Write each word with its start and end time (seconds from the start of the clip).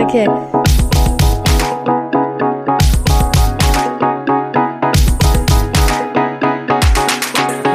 okay. 0.00 0.26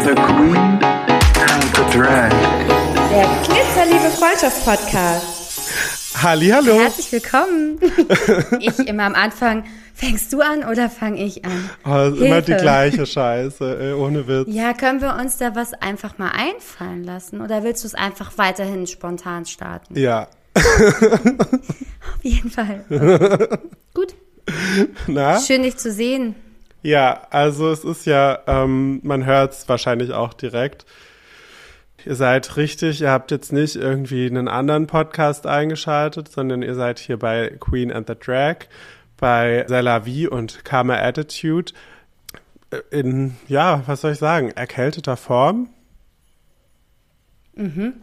The 0.03 0.15
Queen 0.15 0.79
and 1.35 1.63
the 1.75 1.83
Drag. 1.91 2.31
Der 3.11 3.27
Glitzerliebe 3.47 4.09
Freundschaft-Podcast. 4.17 5.42
Hallo. 6.23 6.79
Herzlich 6.79 7.11
willkommen. 7.11 7.81
ich 8.61 8.79
immer 8.79 9.03
am 9.03 9.13
Anfang. 9.13 9.65
Fängst 9.93 10.31
du 10.31 10.39
an 10.39 10.63
oder 10.63 10.89
fange 10.89 11.21
ich 11.21 11.43
an? 11.43 11.69
Oh, 11.85 12.13
ist 12.13 12.21
immer 12.21 12.41
die 12.41 12.53
gleiche 12.53 13.05
Scheiße, 13.05 13.77
ey, 13.77 13.91
ohne 13.91 14.25
Witz. 14.25 14.47
Ja, 14.49 14.71
können 14.71 15.01
wir 15.01 15.15
uns 15.15 15.37
da 15.37 15.53
was 15.53 15.73
einfach 15.73 16.17
mal 16.19 16.31
einfallen 16.31 17.03
lassen? 17.03 17.41
Oder 17.41 17.65
willst 17.65 17.83
du 17.83 17.87
es 17.87 17.93
einfach 17.93 18.37
weiterhin 18.37 18.87
spontan 18.87 19.45
starten? 19.45 19.99
Ja. 19.99 20.29
Auf 20.55 20.63
jeden 22.21 22.49
Fall. 22.49 22.85
Gut. 23.93 24.15
Na? 25.07 25.41
Schön, 25.41 25.63
dich 25.63 25.75
zu 25.75 25.91
sehen. 25.91 26.35
Ja, 26.83 27.27
also 27.31 27.69
es 27.69 27.83
ist 27.83 28.05
ja, 28.05 28.39
ähm, 28.47 29.01
man 29.03 29.25
hört 29.25 29.51
es 29.51 29.67
wahrscheinlich 29.67 30.13
auch 30.13 30.33
direkt. 30.33 30.85
Ihr 32.05 32.15
seid 32.15 32.57
richtig, 32.57 33.01
ihr 33.01 33.11
habt 33.11 33.31
jetzt 33.31 33.53
nicht 33.53 33.75
irgendwie 33.75 34.25
einen 34.25 34.47
anderen 34.47 34.87
Podcast 34.87 35.47
eingeschaltet, 35.47 36.29
sondern 36.29 36.61
ihr 36.61 36.75
seid 36.75 36.99
hier 36.99 37.17
bei 37.17 37.55
Queen 37.59 37.91
and 37.91 38.07
the 38.07 38.15
Drag, 38.15 38.67
bei 39.17 39.65
Selavi 39.67 40.27
und 40.27 40.65
Karma 40.65 40.95
Attitude 40.95 41.71
äh, 42.71 42.81
in, 42.91 43.35
ja, 43.47 43.83
was 43.85 44.01
soll 44.01 44.11
ich 44.11 44.19
sagen, 44.19 44.51
erkälteter 44.51 45.15
Form. 45.15 45.69
Mhm. 47.55 47.93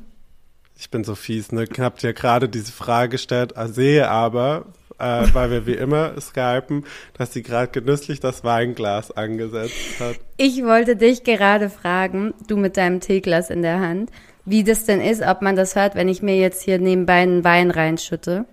Ich 0.78 0.90
bin 0.90 1.04
so 1.04 1.14
fies, 1.14 1.52
ne? 1.52 1.64
Ich 1.70 1.78
hab 1.78 1.98
dir 1.98 2.14
gerade 2.14 2.48
diese 2.48 2.72
Frage 2.72 3.10
gestellt, 3.10 3.54
äh, 3.56 3.68
sehe 3.68 4.08
aber, 4.08 4.66
äh, 5.00 5.26
weil 5.32 5.50
wir 5.50 5.66
wie 5.66 5.74
immer 5.74 6.20
skypen, 6.20 6.84
dass 7.14 7.32
sie 7.32 7.42
gerade 7.42 7.72
genüsslich 7.72 8.20
das 8.20 8.44
Weinglas 8.44 9.10
angesetzt 9.10 9.98
hat. 9.98 10.16
Ich 10.36 10.62
wollte 10.64 10.96
dich 10.96 11.24
gerade 11.24 11.70
fragen, 11.70 12.34
du 12.46 12.56
mit 12.56 12.76
deinem 12.76 13.00
Teeglas 13.00 13.50
in 13.50 13.62
der 13.62 13.80
Hand, 13.80 14.10
wie 14.44 14.64
das 14.64 14.84
denn 14.84 15.00
ist, 15.00 15.22
ob 15.22 15.42
man 15.42 15.56
das 15.56 15.76
hört, 15.76 15.94
wenn 15.94 16.08
ich 16.08 16.22
mir 16.22 16.36
jetzt 16.36 16.62
hier 16.62 16.78
nebenbei 16.78 17.20
einen 17.20 17.44
Wein 17.44 17.70
reinschütte. 17.70 18.46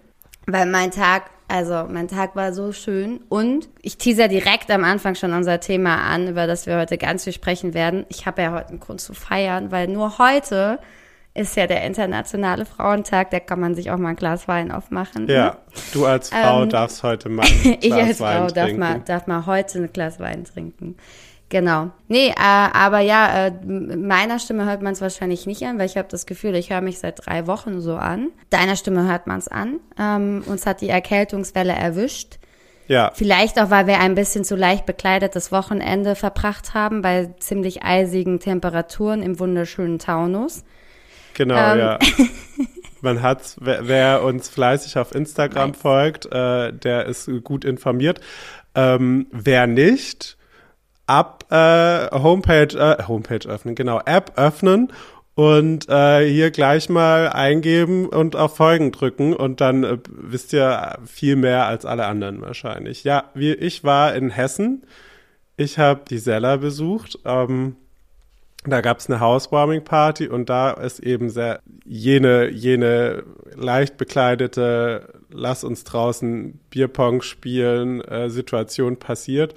Weil 0.46 0.66
mein 0.66 0.92
Tag, 0.92 1.30
also 1.48 1.86
mein 1.90 2.08
Tag 2.08 2.36
war 2.36 2.54
so 2.54 2.72
schön 2.72 3.20
und 3.30 3.68
ich 3.82 3.98
teaser 3.98 4.28
direkt 4.28 4.72
am 4.72 4.84
Anfang 4.84 5.16
schon 5.16 5.34
unser 5.34 5.60
Thema 5.60 5.98
an, 5.98 6.30
über 6.30 6.48
das 6.48 6.66
wir 6.66 6.78
heute 6.78 6.98
ganz 6.98 7.26
viel 7.26 7.34
sprechen 7.34 7.74
werden. 7.74 8.06
Ich 8.10 8.26
habe 8.26 8.42
ja 8.42 8.54
heute 8.54 8.70
einen 8.70 8.80
Grund 8.80 9.02
zu 9.02 9.14
feiern, 9.14 9.72
weil 9.72 9.88
nur 9.88 10.18
heute 10.18 10.80
ist 11.38 11.56
ja 11.56 11.68
der 11.68 11.84
internationale 11.84 12.66
Frauentag, 12.66 13.32
da 13.32 13.40
kann 13.40 13.60
man 13.60 13.76
sich 13.76 13.92
auch 13.92 13.98
mal 13.98 14.10
ein 14.10 14.16
Glas 14.16 14.48
Wein 14.48 14.72
aufmachen. 14.72 15.28
Ja, 15.28 15.58
du 15.94 16.06
als 16.06 16.30
Frau 16.30 16.64
Ähm, 16.64 16.70
darfst 16.70 17.04
heute 17.04 17.30
mal 17.30 17.46
ein 17.66 17.78
ich 17.80 17.92
Glas 17.92 18.08
als 18.08 18.20
Wein 18.20 18.38
Frau 18.40 18.48
darf 18.48 18.66
trinken. 18.66 18.80
mal, 18.80 19.00
darf 19.06 19.28
mal 19.28 19.46
heute 19.46 19.80
ein 19.80 19.94
Glas 19.94 20.20
Wein 20.20 20.44
trinken. 20.46 20.98
Genau. 21.50 21.92
Nee, 22.10 22.28
äh, 22.30 22.34
aber 22.38 23.00
ja, 23.00 23.48
äh, 23.48 23.52
meiner 23.66 24.38
Stimme 24.40 24.66
hört 24.66 24.82
man 24.82 24.92
es 24.94 25.02
wahrscheinlich 25.02 25.46
nicht 25.46 25.64
an, 25.64 25.80
weil 25.80 25.86
ich 25.86 25.96
habe 25.96 26.10
das 26.10 26.26
Gefühl, 26.26 26.56
ich 26.56 26.72
höre 26.72 26.82
mich 26.82 27.00
seit 27.00 27.26
drei 27.26 27.48
Wochen 27.48 27.80
so 27.80 27.96
an. 27.96 28.30
Deiner 28.50 28.76
Stimme 28.76 29.08
hört 29.10 29.28
man 29.28 29.40
es 29.40 29.48
an. 29.48 29.80
Ähm, 29.98 30.44
uns 30.46 30.66
hat 30.66 30.82
die 30.82 30.90
Erkältungswelle 30.90 31.72
erwischt. 31.72 32.40
Ja, 32.90 33.12
Vielleicht 33.14 33.60
auch, 33.62 33.70
weil 33.70 33.86
wir 33.88 34.00
ein 34.00 34.16
bisschen 34.16 34.44
zu 34.44 34.56
leicht 34.56 34.86
bekleidetes 34.86 35.52
Wochenende 35.52 36.16
verbracht 36.16 36.74
haben, 36.74 37.02
bei 37.02 37.34
ziemlich 37.40 37.84
eisigen 37.84 38.40
Temperaturen 38.40 39.22
im 39.22 39.40
wunderschönen 39.40 40.00
Taunus. 40.00 40.64
Genau, 41.38 41.56
Ähm. 41.56 41.80
ja. 41.80 42.00
Man 43.02 43.22
hat's, 43.22 43.58
wer, 43.62 43.88
wer 43.88 44.24
uns 44.24 44.50
fleißig 44.50 44.98
auf 44.98 45.14
Instagram 45.14 45.70
Nice. 45.72 45.80
folgt, 45.80 46.26
äh, 46.26 46.74
der 46.74 47.06
ist 47.06 47.30
gut 47.44 47.64
informiert. 47.64 48.20
Ähm, 48.74 49.28
wer 49.32 49.68
nicht, 49.68 50.36
ab 51.06 51.46
äh, 51.52 52.10
Homepage, 52.12 52.76
äh, 52.76 53.04
Homepage 53.08 53.48
öffnen, 53.48 53.76
genau, 53.76 54.02
App 54.06 54.34
öffnen 54.36 54.92
und 55.36 55.88
äh, 55.88 56.28
hier 56.28 56.50
gleich 56.50 56.90
mal 56.90 57.30
eingeben 57.30 58.08
und 58.10 58.36
auf 58.36 58.58
Folgen 58.58 58.92
drücken 58.92 59.36
und 59.36 59.62
dann 59.62 59.84
äh, 59.84 59.98
wisst 60.10 60.52
ihr 60.52 60.98
viel 61.06 61.36
mehr 61.36 61.68
als 61.68 61.86
alle 61.86 62.08
anderen 62.08 62.42
wahrscheinlich. 62.42 63.04
Ja, 63.04 63.26
wie, 63.36 63.54
ich 63.54 63.84
war 63.84 64.16
in 64.16 64.32
Hessen. 64.32 64.84
Ich 65.56 65.78
habe 65.78 66.02
die 66.10 66.18
Sella 66.18 66.58
besucht. 66.58 67.20
Ähm, 67.26 67.76
da 68.64 68.82
gab 68.82 69.00
es 69.00 69.10
eine 69.10 69.20
Housewarming-Party 69.20 70.28
und 70.28 70.50
da 70.50 70.72
ist 70.72 71.00
eben 71.00 71.30
sehr 71.30 71.62
jene, 71.86 72.50
jene 72.50 73.24
leicht 73.56 73.98
bekleidete, 73.98 75.14
lass 75.30 75.64
uns 75.64 75.84
draußen 75.84 76.60
Bierpong 76.70 77.22
spielen, 77.22 78.02
äh, 78.02 78.30
Situation 78.30 78.98
passiert. 78.98 79.56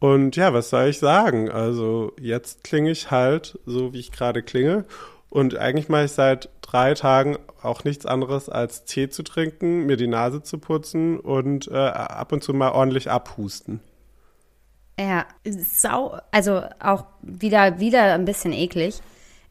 Und 0.00 0.36
ja, 0.36 0.52
was 0.52 0.70
soll 0.70 0.88
ich 0.88 0.98
sagen? 0.98 1.50
Also 1.50 2.12
jetzt 2.20 2.64
klinge 2.64 2.90
ich 2.90 3.10
halt 3.10 3.58
so, 3.66 3.92
wie 3.92 3.98
ich 3.98 4.12
gerade 4.12 4.42
klinge. 4.42 4.84
Und 5.30 5.56
eigentlich 5.56 5.88
mache 5.88 6.04
ich 6.04 6.12
seit 6.12 6.48
drei 6.62 6.94
Tagen 6.94 7.36
auch 7.62 7.84
nichts 7.84 8.06
anderes 8.06 8.48
als 8.48 8.84
Tee 8.84 9.08
zu 9.08 9.22
trinken, 9.22 9.86
mir 9.86 9.96
die 9.96 10.06
Nase 10.06 10.42
zu 10.42 10.58
putzen 10.58 11.18
und 11.18 11.68
äh, 11.68 11.74
ab 11.74 12.32
und 12.32 12.42
zu 12.42 12.54
mal 12.54 12.70
ordentlich 12.70 13.10
abhusten. 13.10 13.80
Ja, 14.98 15.26
sau, 15.44 16.18
also 16.32 16.62
auch 16.80 17.04
wieder, 17.22 17.78
wieder 17.78 18.14
ein 18.14 18.24
bisschen 18.24 18.52
eklig. 18.52 19.00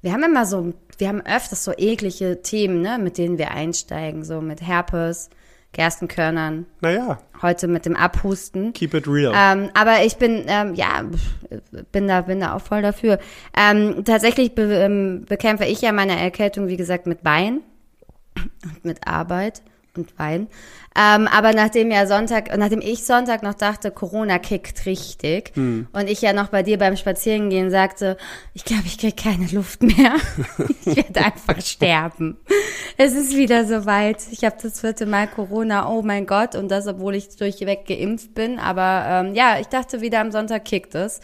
Wir 0.01 0.11
haben 0.11 0.23
immer 0.23 0.45
so, 0.45 0.73
wir 0.97 1.07
haben 1.07 1.21
öfters 1.25 1.63
so 1.63 1.71
eklige 1.75 2.41
Themen, 2.41 2.81
ne, 2.81 2.97
mit 2.99 3.17
denen 3.17 3.37
wir 3.37 3.51
einsteigen, 3.51 4.23
so 4.23 4.41
mit 4.41 4.61
Herpes, 4.61 5.29
Gerstenkörnern, 5.73 6.65
Naja, 6.81 7.19
heute 7.41 7.67
mit 7.67 7.85
dem 7.85 7.95
Abhusten. 7.95 8.73
keep 8.73 8.93
it 8.93 9.07
real. 9.07 9.33
Ähm, 9.35 9.69
aber 9.73 10.03
ich 10.03 10.17
bin, 10.17 10.43
ähm, 10.47 10.73
ja, 10.75 11.03
bin 11.91 12.07
da, 12.07 12.21
bin 12.21 12.39
da 12.39 12.55
auch 12.55 12.61
voll 12.61 12.81
dafür. 12.81 13.19
Ähm, 13.55 14.03
tatsächlich 14.05 14.55
be 14.55 14.63
ähm, 14.63 15.25
bekämpfe 15.27 15.65
ich 15.65 15.81
ja 15.81 15.91
meine 15.91 16.19
Erkältung, 16.19 16.67
wie 16.67 16.77
gesagt, 16.77 17.05
mit 17.05 17.23
Wein 17.23 17.61
und 18.63 18.85
mit 18.85 19.07
Arbeit 19.07 19.61
und 19.97 20.17
Wein. 20.17 20.47
Ähm, 20.95 21.27
aber 21.27 21.53
nachdem 21.53 21.91
ja 21.91 22.07
Sonntag, 22.07 22.55
nachdem 22.57 22.81
ich 22.81 23.05
Sonntag 23.05 23.43
noch 23.43 23.53
dachte, 23.53 23.91
Corona 23.91 24.39
kickt 24.39 24.85
richtig 24.85 25.51
und 25.93 26.09
ich 26.09 26.21
ja 26.21 26.33
noch 26.33 26.47
bei 26.47 26.63
dir 26.63 26.77
beim 26.77 26.97
Spazierengehen 26.97 27.69
sagte, 27.69 28.17
ich 28.53 28.65
glaube, 28.65 28.83
ich 28.85 28.97
krieg 28.97 29.15
keine 29.15 29.45
Luft 29.47 29.83
mehr. 29.83 30.15
ich 30.85 30.95
werde 30.95 31.25
einfach 31.25 31.61
sterben. 31.61 32.37
Es 32.97 33.13
ist 33.13 33.35
wieder 33.35 33.65
soweit. 33.65 34.23
Ich 34.31 34.43
habe 34.43 34.55
das 34.61 34.79
vierte 34.79 35.05
Mal 35.05 35.27
Corona, 35.27 35.87
oh 35.89 36.01
mein 36.01 36.25
Gott, 36.25 36.55
und 36.55 36.69
das, 36.69 36.87
obwohl 36.87 37.15
ich 37.15 37.35
durchweg 37.35 37.85
geimpft 37.85 38.33
bin. 38.33 38.57
Aber 38.57 39.05
ähm, 39.07 39.35
ja, 39.35 39.59
ich 39.59 39.67
dachte 39.67 40.01
wieder 40.01 40.19
am 40.19 40.31
Sonntag 40.31 40.65
kickt 40.65 40.95
es. 40.95 41.19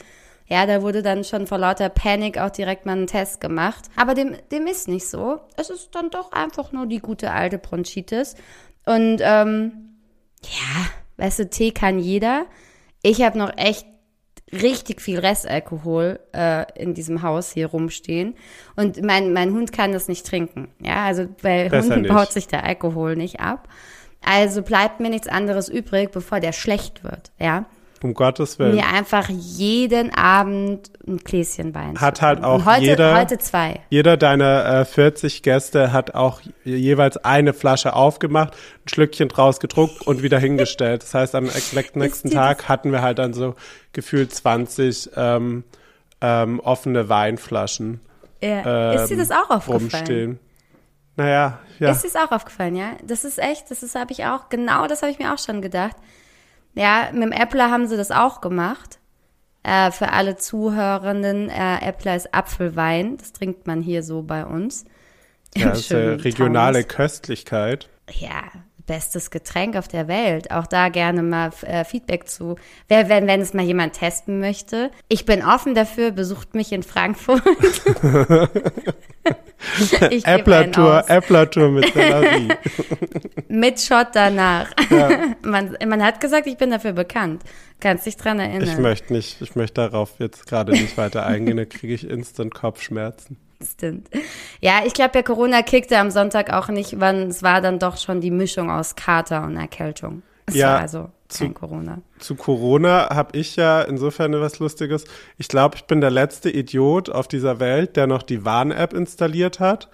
Ja, 0.53 0.67
da 0.67 0.83
wurde 0.83 1.01
dann 1.01 1.23
schon 1.23 1.47
vor 1.47 1.57
lauter 1.57 1.89
Panik 1.89 2.37
auch 2.37 2.51
direkt 2.51 2.85
mal 2.85 2.95
ein 2.95 3.07
Test 3.07 3.41
gemacht. 3.41 3.85
Aber 3.95 4.13
dem, 4.13 4.35
dem 4.51 4.67
ist 4.67 4.87
nicht 4.87 5.07
so. 5.07 5.39
Es 5.57 5.71
ist 5.71 5.95
dann 5.95 6.11
doch 6.11 6.31
einfach 6.31 6.71
nur 6.71 6.85
die 6.85 6.99
gute 6.99 7.31
alte 7.31 7.57
Bronchitis. 7.57 8.35
Und 8.85 9.17
ähm, 9.21 9.71
ja, 10.43 10.85
weißt 11.17 11.39
du, 11.39 11.49
Tee 11.49 11.71
kann 11.71 11.97
jeder. 11.97 12.45
Ich 13.01 13.23
habe 13.23 13.35
noch 13.39 13.57
echt 13.57 13.87
richtig 14.51 15.01
viel 15.01 15.17
Restalkohol 15.17 16.19
äh, 16.35 16.65
in 16.79 16.93
diesem 16.93 17.23
Haus 17.23 17.51
hier 17.51 17.65
rumstehen. 17.65 18.35
Und 18.75 19.01
mein, 19.01 19.33
mein 19.33 19.53
Hund 19.53 19.71
kann 19.71 19.91
das 19.91 20.07
nicht 20.07 20.23
trinken. 20.23 20.67
Ja, 20.79 21.05
also 21.05 21.25
bei 21.41 21.67
Besser 21.67 21.95
Hunden 21.95 22.01
nicht. 22.03 22.13
baut 22.13 22.31
sich 22.31 22.45
der 22.45 22.63
Alkohol 22.63 23.15
nicht 23.15 23.39
ab. 23.39 23.69
Also 24.23 24.61
bleibt 24.61 24.99
mir 24.99 25.09
nichts 25.09 25.27
anderes 25.27 25.67
übrig, 25.67 26.11
bevor 26.11 26.39
der 26.39 26.51
schlecht 26.51 27.03
wird. 27.03 27.31
Ja, 27.39 27.65
Um 28.03 28.13
Gottes 28.13 28.59
Willen. 28.59 28.75
mir 28.75 28.85
einfach 28.87 29.29
jeden 29.29 30.13
Abend 30.13 30.91
ein 31.07 31.17
Gläschen 31.17 31.73
Wein. 31.73 31.99
Hat 31.99 32.21
halt 32.21 32.43
auch 32.43 32.65
heute, 32.65 32.81
jeder- 32.83 33.17
Heute 33.17 33.37
zwei. 33.37 33.79
Jeder 33.89 34.17
deiner 34.17 34.81
äh, 34.81 34.85
40 34.85 35.41
Gäste 35.41 35.91
hat 35.93 36.13
auch 36.13 36.41
jeweils 36.65 37.17
eine 37.17 37.53
Flasche 37.53 37.95
aufgemacht, 37.95 38.53
ein 38.85 38.89
Schlückchen 38.89 39.29
draus 39.29 39.59
gedruckt 39.59 40.05
und 40.05 40.21
wieder 40.21 40.37
hingestellt. 40.37 41.03
Das 41.03 41.13
heißt, 41.13 41.33
am 41.35 41.49
nächsten 41.95 42.29
Tag 42.29 42.67
hatten 42.69 42.91
wir 42.91 43.01
halt 43.01 43.19
dann 43.19 43.33
so 43.33 43.55
gefühlt 43.93 44.33
20 44.35 45.11
ähm, 45.15 45.63
ähm, 46.21 46.59
offene 46.59 47.09
Weinflaschen 47.09 48.01
Ja. 48.41 48.91
ist 48.93 49.09
dir 49.09 49.17
das 49.17 49.31
auch 49.31 49.49
aufgefallen? 49.49 49.81
rumstehen. 49.91 50.39
Naja, 51.15 51.59
ja. 51.79 51.91
Ist 51.91 52.03
dir 52.03 52.09
das 52.11 52.15
auch 52.27 52.31
aufgefallen, 52.31 52.75
ja? 52.75 52.93
Das 53.05 53.23
ist 53.23 53.37
echt, 53.39 53.69
das 53.69 53.83
ist, 53.83 53.93
habe 53.95 54.11
ich 54.11 54.25
auch, 54.25 54.49
genau 54.49 54.87
das 54.87 55.01
habe 55.03 55.11
ich 55.11 55.19
mir 55.19 55.33
auch 55.33 55.37
schon 55.37 55.61
gedacht. 55.61 55.95
Ja, 56.75 57.09
mit 57.13 57.23
dem 57.23 57.31
Äppler 57.31 57.69
haben 57.69 57.87
sie 57.87 57.97
das 57.97 58.11
auch 58.11 58.41
gemacht. 58.41 58.99
Äh, 59.63 59.91
für 59.91 60.11
alle 60.11 60.35
Zuhörenden, 60.35 61.49
äh, 61.49 61.77
Äppler 61.87 62.15
ist 62.15 62.33
Apfelwein. 62.33 63.17
Das 63.17 63.31
trinkt 63.31 63.65
man 63.67 63.81
hier 63.81 64.03
so 64.03 64.21
bei 64.21 64.45
uns. 64.45 64.85
ja, 65.55 65.69
das 65.69 65.79
ist 65.81 65.87
schönen 65.87 66.19
regionale 66.19 66.81
Taunus. 66.81 66.95
Köstlichkeit. 66.95 67.89
Ja, 68.11 68.41
bestes 68.85 69.31
Getränk 69.31 69.77
auf 69.77 69.87
der 69.87 70.07
Welt. 70.07 70.51
Auch 70.51 70.67
da 70.67 70.89
gerne 70.89 71.23
mal 71.23 71.51
äh, 71.61 71.85
Feedback 71.85 72.27
zu. 72.27 72.55
Wer, 72.89 73.07
wenn, 73.07 73.27
wenn 73.27 73.39
es 73.39 73.53
mal 73.53 73.63
jemand 73.63 73.93
testen 73.93 74.39
möchte. 74.39 74.91
Ich 75.07 75.25
bin 75.25 75.43
offen 75.43 75.75
dafür, 75.75 76.11
besucht 76.11 76.55
mich 76.55 76.73
in 76.73 76.83
Frankfurt. 76.83 77.41
Aus. 81.03 81.09
Äppler-Tour 81.09 81.69
mit. 81.69 81.93
Mit 83.49 83.79
Shot 83.79 84.07
danach. 84.13 84.69
man, 85.43 85.77
man 85.85 86.03
hat 86.03 86.19
gesagt, 86.19 86.47
ich 86.47 86.57
bin 86.57 86.71
dafür 86.71 86.93
bekannt. 86.93 87.43
Kannst 87.79 88.05
dich 88.05 88.17
dran 88.17 88.39
erinnern. 88.39 88.67
Ich 88.67 88.77
möchte 88.77 89.13
nicht, 89.13 89.41
ich 89.41 89.55
möchte 89.55 89.75
darauf 89.75 90.11
jetzt 90.19 90.47
gerade 90.47 90.71
nicht 90.71 90.97
weiter 90.97 91.25
eingehen, 91.25 91.57
da 91.57 91.65
kriege 91.65 91.93
ich 91.93 92.09
instant 92.09 92.53
Kopfschmerzen. 92.53 93.37
Stimmt. 93.61 94.09
Ja, 94.59 94.81
ich 94.85 94.93
glaube, 94.93 95.11
der 95.11 95.23
Corona 95.23 95.61
kickte 95.61 95.97
am 95.97 96.11
Sonntag 96.11 96.51
auch 96.51 96.69
nicht, 96.69 96.99
wann 96.99 97.29
es 97.29 97.43
war 97.43 97.61
dann 97.61 97.79
doch 97.79 97.97
schon 97.97 98.21
die 98.21 98.31
Mischung 98.31 98.69
aus 98.69 98.95
Kater 98.95 99.43
und 99.43 99.55
Erkältung. 99.55 100.23
Es 100.45 100.55
Ja, 100.55 100.77
also 100.77 101.09
zu- 101.37 101.49
Corona. 101.49 102.01
Zu 102.19 102.35
Corona 102.35 103.09
habe 103.13 103.37
ich 103.37 103.55
ja 103.55 103.81
insofern 103.81 104.33
was 104.39 104.59
Lustiges. 104.59 105.03
Ich 105.37 105.47
glaube, 105.47 105.75
ich 105.77 105.83
bin 105.85 106.01
der 106.01 106.11
letzte 106.11 106.49
Idiot 106.49 107.09
auf 107.09 107.27
dieser 107.27 107.59
Welt, 107.59 107.95
der 107.95 108.07
noch 108.07 108.23
die 108.23 108.45
Warn-App 108.45 108.93
installiert 108.93 109.59
hat. 109.59 109.89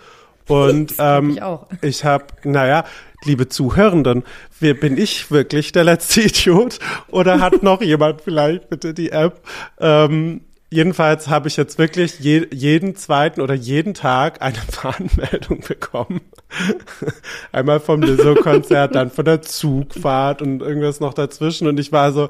Und 0.48 0.96
ähm, 1.00 1.32
ich 1.32 1.42
auch. 1.42 1.68
ich 1.82 2.06
habe, 2.06 2.26
naja, 2.44 2.84
liebe 3.24 3.48
Zuhörenden, 3.50 4.24
wer, 4.60 4.74
bin 4.74 4.98
ich 4.98 5.30
wirklich 5.32 5.72
der 5.72 5.84
letzte 5.84 6.22
Idiot? 6.24 6.80
Oder 7.10 7.40
hat 7.40 7.62
noch 7.64 7.82
jemand 7.82 8.22
vielleicht 8.22 8.70
bitte 8.70 8.94
die 8.94 9.12
App? 9.12 9.42
Ähm, 9.80 10.42
jedenfalls 10.72 11.28
habe 11.28 11.48
ich 11.48 11.58
jetzt 11.58 11.78
wirklich 11.78 12.20
je, 12.20 12.48
jeden 12.52 12.96
zweiten 12.96 13.42
oder 13.42 13.54
jeden 13.54 13.94
Tag 13.94 14.42
eine 14.42 14.58
Warnmeldung 14.84 15.60
bekommen. 15.68 16.22
Einmal 17.52 17.80
vom 17.80 18.02
Lizzo-Konzert, 18.02 18.96
dann 18.96 19.12
von 19.12 19.26
der 19.26 19.42
Zugfahrt 19.42 20.42
und 20.42 20.62
irgendwas 20.62 21.00
noch 21.00 21.14
dazwischen. 21.14 21.68
Und 21.68 21.80
ich 21.80 21.92
war 21.92 22.12
so, 22.12 22.30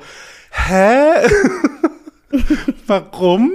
hä? 0.51 1.29
Warum? 2.87 3.51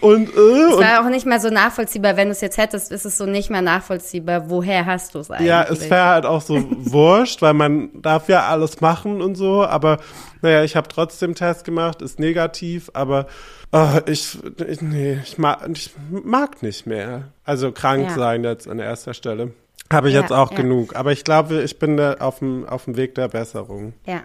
Und, 0.00 0.30
äh, 0.34 0.40
Es 0.70 0.78
war 0.78 1.04
auch 1.04 1.10
nicht 1.10 1.26
mehr 1.26 1.38
so 1.40 1.50
nachvollziehbar. 1.50 2.16
Wenn 2.16 2.28
du 2.28 2.32
es 2.32 2.40
jetzt 2.40 2.56
hättest, 2.58 2.90
ist 2.90 3.04
es 3.04 3.18
so 3.18 3.26
nicht 3.26 3.50
mehr 3.50 3.62
nachvollziehbar. 3.62 4.48
Woher 4.50 4.86
hast 4.86 5.14
du 5.14 5.18
es 5.20 5.30
eigentlich? 5.30 5.48
Ja, 5.48 5.62
es 5.64 5.88
wäre 5.90 6.06
halt 6.06 6.26
auch 6.26 6.40
so 6.40 6.56
wurscht, 6.78 7.42
weil 7.42 7.54
man 7.54 7.90
darf 8.00 8.28
ja 8.28 8.46
alles 8.48 8.80
machen 8.80 9.20
und 9.20 9.34
so, 9.36 9.64
aber 9.64 9.98
naja, 10.42 10.64
ich 10.64 10.74
habe 10.74 10.88
trotzdem 10.88 11.34
Test 11.34 11.64
gemacht, 11.64 12.00
ist 12.02 12.18
negativ, 12.18 12.90
aber 12.94 13.26
äh, 13.72 14.00
ich, 14.10 14.38
ich, 14.66 14.80
nee, 14.80 15.18
ich 15.22 15.36
mag, 15.38 15.68
ich 15.72 15.90
mag 16.10 16.62
nicht 16.62 16.86
mehr. 16.86 17.28
Also 17.44 17.70
krank 17.70 18.08
Ja. 18.08 18.14
sein 18.14 18.42
jetzt 18.42 18.66
an 18.66 18.78
erster 18.78 19.12
Stelle. 19.14 19.52
Habe 19.92 20.08
ich 20.08 20.14
Ja, 20.14 20.20
jetzt 20.22 20.32
auch 20.32 20.50
ja. 20.52 20.56
genug. 20.56 20.96
Aber 20.96 21.12
ich 21.12 21.24
glaube, 21.24 21.62
ich 21.62 21.78
bin 21.78 21.96
da 21.96 22.14
auf 22.14 22.38
dem, 22.38 22.66
auf 22.66 22.84
dem 22.84 22.96
Weg 22.96 23.14
der 23.14 23.28
Besserung. 23.28 23.94
Ja. 24.06 24.24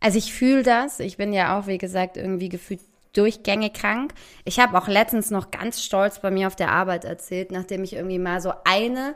Also 0.00 0.18
ich 0.18 0.32
fühle 0.32 0.62
das. 0.62 1.00
Ich 1.00 1.16
bin 1.16 1.32
ja 1.32 1.58
auch, 1.58 1.66
wie 1.66 1.78
gesagt, 1.78 2.16
irgendwie 2.16 2.48
gefühlt 2.48 2.80
durchgängig 3.14 3.74
krank. 3.74 4.12
Ich 4.44 4.60
habe 4.60 4.78
auch 4.78 4.86
letztens 4.86 5.30
noch 5.30 5.50
ganz 5.50 5.82
stolz 5.82 6.20
bei 6.20 6.30
mir 6.30 6.46
auf 6.46 6.56
der 6.56 6.70
Arbeit 6.70 7.04
erzählt, 7.04 7.50
nachdem 7.50 7.82
ich 7.82 7.94
irgendwie 7.94 8.18
mal 8.18 8.40
so 8.40 8.52
eine 8.64 9.14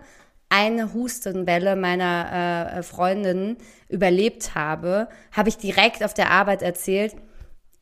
eine 0.52 0.93
Hustenwelle 0.93 1.76
meiner 1.76 2.76
äh, 2.76 2.82
Freundin 2.82 3.56
überlebt 3.88 4.55
habe, 4.55 5.08
habe 5.34 5.49
ich 5.49 5.56
direkt 5.56 6.05
auf 6.05 6.12
der 6.12 6.31
Arbeit 6.31 6.61
erzählt, 6.61 7.17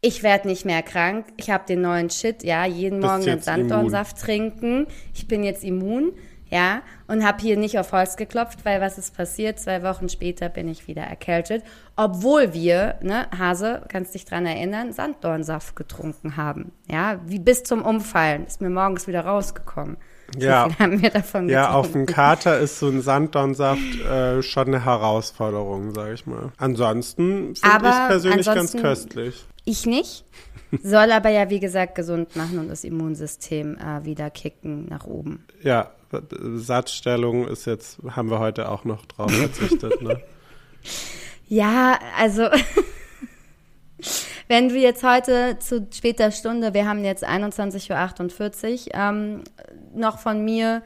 ich 0.03 0.23
werde 0.23 0.47
nicht 0.47 0.65
mehr 0.65 0.83
krank, 0.83 1.27
ich 1.37 1.51
habe 1.51 1.67
den 1.67 1.81
neuen 1.81 2.11
Shit, 2.11 2.45
ja, 2.45 2.65
jeden 2.65 3.01
Morgen 3.01 3.29
einen 3.29 3.43
Sanddornsaft 3.43 4.21
trinken, 4.21 4.87
ich 5.13 5.27
bin 5.27 5.43
jetzt 5.43 5.65
immun, 5.65 6.13
ja, 6.51 6.83
und 7.07 7.25
habe 7.25 7.41
hier 7.41 7.57
nicht 7.57 7.79
auf 7.79 7.93
Holz 7.93 8.17
geklopft, 8.17 8.65
weil 8.65 8.81
was 8.81 8.99
ist 8.99 9.17
passiert? 9.17 9.59
Zwei 9.59 9.83
Wochen 9.83 10.09
später 10.09 10.49
bin 10.49 10.69
ich 10.69 10.89
wieder 10.89 11.03
erkältet, 11.03 11.63
obwohl 11.97 12.53
wir, 12.53 12.97
ne, 13.03 13.27
Hase, 13.37 13.83
kannst 13.89 14.15
dich 14.15 14.25
dran 14.25 14.47
erinnern, 14.47 14.93
Sanddornsaft 14.93 15.77
getrunken 15.77 16.37
haben, 16.37 16.73
ja, 16.91 17.21
wie 17.27 17.39
bis 17.39 17.63
zum 17.63 17.83
Umfallen, 17.83 18.47
ist 18.47 18.61
mir 18.61 18.71
morgens 18.71 19.07
wieder 19.07 19.25
rausgekommen. 19.25 19.97
Ja. 20.39 20.69
Haben 20.79 21.03
wir 21.03 21.11
davon 21.11 21.49
Ja, 21.49 21.73
auf 21.73 21.93
dem 21.93 22.07
Kater 22.07 22.59
ist 22.59 22.79
so 22.79 22.89
ein 22.89 23.03
Sanddornsaft 23.03 24.01
äh, 24.01 24.43
schon 24.43 24.69
eine 24.69 24.85
Herausforderung, 24.85 25.93
sage 25.93 26.15
ich 26.15 26.27
mal. 26.27 26.53
Ansonsten 26.57 27.57
finde 27.57 27.89
ich 27.89 28.09
persönlich 28.09 28.47
ganz 28.47 28.77
köstlich. 28.77 29.45
Ich 29.65 29.87
nicht. 29.87 30.25
Soll 30.83 31.11
aber 31.11 31.31
ja, 31.31 31.51
wie 31.51 31.59
gesagt, 31.59 31.97
gesund 31.97 32.37
machen 32.37 32.61
und 32.61 32.69
das 32.69 32.85
Immunsystem 32.85 33.77
äh, 33.77 34.05
wieder 34.05 34.31
kicken 34.31 34.87
nach 34.89 35.05
oben. 35.05 35.45
Ja, 35.63 35.91
Satzstellung 36.57 37.47
ist 37.47 37.67
jetzt, 37.67 37.99
haben 38.11 38.31
wir 38.31 38.39
heute 38.39 38.69
auch 38.69 38.85
noch 38.85 39.07
drauf 39.07 39.33
verzichtet, 39.33 40.03
ne? 40.03 40.21
Ja, 41.49 41.99
also 42.19 42.49
wenn 44.49 44.69
du 44.69 44.77
jetzt 44.77 45.03
heute 45.03 45.59
zu 45.59 45.87
später 45.93 46.31
Stunde, 46.31 46.75
wir 46.75 46.89
haben 46.89 47.05
jetzt 47.05 47.27
21.48 47.27 48.89
Uhr, 48.89 48.95
ähm, 48.95 49.45
noch 49.95 50.19
von 50.19 50.45
mir 50.45 50.83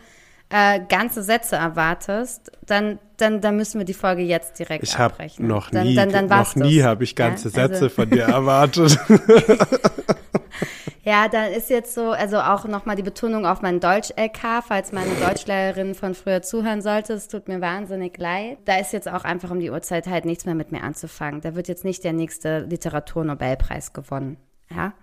äh, 0.50 0.80
ganze 0.88 1.22
Sätze 1.22 1.56
erwartest, 1.56 2.52
dann, 2.66 2.98
dann, 3.16 3.40
dann 3.40 3.56
müssen 3.56 3.78
wir 3.78 3.84
die 3.84 3.94
Folge 3.94 4.22
jetzt 4.22 4.58
direkt 4.58 4.84
Ich 4.84 4.96
abbrechen. 4.98 5.46
noch 5.46 5.70
dann, 5.70 5.86
nie, 5.86 5.94
dann, 5.94 6.10
dann 6.10 6.26
noch 6.28 6.54
nie 6.56 6.82
habe 6.82 7.04
ich 7.04 7.16
ganze 7.16 7.48
Ja, 7.48 7.62
also- 7.62 7.74
Sätze 7.74 7.90
von 7.90 8.10
dir 8.10 8.22
erwartet. 8.28 8.98
Ja, 11.06 11.28
dann 11.28 11.52
ist 11.52 11.68
jetzt 11.68 11.92
so, 11.94 12.12
also 12.12 12.38
auch 12.38 12.64
nochmal 12.64 12.96
die 12.96 13.02
Betonung 13.02 13.44
auf 13.44 13.60
mein 13.60 13.78
Deutsch-LK, 13.78 14.62
falls 14.66 14.90
meine 14.90 15.10
Deutschlehrerin 15.16 15.94
von 15.94 16.14
früher 16.14 16.40
zuhören 16.40 16.80
sollte. 16.80 17.12
Es 17.12 17.28
tut 17.28 17.46
mir 17.46 17.60
wahnsinnig 17.60 18.16
leid. 18.16 18.56
Da 18.64 18.78
ist 18.78 18.94
jetzt 18.94 19.06
auch 19.10 19.22
einfach 19.24 19.50
um 19.50 19.60
die 19.60 19.70
Uhrzeit 19.70 20.06
halt 20.06 20.24
nichts 20.24 20.46
mehr 20.46 20.54
mit 20.54 20.72
mir 20.72 20.82
anzufangen. 20.82 21.42
Da 21.42 21.54
wird 21.54 21.68
jetzt 21.68 21.84
nicht 21.84 22.04
der 22.04 22.14
nächste 22.14 22.60
Literaturnobelpreis 22.60 23.92
gewonnen. 23.92 24.38
Ja, 24.74 24.94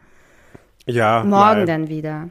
ja, 0.88 1.24
morgen 1.24 1.60
nein. 1.60 1.68
dann 1.68 1.88
wieder. 1.90 2.30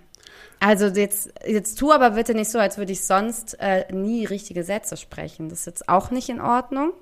Also 0.60 0.86
jetzt, 0.86 1.32
jetzt 1.46 1.78
tu 1.78 1.90
aber 1.90 2.10
bitte 2.10 2.34
nicht 2.34 2.50
so, 2.50 2.58
als 2.58 2.76
würde 2.76 2.92
ich 2.92 3.00
sonst 3.02 3.56
äh, 3.60 3.90
nie 3.92 4.26
richtige 4.26 4.62
Sätze 4.62 4.98
sprechen. 4.98 5.48
Das 5.48 5.60
ist 5.60 5.66
jetzt 5.66 5.88
auch 5.88 6.10
nicht 6.10 6.28
in 6.28 6.40
Ordnung. 6.40 6.92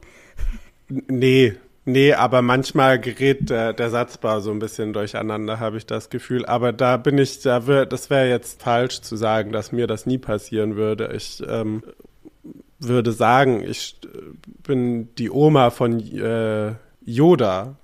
Nee, 0.88 1.54
nee, 1.84 2.14
aber 2.14 2.40
manchmal 2.40 3.00
gerät 3.00 3.50
der, 3.50 3.72
der 3.72 3.90
Satzbau 3.90 4.38
so 4.38 4.52
ein 4.52 4.60
bisschen 4.60 4.92
durcheinander, 4.92 5.58
habe 5.58 5.76
ich 5.76 5.86
das 5.86 6.08
Gefühl. 6.08 6.46
Aber 6.46 6.72
da 6.72 6.96
bin 6.96 7.18
ich, 7.18 7.40
da 7.42 7.66
wär, 7.66 7.84
das 7.84 8.10
wäre 8.10 8.28
jetzt 8.28 8.62
falsch 8.62 9.00
zu 9.00 9.16
sagen, 9.16 9.50
dass 9.50 9.72
mir 9.72 9.88
das 9.88 10.06
nie 10.06 10.18
passieren 10.18 10.76
würde. 10.76 11.12
Ich 11.16 11.42
ähm, 11.46 11.82
würde 12.78 13.10
sagen, 13.10 13.64
ich 13.64 13.96
äh, 14.04 14.18
bin 14.62 15.14
die 15.16 15.30
Oma 15.30 15.70
von 15.70 15.98
äh, 15.98 16.74
Yoda. 17.04 17.74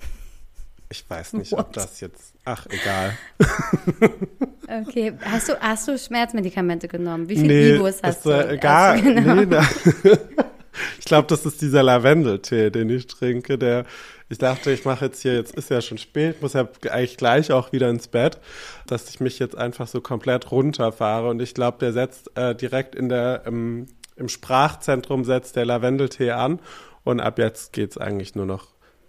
Ich 0.88 1.05
weiß 1.11 1.32
nicht, 1.32 1.53
ob 1.53 1.59
What? 1.59 1.77
das 1.77 2.00
jetzt. 2.00 2.34
Ach, 2.44 2.67
egal. 2.70 3.17
Okay, 4.67 5.12
hast 5.23 5.50
du, 5.50 5.61
hast 5.61 5.88
du 5.88 5.99
Schmerzmedikamente 5.99 6.88
genommen? 6.88 7.29
Wie 7.29 7.37
viel 7.37 7.46
Nee, 7.46 7.75
Ibus 7.76 8.02
hast 8.02 8.25
das, 8.25 8.49
du? 8.49 8.58
gar, 8.58 8.94
hast 8.94 9.05
du 9.05 9.14
genommen? 9.14 9.49
nee, 9.50 9.56
na, 9.56 9.62
ich 10.99 11.05
glaube, 11.05 11.26
das 11.29 11.44
ist 11.44 11.60
dieser 11.60 11.82
Lavendeltee, 11.82 12.70
den 12.70 12.89
ich 12.89 13.06
trinke. 13.06 13.58
Der, 13.58 13.84
ich 14.31 14.39
dachte, 14.39 14.72
ich 14.72 14.86
mache 14.86 15.05
jetzt 15.05 15.20
hier, 15.20 15.34
jetzt 15.34 15.55
ist 15.55 15.69
ja 15.70 15.82
schon 15.82 15.98
spät, 15.98 16.41
muss 16.41 16.55
ja 16.55 16.67
eigentlich 16.91 17.19
gleich 17.19 17.53
auch 17.53 17.72
wieder 17.72 17.91
ins 17.91 18.08
Bett, 18.08 18.39
dass 18.86 19.10
ich 19.10 19.20
mich 19.20 19.39
jetzt 19.39 19.56
einfach 19.56 19.86
so 19.86 20.01
komplett 20.01 20.51
runterfahre. 20.51 21.29
Und 21.29 21.43
ich 21.43 21.53
glaube, 21.53 21.77
der 21.79 21.93
setzt 21.93 22.34
äh, 22.36 22.55
direkt 22.55 22.94
in 22.94 23.10
der, 23.10 23.43
im, 23.44 23.86
im 24.17 24.29
Sprachzentrum 24.31 25.24
setzt 25.24 25.56
der 25.56 25.67
Lavendeltee 25.67 26.31
an. 26.31 26.58
Und 27.05 27.20
ab 27.20 27.39
jetzt 27.39 27.74
geht's 27.74 27.98
eigentlich 27.98 28.34
nur 28.34 28.46
noch 28.46 28.69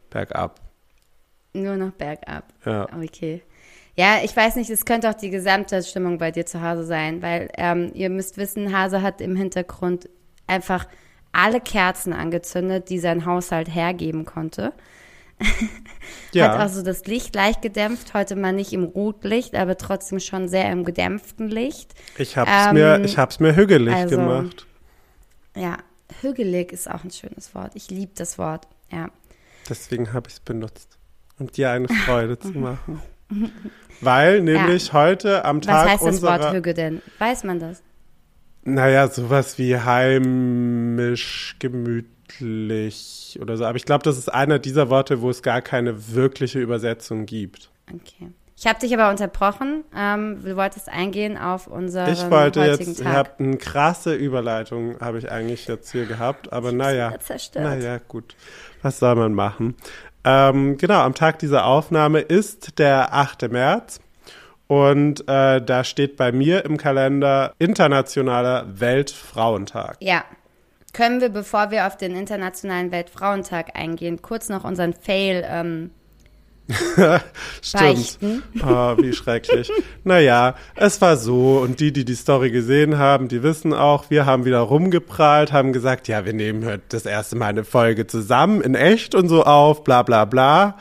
bergab. 0.09 0.59
Nur 1.63 1.77
noch 1.77 1.91
bergab. 1.91 2.43
Ja. 2.65 2.87
Okay. 2.93 3.41
Ja, 3.97 4.17
ich 4.23 4.35
weiß 4.35 4.57
nicht, 4.57 4.69
es 4.69 4.83
könnte 4.85 5.09
auch 5.09 5.13
die 5.13 5.29
gesamte 5.29 5.81
Stimmung 5.81 6.17
bei 6.17 6.31
dir 6.31 6.45
zu 6.45 6.61
Hause 6.61 6.83
sein, 6.83 7.21
weil 7.21 7.47
ähm, 7.57 7.91
ihr 7.93 8.09
müsst 8.09 8.37
wissen, 8.37 8.77
Hase 8.77 9.01
hat 9.01 9.21
im 9.21 9.35
Hintergrund 9.37 10.09
einfach 10.47 10.85
alle 11.31 11.61
Kerzen 11.61 12.11
angezündet, 12.11 12.89
die 12.89 12.99
sein 12.99 13.25
Haushalt 13.25 13.73
hergeben 13.73 14.25
konnte. 14.25 14.73
Ja. 16.31 16.51
Hat 16.53 16.59
also 16.59 16.81
das 16.81 17.05
Licht 17.05 17.33
leicht 17.33 17.61
gedämpft, 17.61 18.13
heute 18.13 18.35
mal 18.35 18.51
nicht 18.51 18.73
im 18.73 18.83
Rotlicht, 18.83 19.55
aber 19.55 19.77
trotzdem 19.77 20.19
schon 20.19 20.49
sehr 20.49 20.69
im 20.69 20.83
gedämpften 20.83 21.47
Licht. 21.49 21.93
Ich 22.17 22.35
hab's 22.37 22.51
Ähm, 22.51 22.73
mir, 22.73 23.01
ich 23.03 23.17
hab's 23.17 23.39
mir 23.39 23.55
hügelig 23.55 23.93
also- 23.93 24.17
gemacht. 24.17 24.67
Ja, 25.55 25.77
hügelig 26.21 26.73
ist 26.73 26.89
auch 26.89 27.03
ein 27.05 27.11
schönes 27.11 27.55
Wort. 27.55 27.71
Ich 27.75 27.89
liebe 27.89 28.11
das 28.15 28.37
Wort. 28.37 28.67
Ja. 28.91 29.07
Deswegen 29.69 30.11
habe 30.13 30.27
ich 30.27 30.35
es 30.35 30.39
benutzt, 30.41 30.94
um 31.39 31.51
dir 31.51 31.71
eine 31.71 31.87
Freude 32.05 32.37
zu 32.39 32.51
machen. 32.51 33.01
Weil 34.01 34.41
nämlich 34.41 34.93
heute 34.93 35.45
am 35.45 35.57
Was 35.57 35.65
Tag 35.65 35.89
heißt 35.89 36.05
das 36.05 36.21
Wort 36.21 36.53
Hüge 36.53 36.73
denn? 36.73 37.01
Weiß 37.19 37.43
man 37.43 37.59
das? 37.59 37.81
naja, 38.65 39.07
sowas 39.07 39.57
wie 39.57 39.77
heimisch, 39.77 41.55
gemütlich 41.59 43.37
oder 43.41 43.57
so. 43.57 43.65
Aber 43.65 43.77
ich 43.77 43.85
glaube, 43.85 44.03
das 44.03 44.17
ist 44.17 44.27
einer 44.33 44.59
dieser 44.59 44.89
Worte, 44.89 45.21
wo 45.21 45.29
es 45.29 45.41
gar 45.43 45.61
keine 45.61 46.13
wirkliche 46.13 46.59
Übersetzung 46.59 47.25
gibt. 47.25 47.69
Okay. 47.93 48.31
Ich 48.57 48.65
habe 48.65 48.79
dich 48.79 48.93
aber 48.93 49.09
unterbrochen. 49.11 49.83
Ähm, 49.95 50.41
du 50.43 50.55
wolltest 50.55 50.87
eingehen 50.89 51.37
auf 51.37 51.67
unseren 51.67 52.11
Ich 52.11 52.29
wollte 52.31 52.61
heutigen 52.61 52.89
jetzt, 52.89 52.99
ich 52.99 53.05
Tag. 53.05 53.13
habe 53.13 53.29
eine 53.39 53.57
krasse 53.57 54.15
Überleitung, 54.15 54.97
habe 55.01 55.17
ich 55.19 55.29
eigentlich 55.29 55.67
jetzt 55.67 55.91
hier 55.91 56.05
gehabt, 56.05 56.51
aber 56.53 56.71
naja. 56.71 57.13
zerstört. 57.19 57.65
Naja, 57.65 57.99
gut. 58.07 58.35
Was 58.81 58.99
soll 58.99 59.15
man 59.15 59.33
machen? 59.33 59.75
Ähm, 60.25 60.77
genau, 60.77 61.01
am 61.01 61.13
Tag 61.13 61.37
dieser 61.39 61.65
Aufnahme 61.65 62.19
ist 62.19 62.79
der 62.79 63.13
8. 63.13 63.51
März 63.51 63.99
Und 64.67 65.21
äh, 65.29 65.61
da 65.61 65.83
steht 65.83 66.17
bei 66.17 66.31
mir 66.31 66.65
im 66.65 66.77
Kalender 66.77 67.53
Internationaler 67.59 68.65
Weltfrauentag. 68.79 69.97
Ja. 69.99 70.23
Können 70.93 71.21
wir, 71.21 71.29
bevor 71.29 71.71
wir 71.71 71.87
auf 71.87 71.97
den 71.97 72.15
Internationalen 72.15 72.91
Weltfrauentag 72.91 73.77
eingehen, 73.77 74.21
kurz 74.21 74.49
noch 74.49 74.63
unseren 74.63 74.93
Fail 74.93 75.45
ähm, 75.47 75.91
Stimmt. 77.61 78.17
Oh, 78.63 78.95
wie 78.97 79.13
schrecklich. 79.13 79.71
naja, 80.03 80.55
es 80.75 80.99
war 81.01 81.17
so. 81.17 81.59
Und 81.59 81.79
die, 81.79 81.93
die 81.93 82.05
die 82.05 82.15
Story 82.15 82.49
gesehen 82.49 82.97
haben, 82.97 83.27
die 83.27 83.43
wissen 83.43 83.73
auch, 83.73 84.09
wir 84.09 84.25
haben 84.25 84.45
wieder 84.45 84.59
rumgeprahlt, 84.59 85.51
haben 85.51 85.73
gesagt, 85.73 86.07
ja, 86.07 86.25
wir 86.25 86.33
nehmen 86.33 86.65
heute 86.65 86.83
das 86.89 87.05
erste 87.05 87.35
Mal 87.35 87.47
eine 87.47 87.63
Folge 87.63 88.07
zusammen, 88.07 88.61
in 88.61 88.75
echt 88.75 89.13
und 89.13 89.27
so 89.27 89.43
auf, 89.43 89.83
bla 89.83 90.01
bla 90.01 90.25
bla. 90.25 90.77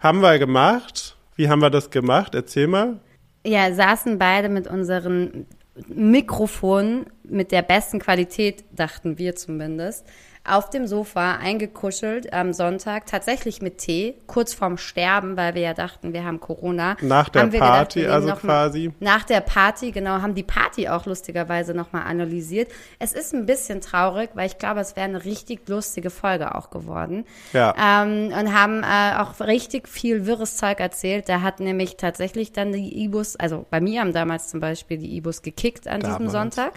Haben 0.00 0.20
wir 0.20 0.38
gemacht. 0.38 1.16
Wie 1.36 1.48
haben 1.48 1.62
wir 1.62 1.70
das 1.70 1.90
gemacht? 1.90 2.34
Erzähl 2.34 2.66
mal. 2.66 3.00
Ja, 3.46 3.72
saßen 3.72 4.18
beide 4.18 4.48
mit 4.48 4.66
unseren 4.66 5.46
Mikrofonen 5.88 7.06
mit 7.24 7.52
der 7.52 7.62
besten 7.62 7.98
Qualität, 7.98 8.64
dachten 8.72 9.18
wir 9.18 9.34
zumindest, 9.34 10.06
auf 10.46 10.68
dem 10.68 10.86
Sofa 10.86 11.36
eingekuschelt 11.36 12.32
am 12.34 12.52
Sonntag, 12.52 13.06
tatsächlich 13.06 13.62
mit 13.62 13.78
Tee, 13.78 14.14
kurz 14.26 14.52
vorm 14.52 14.76
Sterben, 14.76 15.36
weil 15.38 15.54
wir 15.54 15.62
ja 15.62 15.74
dachten, 15.74 16.12
wir 16.12 16.24
haben 16.24 16.38
Corona. 16.38 16.96
Nach 17.00 17.30
der 17.30 17.46
Party 17.46 18.02
wir 18.02 18.12
also 18.12 18.28
mal- 18.28 18.36
quasi? 18.36 18.92
Nach 19.00 19.24
der 19.24 19.40
Party, 19.40 19.90
genau, 19.90 20.20
haben 20.20 20.34
die 20.34 20.42
Party 20.42 20.88
auch 20.88 21.06
lustigerweise 21.06 21.72
nochmal 21.72 22.02
analysiert. 22.02 22.70
Es 22.98 23.14
ist 23.14 23.32
ein 23.32 23.46
bisschen 23.46 23.80
traurig, 23.80 24.30
weil 24.34 24.46
ich 24.46 24.58
glaube, 24.58 24.80
es 24.80 24.96
wäre 24.96 25.06
eine 25.06 25.24
richtig 25.24 25.66
lustige 25.68 26.10
Folge 26.10 26.54
auch 26.54 26.68
geworden. 26.68 27.24
Ja. 27.54 27.74
Ähm, 27.78 28.32
und 28.38 28.52
haben 28.52 28.82
äh, 28.82 29.16
auch 29.18 29.40
richtig 29.40 29.88
viel 29.88 30.26
wirres 30.26 30.56
Zeug 30.58 30.78
erzählt. 30.80 31.28
Da 31.28 31.40
hat 31.40 31.60
nämlich 31.60 31.96
tatsächlich 31.96 32.52
dann 32.52 32.72
die 32.72 33.02
Ibus, 33.02 33.36
also 33.36 33.64
bei 33.70 33.80
mir 33.80 34.00
haben 34.02 34.12
damals 34.12 34.48
zum 34.48 34.60
Beispiel 34.60 34.98
die 34.98 35.16
Ibus 35.16 35.40
gekickt 35.40 35.88
an 35.88 36.00
diesem 36.00 36.26
Damals. 36.26 36.32
Sonntag. 36.32 36.72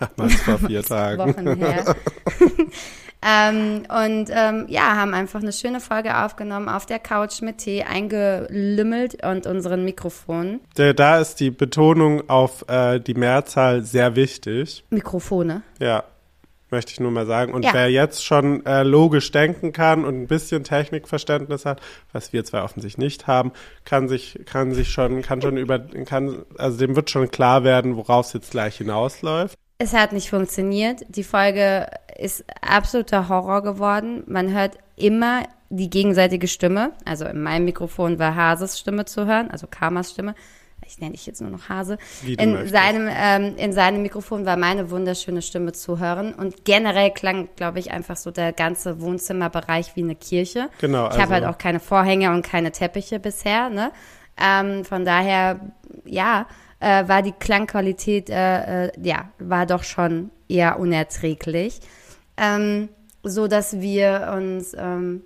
Damals 0.16 0.34
vor 0.42 0.58
vier 0.58 0.82
Tagen. 0.82 1.18
Wochen 1.18 1.56
her. 1.56 1.94
ähm, 3.22 3.82
und 3.88 4.30
ähm, 4.30 4.64
ja, 4.68 4.96
haben 4.96 5.12
einfach 5.14 5.40
eine 5.40 5.52
schöne 5.52 5.80
Folge 5.80 6.16
aufgenommen 6.24 6.68
auf 6.68 6.86
der 6.86 6.98
Couch 6.98 7.42
mit 7.42 7.58
Tee, 7.58 7.82
eingelümmelt 7.82 9.24
und 9.24 9.46
unseren 9.46 9.84
Mikrofonen. 9.84 10.60
Da- 10.74 11.18
ist 11.18 11.40
die 11.40 11.50
Betonung 11.50 12.28
auf 12.30 12.64
äh, 12.68 12.98
die 12.98 13.14
Mehrzahl 13.14 13.82
sehr 13.82 14.16
wichtig. 14.16 14.84
Mikrofone. 14.90 15.62
Ja, 15.78 16.04
möchte 16.70 16.92
ich 16.92 17.00
nur 17.00 17.10
mal 17.10 17.26
sagen. 17.26 17.52
Und 17.52 17.64
Ja. 17.64 17.74
wer 17.74 17.90
jetzt 17.90 18.24
schon 18.24 18.64
äh, 18.64 18.84
logisch 18.84 19.30
denken 19.32 19.72
kann 19.72 20.04
und 20.04 20.14
ein 20.22 20.26
bisschen 20.28 20.64
Technikverständnis 20.64 21.66
hat, 21.66 21.80
was 22.12 22.32
wir 22.32 22.44
zwei 22.44 22.62
offensichtlich 22.62 22.96
nicht 23.04 23.26
haben, 23.26 23.52
kann 23.84 24.08
sich, 24.08 24.38
kann 24.46 24.72
sich 24.72 24.88
schon, 24.90 25.20
kann 25.20 25.42
schon 25.42 25.56
über, 25.58 25.78
kann, 25.78 26.44
also 26.56 26.78
dem 26.78 26.96
wird 26.96 27.10
schon 27.10 27.30
klar 27.30 27.64
werden, 27.64 27.96
worauf 27.96 28.26
es 28.26 28.32
jetzt 28.32 28.52
gleich 28.52 28.76
hinausläuft. 28.76 29.58
Es 29.82 29.94
hat 29.94 30.12
nicht 30.12 30.28
funktioniert. 30.28 31.06
Die 31.08 31.24
Folge 31.24 31.86
ist 32.18 32.44
absoluter 32.60 33.30
Horror 33.30 33.62
geworden. 33.62 34.22
Man 34.26 34.52
hört 34.52 34.76
immer 34.96 35.44
die 35.70 35.88
gegenseitige 35.88 36.48
Stimme. 36.48 36.92
Also 37.06 37.24
in 37.24 37.40
meinem 37.40 37.64
Mikrofon 37.64 38.18
war 38.18 38.34
Hases 38.36 38.78
Stimme 38.78 39.06
zu 39.06 39.24
hören, 39.24 39.50
also 39.50 39.66
Karmas 39.66 40.10
Stimme. 40.10 40.34
Ich 40.86 40.98
nenne 40.98 41.12
dich 41.12 41.24
jetzt 41.24 41.40
nur 41.40 41.48
noch 41.50 41.70
Hase. 41.70 41.96
In 42.26 42.52
möchtest. 42.52 42.74
seinem, 42.74 43.08
ähm, 43.10 43.54
in 43.56 43.72
seinem 43.72 44.02
Mikrofon 44.02 44.44
war 44.44 44.58
meine 44.58 44.90
wunderschöne 44.90 45.40
Stimme 45.40 45.72
zu 45.72 45.98
hören. 45.98 46.34
Und 46.34 46.66
generell 46.66 47.10
klang, 47.12 47.48
glaube 47.56 47.78
ich, 47.78 47.90
einfach 47.90 48.16
so 48.18 48.30
der 48.30 48.52
ganze 48.52 49.00
Wohnzimmerbereich 49.00 49.96
wie 49.96 50.02
eine 50.02 50.14
Kirche. 50.16 50.68
Genau, 50.78 51.06
Ich 51.06 51.12
habe 51.12 51.20
also- 51.20 51.34
halt 51.34 51.44
auch 51.46 51.56
keine 51.56 51.80
Vorhänge 51.80 52.32
und 52.32 52.42
keine 52.44 52.70
Teppiche 52.72 53.18
bisher. 53.18 53.70
Ne? 53.70 53.92
Ähm, 54.36 54.84
von 54.84 55.06
daher, 55.06 55.60
ja, 56.04 56.46
äh, 56.80 57.06
war 57.08 57.22
die 57.22 57.32
Klangqualität, 57.32 58.30
äh, 58.30 58.86
äh, 58.86 58.92
ja, 59.02 59.30
war 59.38 59.66
doch 59.66 59.84
schon 59.84 60.30
eher 60.48 60.78
unerträglich. 60.78 61.80
Ähm, 62.36 62.88
so 63.22 63.46
dass 63.46 63.80
wir 63.80 64.32
uns 64.34 64.74
ähm, 64.76 65.22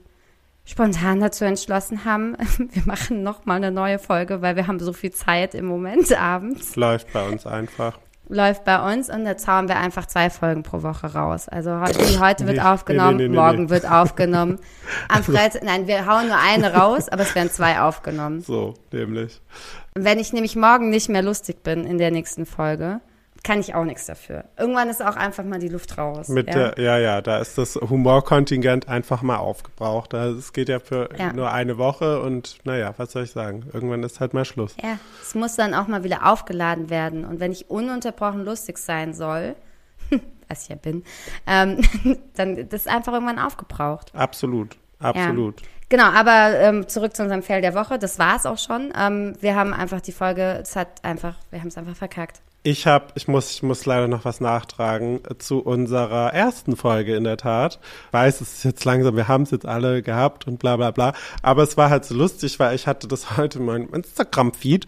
spontan 0.65 1.21
dazu 1.21 1.45
entschlossen 1.45 2.05
haben, 2.05 2.37
wir 2.59 2.83
machen 2.85 3.23
noch 3.23 3.47
mal 3.47 3.55
eine 3.55 3.71
neue 3.71 3.99
Folge, 3.99 4.43
weil 4.43 4.57
wir 4.57 4.67
haben 4.67 4.81
so 4.81 4.93
viel 4.93 5.13
Zeit 5.13 5.55
im 5.55 5.65
Moment 5.65 6.13
abends. 6.19 6.77
Läuft 6.77 7.13
bei 7.13 7.27
uns 7.27 7.47
einfach. 7.47 7.99
Läuft 8.29 8.65
bei 8.65 8.93
uns 8.93 9.11
und 9.11 9.27
jetzt 9.27 9.47
hauen 9.47 9.69
wir 9.69 9.77
einfach 9.77 10.07
zwei 10.07 10.31
Folgen 10.31 10.63
pro 10.63 10.83
Woche 10.83 11.13
raus. 11.13 11.49
Also 11.49 11.81
heute, 11.81 11.99
heute 12.21 12.47
wird 12.47 12.57
Nee, 12.57 12.63
aufgenommen, 12.63 13.17
nee, 13.19 13.29
nee, 13.29 13.37
morgen 13.37 13.69
wird 13.69 13.89
aufgenommen. 13.91 14.59
Am 15.09 15.23
Freitag, 15.23 15.63
nein, 15.63 15.87
wir 15.87 16.07
hauen 16.07 16.29
nur 16.29 16.39
eine 16.39 16.75
raus, 16.75 17.09
aber 17.11 17.23
es 17.23 17.35
werden 17.35 17.51
zwei 17.51 17.81
aufgenommen. 17.81 18.41
So, 18.41 18.75
nämlich. 18.93 19.41
Wenn 19.95 20.19
ich 20.19 20.33
nämlich 20.33 20.57
morgen 20.57 20.89
nicht 20.89 21.09
mehr 21.09 21.23
lustig 21.23 21.63
bin 21.63 21.85
in 21.85 21.99
der 21.99 22.11
nächsten 22.11 22.47
Folge, 22.47 23.01
kann 23.45 23.61
ich 23.61 23.75
auch 23.75 23.85
nichts 23.85 24.07
dafür. 24.07 24.45
Irgendwann 24.59 24.89
ist 24.89 25.05
auch 25.05 25.17
einfach 25.17 25.45
mal 25.45 25.59
die 25.61 25.69
Luft 25.69 25.99
raus. 25.99 26.29
Mit 26.29 26.49
ja? 26.49 26.71
der, 26.71 26.83
ja, 26.83 26.99
ja, 26.99 27.21
da 27.21 27.39
ist 27.39 27.59
das 27.59 27.77
Humorkontingent 27.77 28.89
einfach 28.89 29.21
mal 29.23 29.37
aufgebraucht. 29.37 30.15
Es 30.15 30.53
geht 30.55 30.71
ja 30.71 30.81
für 30.81 31.11
Ja. 31.17 31.33
nur 31.33 31.53
eine 31.53 31.77
Woche 31.77 32.21
und 32.21 32.59
naja, 32.65 32.95
was 32.97 33.13
soll 33.13 33.25
ich 33.25 33.33
sagen? 33.33 33.67
Irgendwann 33.73 34.03
ist 34.03 34.19
halt 34.19 34.33
mal 34.33 34.47
Schluss. 34.47 34.75
Ja, 34.83 34.99
es 35.23 35.35
muss 35.35 35.57
dann 35.57 35.75
auch 35.75 35.87
mal 35.87 36.05
wieder 36.05 36.27
aufgeladen 36.27 36.89
werden. 36.89 37.27
Und 37.27 37.39
wenn 37.39 37.53
ich 37.53 37.71
ununterbrochen 37.71 38.45
lustig 38.45 38.79
sein 38.79 39.13
soll, 39.13 39.55
was 40.49 40.63
ich 40.63 40.71
ja 40.71 40.77
bin, 40.77 41.05
ähm, 41.47 41.81
dann 42.35 42.57
das 42.57 42.81
ist 42.81 42.89
einfach 42.89 43.13
irgendwann 43.13 43.39
aufgebraucht. 43.39 44.11
Absolut, 44.15 44.79
absolut. 45.01 45.61
Genau, 45.91 46.05
aber 46.07 46.59
ähm, 46.59 46.89
zurück 46.89 47.15
zu 47.15 47.23
unserem 47.23 47.43
Fail 47.43 47.61
der 47.61 47.75
Woche. 47.75 47.99
Das 47.99 48.19
war 48.19 48.37
es 48.37 48.47
auch 48.47 48.59
schon. 48.59 48.91
Ähm, 48.99 49.35
wir 49.41 49.55
haben 49.55 49.75
einfach 49.75 50.01
die 50.01 50.13
Folge, 50.13 50.61
es 50.63 50.77
hat 50.77 51.05
einfach, 51.05 51.37
wir 51.51 51.61
haben 51.61 51.69
es 51.69 51.77
einfach 51.77 51.95
verkackt. 51.95 52.41
Ich 52.67 52.87
habe, 52.87 53.09
ich 53.15 53.29
muss, 53.29 53.51
ich 53.51 53.63
muss 53.63 53.85
leider 53.85 54.09
noch 54.09 54.25
was 54.25 54.41
nachtragen 54.41 55.21
äh, 55.29 55.37
zu 55.37 55.61
unserer 55.61 56.33
ersten 56.33 56.77
Folge 56.77 57.15
in 57.15 57.25
der 57.25 57.37
Tat. 57.37 57.79
Weiß, 58.11 58.41
es 58.41 58.55
ist 58.55 58.65
jetzt 58.65 58.87
langsam, 58.87 59.17
wir 59.17 59.29
haben 59.29 59.43
es 59.43 59.51
jetzt 59.51 59.67
alle 59.67 60.01
gehabt 60.01 60.47
und 60.47 60.61
bla 60.61 60.79
bla 60.79 60.91
bla. 60.91 61.13
Aber 61.43 61.63
es 61.63 61.77
war 61.77 61.91
halt 61.91 62.07
so 62.07 62.15
lustig, 62.15 62.59
weil 62.59 62.75
ich 62.75 62.87
hatte 62.87 63.07
das 63.07 63.37
heute 63.37 63.59
in 63.59 63.67
meinem 63.67 63.93
Instagram-Feed, 63.93 64.87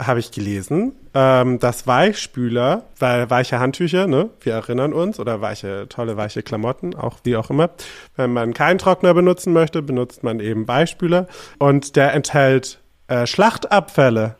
habe 0.00 0.20
ich 0.20 0.30
gelesen, 0.30 0.94
ähm, 1.14 1.58
dass 1.58 1.88
Weichspüler, 1.88 2.84
weil 3.00 3.28
weiche 3.28 3.58
Handtücher, 3.58 4.06
ne, 4.06 4.30
wir 4.42 4.52
erinnern 4.52 4.92
uns, 4.92 5.18
oder 5.18 5.40
weiche, 5.40 5.88
tolle 5.88 6.16
weiche 6.16 6.44
Klamotten, 6.44 6.94
auch 6.94 7.18
wie 7.24 7.34
auch 7.34 7.50
immer. 7.50 7.70
Wenn 8.14 8.32
man 8.34 8.54
keinen 8.54 8.78
Trockner 8.78 9.14
benutzen 9.14 9.52
möchte, 9.52 9.82
benutzt 9.82 10.22
man 10.22 10.38
eben 10.38 10.68
Weichspüler. 10.68 11.26
Und 11.58 11.96
der 11.96 12.14
enthält 12.14 12.78
äh, 13.08 13.26
Schlachtabfälle. 13.26 14.36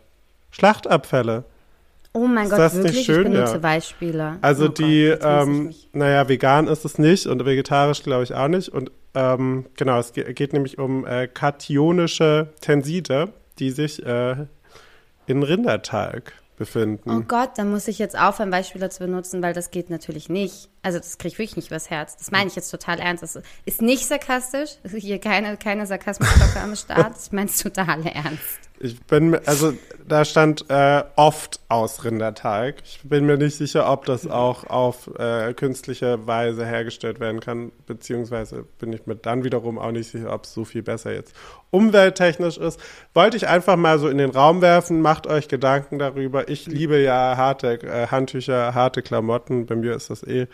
Schlachtabfälle. 0.53 1.47
Oh 2.17 2.27
mein 2.27 2.45
Ist 2.45 2.51
Gott, 2.51 2.59
das 2.61 2.75
nicht 2.75 2.85
wirklich? 2.85 3.05
schön? 3.05 3.27
Ich 3.27 3.33
benutze 3.33 3.53
Ja. 3.55 3.59
Beispiele. 3.59 4.39
Also 4.41 4.65
oh 4.65 4.69
Gott, 4.69 4.79
die, 4.79 5.09
ich 5.09 5.19
ähm, 5.23 5.75
naja, 5.93 6.29
vegan 6.29 6.67
ist 6.67 6.85
es 6.87 6.99
nicht 6.99 7.27
und 7.27 7.45
vegetarisch 7.45 8.03
glaube 8.03 8.25
ich 8.25 8.33
auch 8.35 8.49
nicht. 8.49 8.71
Und 8.71 8.91
ähm, 9.15 9.67
genau, 9.77 9.99
es 9.99 10.13
ge 10.15 10.33
geht 10.33 10.55
nämlich 10.55 10.79
um 10.79 11.07
äh, 11.07 11.29
kationische 11.29 12.49
Tenside, 12.63 13.29
die 13.59 13.71
sich 13.71 14.05
äh, 14.05 14.47
in 15.27 15.43
Rindertalg 15.43 16.33
befinden. 16.57 17.11
Oh 17.11 17.21
Gott, 17.27 17.51
dann 17.57 17.71
muss 17.71 17.87
ich 17.87 17.99
jetzt 17.99 18.19
aufhören, 18.19 18.51
Beispiele 18.51 18.89
zu 18.89 19.01
benutzen, 19.05 19.43
weil 19.43 19.53
das 19.53 19.71
geht 19.71 19.91
natürlich 19.91 20.31
nicht. 20.31 20.71
Also 20.87 20.99
das 20.99 21.19
kriege 21.19 21.33
ich 21.33 21.39
wirklich 21.41 21.57
nicht 21.57 21.67
übers 21.67 21.91
Herz. 21.91 22.17
Das 22.17 22.31
meine 22.31 22.47
ich 22.49 22.55
jetzt 22.55 22.71
total 22.71 23.01
ernst. 23.01 23.21
Das 23.21 23.41
ist 23.65 23.83
nicht 23.83 24.07
sarkastisch. 24.07 24.71
Hier 24.89 25.19
keine, 25.19 25.57
keine 25.57 25.85
Sarkasmusglocke 25.85 26.61
am 26.61 26.77
Start. 26.77 27.17
Ich 27.21 27.33
meine 27.33 27.51
es 27.51 27.59
total 27.59 28.07
ernst. 28.07 28.61
Ich 28.79 29.03
bin, 29.03 29.35
also 29.47 29.73
da 30.07 30.25
stand 30.25 30.67
äh, 30.69 31.03
oft 31.17 31.61
aus 31.69 32.05
Rindertalg. 32.05 32.77
Ich 32.85 33.01
bin 33.03 33.25
mir 33.25 33.39
nicht 33.39 33.57
sicher, 33.57 33.91
ob 33.91 34.05
das 34.05 34.27
auch 34.27 34.65
auf 34.65 35.11
äh, 35.19 35.55
künstliche 35.55 36.27
Weise 36.27 36.67
hergestellt 36.67 37.19
werden 37.19 37.41
kann, 37.41 37.73
beziehungsweise 37.87 38.65
bin 38.79 38.93
ich 38.93 39.07
mir 39.07 39.17
dann 39.17 39.45
wiederum 39.45 39.79
auch 39.79 39.93
nicht 39.93 40.11
sicher, 40.11 40.33
ob 40.33 40.45
es 40.45 40.53
so 40.53 40.65
viel 40.65 40.83
besser 40.83 41.13
jetzt 41.13 41.35
umwelttechnisch 41.71 42.59
ist. 42.59 42.79
Wollte 43.15 43.39
ich 43.39 43.49
einfach 43.49 43.77
mal 43.77 43.99
so 43.99 44.09
in 44.09 44.19
den 44.19 44.31
Raum 44.31 44.61
werfen, 44.61 45.01
macht 45.01 45.27
euch 45.27 45.49
Gedanken 45.49 45.99
darüber. 45.99 46.49
Ich 46.49 46.67
liebe 46.67 47.01
ja 47.01 47.37
harte 47.37 47.83
äh, 47.83 48.09
Handtücher, 48.09 48.75
harte 48.75 49.01
Klamotten. 49.01 49.65
Bei 49.65 49.75
mir 49.75 49.95
ist 49.95 50.11
das 50.11 50.23
eh 50.23 50.49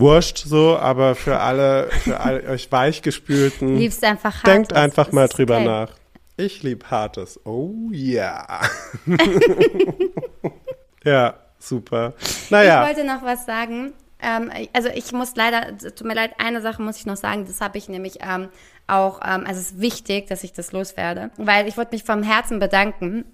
wurscht 0.00 0.38
so, 0.38 0.76
aber 0.76 1.14
für 1.14 1.38
alle, 1.40 1.88
für 1.90 2.20
alle 2.20 2.42
euch 2.48 2.70
weichgespülten. 2.70 3.76
Liebst 3.76 4.04
einfach 4.04 4.34
hart. 4.36 4.46
Denkt 4.46 4.72
einfach 4.72 5.12
mal 5.12 5.26
Das 5.26 5.36
drüber 5.36 5.56
geil. 5.56 5.64
nach. 5.66 5.90
Ich 6.36 6.62
lieb 6.62 6.84
Hartes. 6.90 7.40
Oh 7.44 7.72
ja. 7.90 8.60
ja, 11.04 11.34
super. 11.58 12.14
Naja, 12.50 12.82
Ich 12.82 12.96
wollte 12.96 13.06
noch 13.06 13.22
was 13.22 13.44
sagen. 13.46 13.92
Ähm, 14.20 14.50
also 14.72 14.88
ich 14.88 15.12
muss 15.12 15.36
leider, 15.36 15.76
tut 15.78 16.04
mir 16.04 16.14
leid, 16.14 16.32
eine 16.38 16.60
Sache 16.60 16.82
muss 16.82 16.98
ich 16.98 17.06
noch 17.06 17.16
sagen, 17.16 17.44
das 17.46 17.60
habe 17.60 17.78
ich 17.78 17.88
nämlich 17.88 18.18
ähm, 18.20 18.48
auch, 18.88 19.20
ähm, 19.24 19.44
also 19.46 19.60
es 19.60 19.70
ist 19.72 19.80
wichtig, 19.80 20.26
dass 20.26 20.42
ich 20.42 20.52
das 20.52 20.72
loswerde, 20.72 21.30
weil 21.36 21.68
ich 21.68 21.76
wollte 21.76 21.94
mich 21.94 22.02
vom 22.02 22.24
Herzen 22.24 22.58
bedanken 22.58 23.24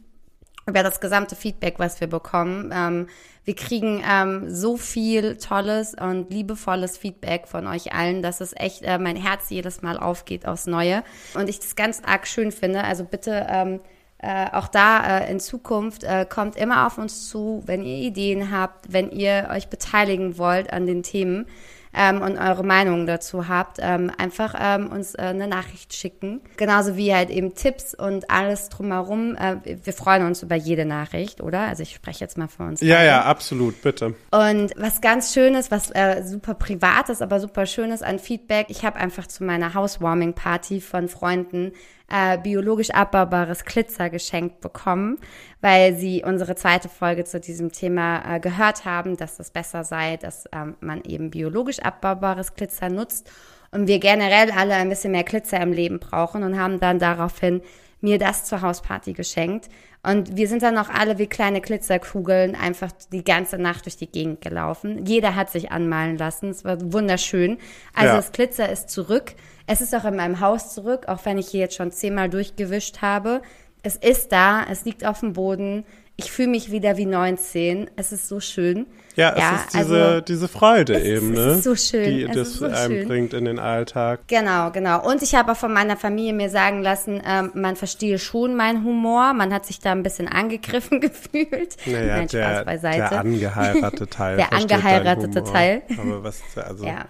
über 0.67 0.83
das 0.83 1.01
gesamte 1.01 1.37
Feedback, 1.37 1.79
was 1.79 2.01
wir 2.01 2.09
bekommen. 2.09 2.71
Ähm, 2.73 3.07
wir 3.45 3.55
kriegen 3.55 4.03
ähm, 4.09 4.49
so 4.49 4.77
viel 4.77 5.37
tolles 5.37 5.95
und 5.95 6.31
liebevolles 6.31 6.97
Feedback 6.97 7.47
von 7.47 7.67
euch 7.67 7.93
allen, 7.93 8.23
dass 8.23 8.41
es 8.41 8.55
echt 8.57 8.83
äh, 8.83 8.99
mein 8.99 9.17
Herz 9.17 9.51
jedes 9.51 9.83
Mal 9.83 9.99
aufgeht 9.99 10.47
aufs 10.47 10.67
Neue 10.67 11.03
und 11.35 11.49
ich 11.51 11.61
das 11.61 11.77
ganz 11.77 12.01
arg 12.05 12.27
schön 12.27 12.53
finde. 12.53 12.85
Also 12.85 13.05
bitte 13.05 13.47
ähm, 13.51 13.81
äh, 14.19 14.47
auch 14.53 14.69
da 14.69 15.19
äh, 15.19 15.31
in 15.31 15.39
Zukunft 15.39 16.05
äh, 16.05 16.25
kommt 16.27 16.57
immer 16.57 16.87
auf 16.87 16.97
uns 16.97 17.29
zu, 17.29 17.63
wenn 17.67 17.83
ihr 17.83 17.99
Ideen 17.99 18.51
habt, 18.51 18.91
wenn 18.91 19.11
ihr 19.11 19.51
euch 19.53 19.69
beteiligen 19.69 20.39
wollt 20.39 20.73
an 20.73 20.87
den 20.87 21.03
Themen 21.03 21.47
ähm, 21.97 22.23
und 22.23 22.39
eure 22.39 22.65
Meinungen 22.65 23.07
dazu 23.07 23.49
habt, 23.49 23.79
ähm, 23.81 24.11
einfach 24.19 24.55
ähm, 24.59 24.89
uns 24.91 25.15
äh, 25.15 25.23
eine 25.23 25.47
Nachricht 25.47 25.95
schicken. 25.95 26.41
Genauso 26.57 26.97
wie 26.97 27.15
halt 27.15 27.31
eben 27.31 27.55
Tipps 27.55 27.95
und 27.95 28.31
alles 28.31 28.69
drumherum. 28.69 29.37
Äh, 29.37 29.57
wir 29.65 29.93
freuen 29.93 30.27
uns 30.27 30.43
über 30.43 30.57
jede 30.57 30.85
Nachricht, 30.85 31.41
oder? 31.41 31.61
Also 31.61 31.83
ich 31.83 31.95
spreche 31.95 32.21
jetzt 32.21 32.39
mal 32.39 32.49
für 32.49 32.65
uns. 32.65 32.81
Ja, 32.81 32.97
beide. 32.97 33.07
ja, 33.07 33.23
absolut, 33.25 33.83
bitte. 33.83 34.15
Und 34.31 34.73
was 34.77 35.01
ganz 35.01 35.33
Schönes, 35.33 35.71
was 35.71 35.91
äh, 35.91 36.23
super 36.25 36.55
privat 36.55 37.09
ist, 37.09 37.23
aber 37.23 37.41
super 37.41 37.67
Schönes 37.67 38.03
an 38.03 38.19
Feedback, 38.19 38.67
ich 38.69 38.85
habe 38.85 38.99
einfach 38.99 39.27
zu 39.27 39.45
meiner 39.45 39.75
Housewarming-Party 39.75 40.81
von 40.81 41.09
Freunden 41.09 41.73
äh, 42.11 42.39
biologisch 42.39 42.91
abbaubares 42.91 43.65
Glitzer 43.65 44.11
geschenkt 44.11 44.61
bekommen, 44.61 45.19
weil 45.61 45.97
sie 45.97 46.23
unsere 46.25 46.55
zweite 46.55 46.89
Folge 46.89 47.25
zu 47.25 47.41
diesem 47.41 47.73
Thema 47.73 48.37
äh, 48.37 48.41
gehört 48.41 48.85
haben, 48.85 49.17
dass 49.17 49.41
es 49.41 49.51
besser 49.51 49.85
sei, 49.85 50.17
dass 50.17 50.45
ähm, 50.53 50.77
man 50.81 51.03
eben 51.05 51.31
biologisch 51.31 51.81
abbaubares 51.81 52.55
Glitzer 52.55 52.89
nutzt 52.91 53.31
und 53.71 53.89
wir 53.89 53.99
generell 53.99 54.51
alle 54.53 54.75
ein 54.75 54.89
bisschen 54.89 55.13
mehr 55.13 55.25
Glitzer 55.25 55.61
im 55.61 55.73
Leben 55.73 55.99
brauchen 55.99 56.43
und 56.43 56.59
haben 56.59 56.79
dann 56.79 56.99
daraufhin 56.99 57.63
mir 58.01 58.19
das 58.19 58.45
zur 58.45 58.61
Hausparty 58.61 59.15
geschenkt. 59.15 59.69
Und 60.03 60.37
wir 60.37 60.47
sind 60.49 60.63
dann 60.63 60.77
auch 60.77 60.91
alle 60.91 61.17
wie 61.19 61.27
kleine 61.27 61.63
Glitzerkugeln 61.63 62.55
einfach 62.55 62.93
die 63.11 63.25
ganze 63.25 63.57
Nacht 63.57 63.87
durch 63.87 63.97
die 63.97 64.07
Gegend 64.07 64.43
gelaufen. 64.43 65.07
Jeder 65.07 65.35
hat 65.35 65.51
sich 65.51 65.73
anmalen 65.73 66.19
lassen. 66.19 66.51
Es 66.51 66.63
war 66.63 66.77
wunderschön. 66.93 67.57
Also 67.95 68.09
Ja. 68.09 68.17
das 68.17 68.31
Glitzer 68.33 68.69
ist 68.69 68.91
zurück. 68.91 69.33
Es 69.67 69.81
ist 69.81 69.95
auch 69.95 70.05
in 70.05 70.17
meinem 70.17 70.41
Haus 70.41 70.75
zurück, 70.75 71.09
auch 71.09 71.25
wenn 71.25 71.39
ich 71.39 71.49
hier 71.49 71.61
jetzt 71.61 71.77
schon 71.77 71.91
zehnmal 71.91 72.29
durchgewischt 72.29 73.01
habe. 73.03 73.41
Es 73.83 73.97
ist 73.97 74.33
da, 74.33 74.65
es 74.71 74.85
liegt 74.85 75.05
auf 75.07 75.21
dem 75.21 75.33
Boden. 75.35 75.85
Ich 76.17 76.31
fühle 76.31 76.49
mich 76.49 76.71
wieder 76.71 76.97
wie 76.97 77.07
19. 77.07 77.91
Es 77.97 78.13
ist 78.13 78.29
so 78.29 78.39
schön. 78.39 78.87
Ja, 79.17 79.35
es 79.57 79.65
ist 79.65 79.75
diese, 79.75 80.05
also- 80.07 80.21
diese 80.21 80.49
Freude 80.49 80.95
Es 80.95 81.05
eben, 81.05 81.33
es 81.35 81.39
ne? 81.39 81.53
ist 81.53 81.65
so 81.65 81.75
schön, 81.75 82.05
die 82.05 82.23
es 82.23 82.35
das 82.35 82.53
so 82.55 82.67
einem 82.67 82.93
schön. 82.93 83.09
bringt 83.09 83.35
in 83.35 83.45
den 83.47 83.59
Alltag. 83.59 84.21
Genau, 84.29 84.71
genau. 84.71 85.05
Und 85.09 85.23
ich 85.23 85.35
habe 85.35 85.53
auch 85.53 85.57
von 85.57 85.73
meiner 85.73 85.97
Familie 85.97 86.33
mir 86.33 86.51
sagen 86.51 86.83
lassen, 86.83 87.21
ähm, 87.27 87.51
man 87.55 87.75
verstehe 87.75 88.19
schon 88.19 88.55
meinen 88.55 88.85
Humor. 88.85 89.33
Man 89.35 89.53
hat 89.53 89.67
sich 89.67 89.81
da 89.81 89.93
ein 89.93 90.03
bisschen 90.05 90.29
angegriffen 90.29 91.01
gefühlt. 91.01 91.77
Naja, 91.87 92.17
Nein, 92.17 92.29
Spaß 92.29 92.31
der, 92.31 92.65
beiseite. 92.65 92.99
der 93.11 93.21
angeheiratete 93.21 94.07
Teil. 94.11 94.37
Der 94.37 94.53
angeheiratete. 94.53 95.43
Teil. 95.45 95.83
Aber 95.99 96.23
was, 96.23 96.43
also, 96.57 96.85
ja, 96.87 97.07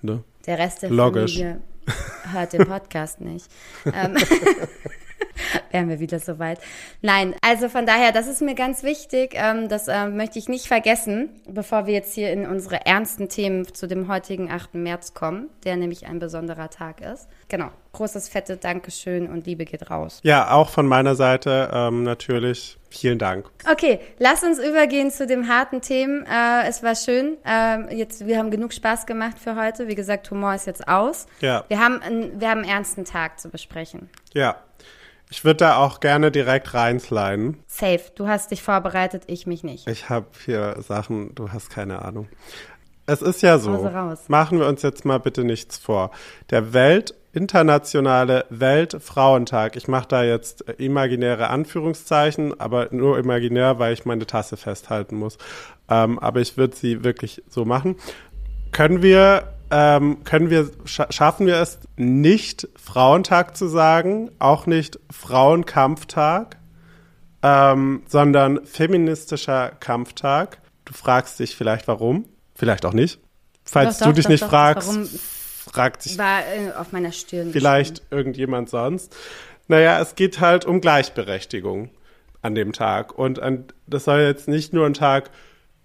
ne? 0.00 0.22
der 0.46 0.58
Rest 0.58 0.82
der 0.82 0.90
Logisch. 0.90 1.34
Familie 1.34 1.60
hört 2.32 2.52
den 2.52 2.66
Podcast 2.66 3.20
nicht. 3.20 3.46
Ähm, 3.86 4.16
Wären 5.70 5.88
wir 5.88 6.00
wieder 6.00 6.18
soweit. 6.18 6.60
Nein, 7.02 7.34
also 7.42 7.68
von 7.68 7.86
daher, 7.86 8.12
das 8.12 8.26
ist 8.26 8.42
mir 8.42 8.54
ganz 8.54 8.82
wichtig. 8.82 9.32
Ähm, 9.34 9.68
das 9.68 9.88
ähm, 9.88 10.16
möchte 10.16 10.38
ich 10.38 10.48
nicht 10.48 10.66
vergessen, 10.66 11.30
bevor 11.48 11.86
wir 11.86 11.94
jetzt 11.94 12.14
hier 12.14 12.32
in 12.32 12.46
unsere 12.46 12.86
ernsten 12.86 13.28
Themen 13.28 13.72
zu 13.72 13.86
dem 13.86 14.08
heutigen 14.08 14.50
8. 14.50 14.74
März 14.74 15.14
kommen, 15.14 15.48
der 15.64 15.76
nämlich 15.76 16.06
ein 16.06 16.18
besonderer 16.18 16.70
Tag 16.70 17.00
ist. 17.00 17.28
Genau. 17.48 17.70
Großes, 17.92 18.28
fette 18.28 18.56
Dankeschön 18.56 19.28
und 19.28 19.46
Liebe 19.46 19.64
geht 19.64 19.90
raus. 19.90 20.20
Ja, 20.22 20.50
auch 20.50 20.68
von 20.68 20.86
meiner 20.86 21.14
Seite 21.14 21.70
ähm, 21.72 22.02
natürlich 22.02 22.78
vielen 22.90 23.18
Dank. 23.18 23.50
Okay, 23.70 24.00
lass 24.18 24.42
uns 24.42 24.58
übergehen 24.58 25.10
zu 25.10 25.26
den 25.26 25.48
harten 25.48 25.80
Themen. 25.80 26.24
Äh, 26.26 26.68
es 26.68 26.82
war 26.82 26.94
schön. 26.94 27.36
Ähm, 27.44 27.88
jetzt, 27.90 28.26
wir 28.26 28.38
haben 28.38 28.50
genug 28.50 28.72
Spaß 28.72 29.06
gemacht 29.06 29.38
für 29.38 29.56
heute. 29.56 29.88
Wie 29.88 29.94
gesagt, 29.94 30.30
Humor 30.30 30.54
ist 30.54 30.66
jetzt 30.66 30.86
aus. 30.86 31.26
Ja. 31.40 31.64
Wir 31.68 31.80
haben, 31.80 32.00
einen, 32.00 32.40
wir 32.40 32.50
haben 32.50 32.60
einen 32.60 32.70
ernsten 32.70 33.04
Tag 33.04 33.40
zu 33.40 33.48
besprechen. 33.48 34.10
Ja. 34.34 34.56
Ich 35.30 35.44
würde 35.44 35.58
da 35.58 35.76
auch 35.76 36.00
gerne 36.00 36.30
direkt 36.30 36.72
reinsliden. 36.72 37.62
Safe. 37.66 38.00
Du 38.14 38.28
hast 38.28 38.50
dich 38.50 38.62
vorbereitet, 38.62 39.24
ich 39.26 39.46
mich 39.46 39.62
nicht. 39.62 39.86
Ich 39.86 40.08
habe 40.08 40.26
hier 40.44 40.76
Sachen, 40.80 41.34
du 41.34 41.52
hast 41.52 41.68
keine 41.68 42.02
Ahnung. 42.02 42.28
Es 43.04 43.22
ist 43.22 43.42
ja 43.42 43.58
so, 43.58 43.90
machen 44.28 44.58
wir 44.58 44.66
uns 44.66 44.82
jetzt 44.82 45.06
mal 45.06 45.18
bitte 45.18 45.42
nichts 45.42 45.78
vor. 45.78 46.10
Der 46.50 46.74
Welt 46.74 47.14
internationale 47.38 48.46
Weltfrauentag. 48.50 49.76
Ich 49.76 49.86
mache 49.86 50.08
da 50.08 50.24
jetzt 50.24 50.68
äh, 50.68 50.72
imaginäre 50.84 51.48
Anführungszeichen, 51.50 52.58
aber 52.60 52.88
nur 52.90 53.16
imaginär, 53.16 53.78
weil 53.78 53.92
ich 53.92 54.04
meine 54.04 54.26
Tasse 54.26 54.56
festhalten 54.56 55.16
muss. 55.16 55.38
Ähm, 55.88 56.18
aber 56.18 56.40
ich 56.40 56.56
würde 56.56 56.76
sie 56.76 57.04
wirklich 57.04 57.42
so 57.48 57.64
machen. 57.64 57.94
Können 58.72 59.02
wir, 59.02 59.54
ähm, 59.70 60.24
können 60.24 60.50
wir, 60.50 60.68
scha 60.84 61.06
schaffen 61.10 61.46
wir 61.46 61.56
es 61.56 61.78
nicht 61.96 62.68
Frauentag 62.76 63.56
zu 63.56 63.68
sagen, 63.68 64.32
auch 64.40 64.66
nicht 64.66 64.98
Frauenkampftag, 65.10 66.56
ähm, 67.44 68.02
sondern 68.08 68.66
feministischer 68.66 69.70
Kampftag. 69.78 70.58
Du 70.84 70.92
fragst 70.92 71.38
dich 71.38 71.54
vielleicht 71.54 71.86
warum, 71.86 72.24
vielleicht 72.56 72.84
auch 72.84 72.92
nicht. 72.94 73.20
Falls 73.64 73.98
Doch, 73.98 74.06
du 74.06 74.10
doch, 74.10 74.16
dich 74.16 74.24
doch, 74.24 74.30
nicht 74.30 74.44
fragst, 74.44 74.88
warum- 74.88 75.08
fragt 75.68 76.02
sich 76.02 76.18
War 76.18 76.40
äh, 76.40 76.72
auf 76.72 76.92
meiner 76.92 77.12
Stirn. 77.12 77.52
vielleicht 77.52 78.02
irgendjemand 78.10 78.70
sonst. 78.70 79.16
Naja, 79.68 80.00
es 80.00 80.14
geht 80.14 80.40
halt 80.40 80.64
um 80.64 80.80
Gleichberechtigung 80.80 81.90
an 82.42 82.54
dem 82.54 82.72
Tag. 82.72 83.16
Und 83.16 83.40
an, 83.40 83.64
das 83.86 84.04
soll 84.04 84.20
jetzt 84.20 84.48
nicht 84.48 84.72
nur 84.72 84.86
ein 84.86 84.94
Tag, 84.94 85.30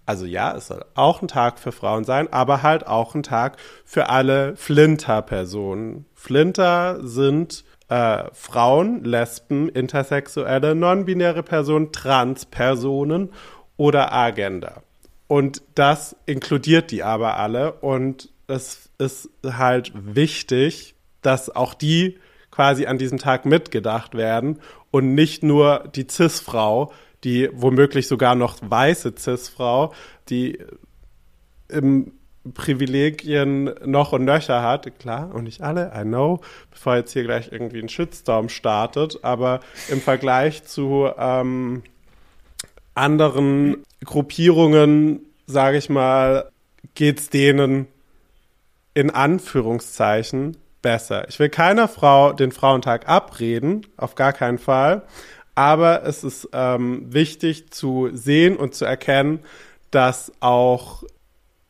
also 0.06 0.26
ja, 0.26 0.56
es 0.56 0.67
soll 0.67 0.84
auch 0.96 1.22
ein 1.22 1.28
Tag 1.28 1.60
für 1.60 1.72
Frauen 1.72 2.04
sein, 2.04 2.32
aber 2.32 2.63
halt 2.63 2.88
auch 2.88 3.15
ein 3.15 3.24
Tag 3.24 3.58
für 3.86 4.10
alle 4.10 4.56
Flinter-Personen. 4.56 6.06
Flinter 6.13 7.00
sind 7.06 7.63
äh, 7.89 8.24
Frauen, 8.34 9.04
Lesben, 9.04 9.69
Intersexuelle, 9.69 10.76
non-binäre 10.76 11.43
Personen, 11.43 11.91
Trans-Personen 11.91 13.32
oder 13.78 14.13
Agender. 14.13 14.84
Und 15.28 15.62
das 15.76 16.15
inkludiert 16.26 16.91
die 16.91 17.04
aber 17.04 17.38
alle 17.38 17.74
und 17.74 18.30
es 18.48 18.89
ist 19.03 19.29
halt 19.45 19.91
wichtig, 19.93 20.95
dass 21.21 21.49
auch 21.55 21.73
die 21.73 22.19
quasi 22.51 22.85
an 22.85 22.97
diesem 22.97 23.17
Tag 23.17 23.45
mitgedacht 23.45 24.15
werden 24.15 24.59
und 24.91 25.15
nicht 25.15 25.43
nur 25.43 25.89
die 25.95 26.07
Cis-Frau, 26.09 26.91
die 27.23 27.49
womöglich 27.53 28.07
sogar 28.07 28.35
noch 28.35 28.57
weiße 28.61 29.13
Cis-Frau, 29.17 29.93
die 30.29 30.59
im 31.67 32.11
Privilegien 32.53 33.73
noch 33.85 34.11
und 34.11 34.25
nöcher 34.25 34.61
hat, 34.61 34.99
klar, 34.99 35.33
und 35.33 35.45
nicht 35.45 35.61
alle, 35.61 35.93
I 35.95 36.03
know, 36.03 36.41
bevor 36.71 36.97
jetzt 36.97 37.13
hier 37.13 37.23
gleich 37.23 37.51
irgendwie 37.51 37.79
ein 37.79 37.89
Shitstorm 37.89 38.49
startet, 38.49 39.23
aber 39.23 39.61
im 39.89 40.01
Vergleich 40.01 40.65
zu 40.65 41.09
ähm, 41.17 41.83
anderen 42.95 43.83
Gruppierungen, 44.03 45.21
sage 45.47 45.77
ich 45.77 45.89
mal, 45.89 46.49
geht's 46.95 47.29
denen 47.29 47.87
in 48.93 49.10
Anführungszeichen 49.10 50.58
besser. 50.82 51.27
Ich 51.29 51.39
will 51.39 51.49
keiner 51.49 51.88
Frau 51.88 52.34
den 52.34 52.51
Frauentag 52.51 53.08
abreden, 53.08 53.88
auf 53.97 54.15
gar 54.15 54.34
keinen 54.34 54.60
Fall. 54.60 55.03
Aber 55.56 56.03
es 56.03 56.23
ist 56.23 56.49
ähm, 56.53 57.13
wichtig 57.13 57.71
zu 57.71 58.10
sehen 58.12 58.56
und 58.58 58.73
zu 58.73 58.86
erkennen, 58.86 59.39
dass 59.91 60.32
auch 60.39 61.03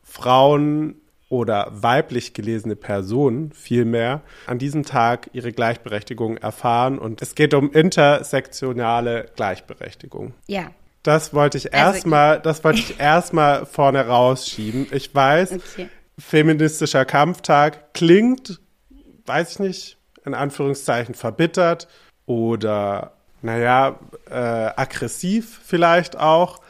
Frauen 0.02 0.96
oder 1.28 1.68
weiblich 1.72 2.32
gelesene 2.32 2.76
Personen 2.76 3.52
vielmehr 3.52 4.22
an 4.46 4.58
diesem 4.58 4.84
Tag 4.84 5.30
ihre 5.32 5.52
Gleichberechtigung 5.52 6.36
erfahren. 6.36 6.98
Und 6.98 7.20
es 7.22 7.34
geht 7.34 7.54
um 7.54 7.72
intersektionale 7.72 9.26
Gleichberechtigung. 9.36 10.34
Ja. 10.46 10.70
Das 11.02 11.34
wollte 11.34 11.58
ich 11.58 11.74
Also, 11.74 11.96
erstmal, 11.96 12.40
das 12.40 12.64
wollte 12.64 12.78
ich 12.78 12.98
erstmal 12.98 13.66
vorne 13.66 14.06
rausschieben. 14.06 14.86
Ich 14.90 15.14
weiß, 15.14 15.52
Okay. 15.52 15.88
Feministischer 16.18 17.04
Kampftag 17.04 17.94
klingt, 17.94 18.60
weiß 19.26 19.52
ich 19.52 19.58
nicht, 19.58 19.98
in 20.24 20.34
Anführungszeichen 20.34 21.14
verbittert 21.14 21.88
oder, 22.26 23.12
naja, 23.42 23.98
äh, 24.30 24.34
aggressiv 24.34 25.60
vielleicht 25.64 26.18
auch. 26.18 26.60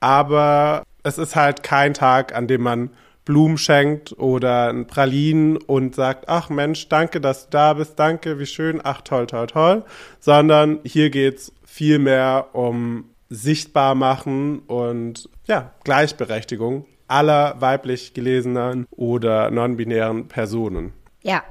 Aber 0.00 0.84
es 1.02 1.18
ist 1.18 1.36
halt 1.36 1.62
kein 1.62 1.94
Tag, 1.94 2.34
an 2.34 2.46
dem 2.46 2.62
man 2.62 2.90
Blumen 3.24 3.58
schenkt 3.58 4.18
oder 4.18 4.70
ein 4.70 4.86
Pralinen 4.86 5.58
und 5.58 5.94
sagt, 5.94 6.28
ach 6.28 6.48
Mensch, 6.48 6.88
danke, 6.88 7.20
dass 7.20 7.44
du 7.44 7.50
da 7.50 7.74
bist, 7.74 7.98
danke, 7.98 8.38
wie 8.38 8.46
schön, 8.46 8.80
ach 8.82 9.02
toll, 9.02 9.26
toll, 9.26 9.46
toll, 9.46 9.84
sondern 10.18 10.80
hier 10.84 11.10
geht's 11.10 11.52
viel 11.64 11.98
mehr 11.98 12.48
um 12.54 13.10
sichtbar 13.28 13.94
machen 13.94 14.60
und 14.60 15.28
ja, 15.46 15.72
Gleichberechtigung 15.84 16.86
aller 17.08 17.60
weiblich 17.60 18.14
gelesenen 18.14 18.86
oder 18.90 19.50
non-binären 19.50 20.28
Personen. 20.28 20.92
Ja. 21.22 21.42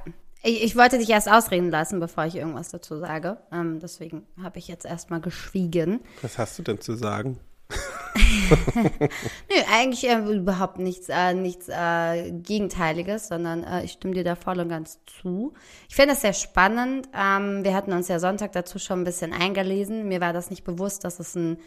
Ich, 0.43 0.63
ich 0.63 0.75
wollte 0.75 0.97
dich 0.97 1.09
erst 1.09 1.29
ausreden 1.29 1.71
lassen, 1.71 1.99
bevor 1.99 2.25
ich 2.25 2.35
irgendwas 2.35 2.69
dazu 2.69 2.97
sage. 2.99 3.37
Ähm, 3.51 3.79
deswegen 3.79 4.25
habe 4.41 4.59
ich 4.59 4.67
jetzt 4.67 4.85
erstmal 4.85 5.19
geschwiegen. 5.19 5.99
Was 6.21 6.37
hast 6.37 6.57
du 6.59 6.63
denn 6.63 6.79
zu 6.79 6.95
sagen? 6.95 7.39
Nö, 8.49 9.55
eigentlich 9.71 10.07
äh, 10.07 10.17
überhaupt 10.17 10.79
nichts, 10.79 11.09
äh, 11.09 11.33
nichts 11.33 11.67
äh, 11.69 12.31
Gegenteiliges, 12.31 13.27
sondern 13.27 13.63
äh, 13.63 13.83
ich 13.83 13.93
stimme 13.93 14.13
dir 14.13 14.23
da 14.23 14.35
voll 14.35 14.59
und 14.59 14.69
ganz 14.69 14.99
zu. 15.05 15.53
Ich 15.89 15.95
finde 15.95 16.13
es 16.13 16.21
sehr 16.21 16.33
spannend. 16.33 17.09
Ähm, 17.13 17.63
wir 17.63 17.73
hatten 17.73 17.91
uns 17.91 18.07
ja 18.07 18.19
Sonntag 18.19 18.53
dazu 18.53 18.79
schon 18.79 19.01
ein 19.01 19.05
bisschen 19.05 19.33
eingelesen. 19.33 20.07
Mir 20.07 20.21
war 20.21 20.33
das 20.33 20.49
nicht 20.49 20.63
bewusst, 20.63 21.03
dass 21.03 21.19
es 21.19 21.35
ein 21.35 21.57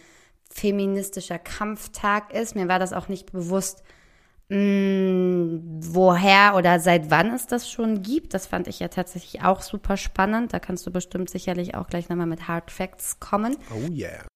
feministischer 0.53 1.39
Kampftag 1.39 2.33
ist. 2.33 2.55
Mir 2.57 2.69
war 2.69 2.79
das 2.79 2.93
auch 2.93 3.09
nicht 3.09 3.33
bewusst, 3.33 3.83
mh, 4.49 5.61
woher 5.81 6.57
oder 6.57 6.81
seit 6.81 7.11
wann 7.11 7.33
es 7.35 7.47
das 7.47 7.71
schon 7.71 8.03
gibt. 8.03 8.35
Das 8.35 8.47
fand 8.47 8.69
ich 8.69 8.81
ja 8.81 8.89
tatsächlich 8.89 9.43
auch 9.43 9.63
super 9.63 9.97
spannend. 9.97 10.53
Da 10.53 10.59
kannst 10.59 10.87
du 10.87 10.91
bestimmt 10.91 11.31
sicherlich 11.31 11.75
auch 11.75 11.87
gleich 11.87 12.09
nochmal 12.09 12.27
mit 12.27 12.49
Hard 12.49 12.71
Facts 12.71 13.21
kommen. 13.21 13.57
Oh 13.71 13.91
yeah. 13.93 14.30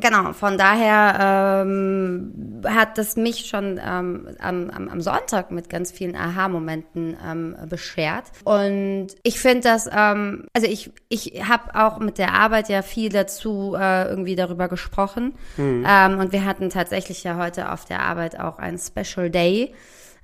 Genau, 0.00 0.32
von 0.32 0.56
daher 0.58 1.62
ähm, 1.62 2.62
hat 2.66 2.98
es 2.98 3.16
mich 3.16 3.46
schon 3.46 3.80
ähm, 3.84 4.28
am, 4.38 4.70
am, 4.70 5.00
Sonntag 5.00 5.50
mit 5.50 5.68
ganz 5.68 5.92
vielen 5.92 6.16
Aha-Momenten 6.16 7.16
ähm, 7.26 7.56
beschert. 7.68 8.24
Und 8.44 9.08
ich 9.22 9.40
finde 9.40 9.60
das, 9.60 9.88
ähm, 9.92 10.46
also 10.52 10.66
ich, 10.66 10.90
ich 11.08 11.42
habe 11.46 11.74
auch 11.74 11.98
mit 11.98 12.18
der 12.18 12.34
Arbeit 12.34 12.68
ja 12.68 12.82
viel 12.82 13.10
dazu 13.10 13.76
äh, 13.78 14.08
irgendwie 14.08 14.36
darüber 14.36 14.68
gesprochen. 14.68 15.34
Mhm. 15.56 15.86
Ähm, 15.88 16.18
und 16.18 16.32
wir 16.32 16.44
hatten 16.44 16.70
tatsächlich 16.70 17.22
ja 17.24 17.36
heute 17.36 17.72
auf 17.72 17.84
der 17.84 18.00
Arbeit 18.00 18.38
auch 18.38 18.58
ein 18.58 18.78
Special 18.78 19.30
Day 19.30 19.74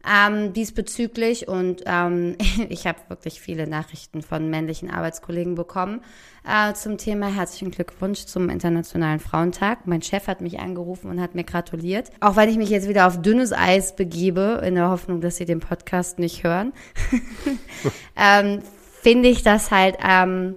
ähm, 0.05 0.53
diesbezüglich 0.53 1.49
und 1.49 1.83
ähm, 1.87 2.37
ich 2.69 2.87
habe 2.87 2.99
wirklich 3.09 3.41
viele 3.41 3.67
Nachrichten 3.67 4.23
von 4.23 4.51
männlichen 4.51 4.91
Arbeitskollegen 4.91 5.55
bekommen 5.55 6.03
äh, 6.47 6.75
zum 6.75 6.97
Thema 6.97 7.27
herzlichen 7.27 7.71
Glückwunsch 7.71 8.27
zum 8.27 8.49
Internationalen 8.49 9.19
Frauentag. 9.19 9.87
Mein 9.87 10.03
Chef 10.03 10.29
hat 10.29 10.41
mich 10.41 10.61
angerufen 10.61 11.11
und 11.11 11.21
hat 11.21 11.35
mir 11.35 11.45
gratuliert. 11.45 12.11
Auch 12.21 12.37
wenn 12.37 12.49
ich 12.49 12.57
mich 12.57 12.71
jetzt 12.71 12.89
wieder 12.89 13.07
auf 13.07 13.21
dünnes 13.21 13.53
Eis 13.53 13.97
begebe, 13.97 14.63
in 14.65 14.77
der 14.77 14.91
Hoffnung, 14.91 15.21
dass 15.21 15.37
sie 15.37 15.45
den 15.45 15.61
Podcast 15.61 16.19
nicht 16.19 16.45
hören, 16.45 16.73
ähm, 18.17 18.63
finde 19.03 19.29
ich 19.29 19.43
das 19.43 19.71
halt 19.71 19.97
ähm, 20.07 20.57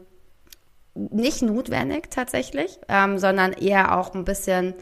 nicht 0.93 1.41
notwendig 1.41 2.10
tatsächlich, 2.12 2.80
ähm, 2.88 3.17
sondern 3.17 3.54
eher 3.54 3.97
auch 3.97 4.13
ein 4.13 4.25
bisschen 4.25 4.75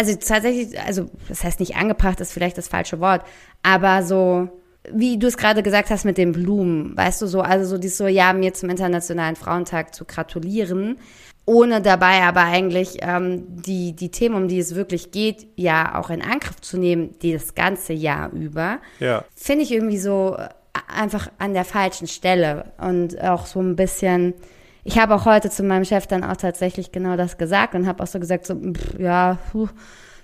also 0.00 0.14
tatsächlich, 0.16 0.80
also 0.80 1.10
das 1.28 1.44
heißt 1.44 1.60
nicht 1.60 1.76
angebracht 1.76 2.20
ist 2.20 2.32
vielleicht 2.32 2.56
das 2.56 2.68
falsche 2.68 3.00
Wort, 3.00 3.22
aber 3.62 4.02
so, 4.02 4.48
wie 4.90 5.18
du 5.18 5.26
es 5.26 5.36
gerade 5.36 5.62
gesagt 5.62 5.90
hast 5.90 6.04
mit 6.04 6.16
den 6.16 6.32
Blumen, 6.32 6.96
weißt 6.96 7.20
du 7.20 7.26
so, 7.26 7.42
also 7.42 7.66
so 7.66 7.78
dieses 7.78 7.98
so, 7.98 8.06
ja, 8.06 8.32
mir 8.32 8.54
zum 8.54 8.70
Internationalen 8.70 9.36
Frauentag 9.36 9.94
zu 9.94 10.06
gratulieren, 10.06 10.96
ohne 11.44 11.82
dabei 11.82 12.22
aber 12.22 12.42
eigentlich 12.44 12.98
ähm, 13.02 13.44
die, 13.48 13.94
die 13.94 14.10
Themen, 14.10 14.36
um 14.36 14.48
die 14.48 14.58
es 14.58 14.74
wirklich 14.74 15.10
geht, 15.10 15.48
ja 15.56 15.98
auch 16.00 16.08
in 16.08 16.22
Angriff 16.22 16.60
zu 16.60 16.78
nehmen, 16.78 17.18
die 17.20 17.32
das 17.32 17.54
ganze 17.54 17.92
Jahr 17.92 18.32
über, 18.32 18.78
Ja. 19.00 19.24
finde 19.34 19.64
ich 19.64 19.72
irgendwie 19.72 19.98
so 19.98 20.36
äh, 20.38 20.48
einfach 20.88 21.30
an 21.38 21.52
der 21.52 21.64
falschen 21.64 22.06
Stelle 22.06 22.72
und 22.78 23.20
auch 23.20 23.46
so 23.46 23.60
ein 23.60 23.76
bisschen. 23.76 24.34
Ich 24.84 24.98
habe 24.98 25.14
auch 25.14 25.24
heute 25.26 25.50
zu 25.50 25.62
meinem 25.62 25.84
Chef 25.84 26.06
dann 26.06 26.24
auch 26.24 26.36
tatsächlich 26.36 26.92
genau 26.92 27.16
das 27.16 27.38
gesagt 27.38 27.74
und 27.74 27.86
habe 27.86 28.02
auch 28.02 28.06
so 28.06 28.18
gesagt, 28.18 28.46
so, 28.46 28.54
pff, 28.54 28.98
ja, 28.98 29.38
puh, 29.52 29.68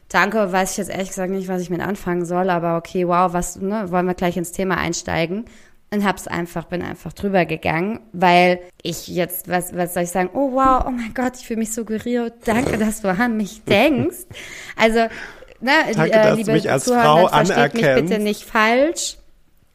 danke, 0.09 0.53
weiß 0.53 0.73
ich 0.73 0.77
jetzt 0.79 0.91
ehrlich 0.91 1.09
gesagt 1.09 1.31
nicht, 1.31 1.49
was 1.49 1.63
ich 1.63 1.71
mit 1.71 1.81
anfangen 1.81 2.25
soll, 2.25 2.51
aber 2.51 2.77
okay, 2.77 3.07
wow, 3.07 3.33
was, 3.33 3.57
ne, 3.57 3.91
wollen 3.91 4.07
wir 4.07 4.15
gleich 4.15 4.37
ins 4.37 4.53
Thema 4.53 4.77
einsteigen? 4.77 5.45
Und 5.93 6.05
hab's 6.05 6.27
einfach, 6.27 6.65
bin 6.65 6.83
einfach 6.83 7.13
drüber 7.13 7.45
gegangen, 7.47 8.01
weil 8.13 8.59
ich 8.83 9.07
jetzt, 9.07 9.49
was, 9.49 9.75
was 9.77 9.95
soll 9.95 10.03
ich 10.03 10.11
sagen? 10.11 10.31
Oh 10.35 10.53
wow, 10.53 10.85
oh 10.85 10.91
mein 10.91 11.15
Gott, 11.15 11.35
ich 11.39 11.47
fühle 11.47 11.61
mich 11.61 11.73
so 11.73 11.85
gerührt. 11.85 12.35
Danke, 12.45 12.77
dass 12.77 13.03
du 13.03 13.09
an 13.09 13.37
mich 13.37 13.63
denkst. 13.69 14.27
Also, 14.77 14.99
ne, 15.61 15.73
Danke, 15.95 16.11
äh, 16.11 16.11
dass 16.11 16.31
du 16.31 16.37
liebe 16.39 16.53
mich 16.53 16.71
als 16.71 16.85
Zuhörer, 16.85 17.03
Frau 17.03 17.29
versteht 17.29 17.75
mich 17.75 17.85
anerkennst. 17.85 18.11
bitte 18.11 18.23
nicht 18.23 18.43
falsch. 18.43 19.17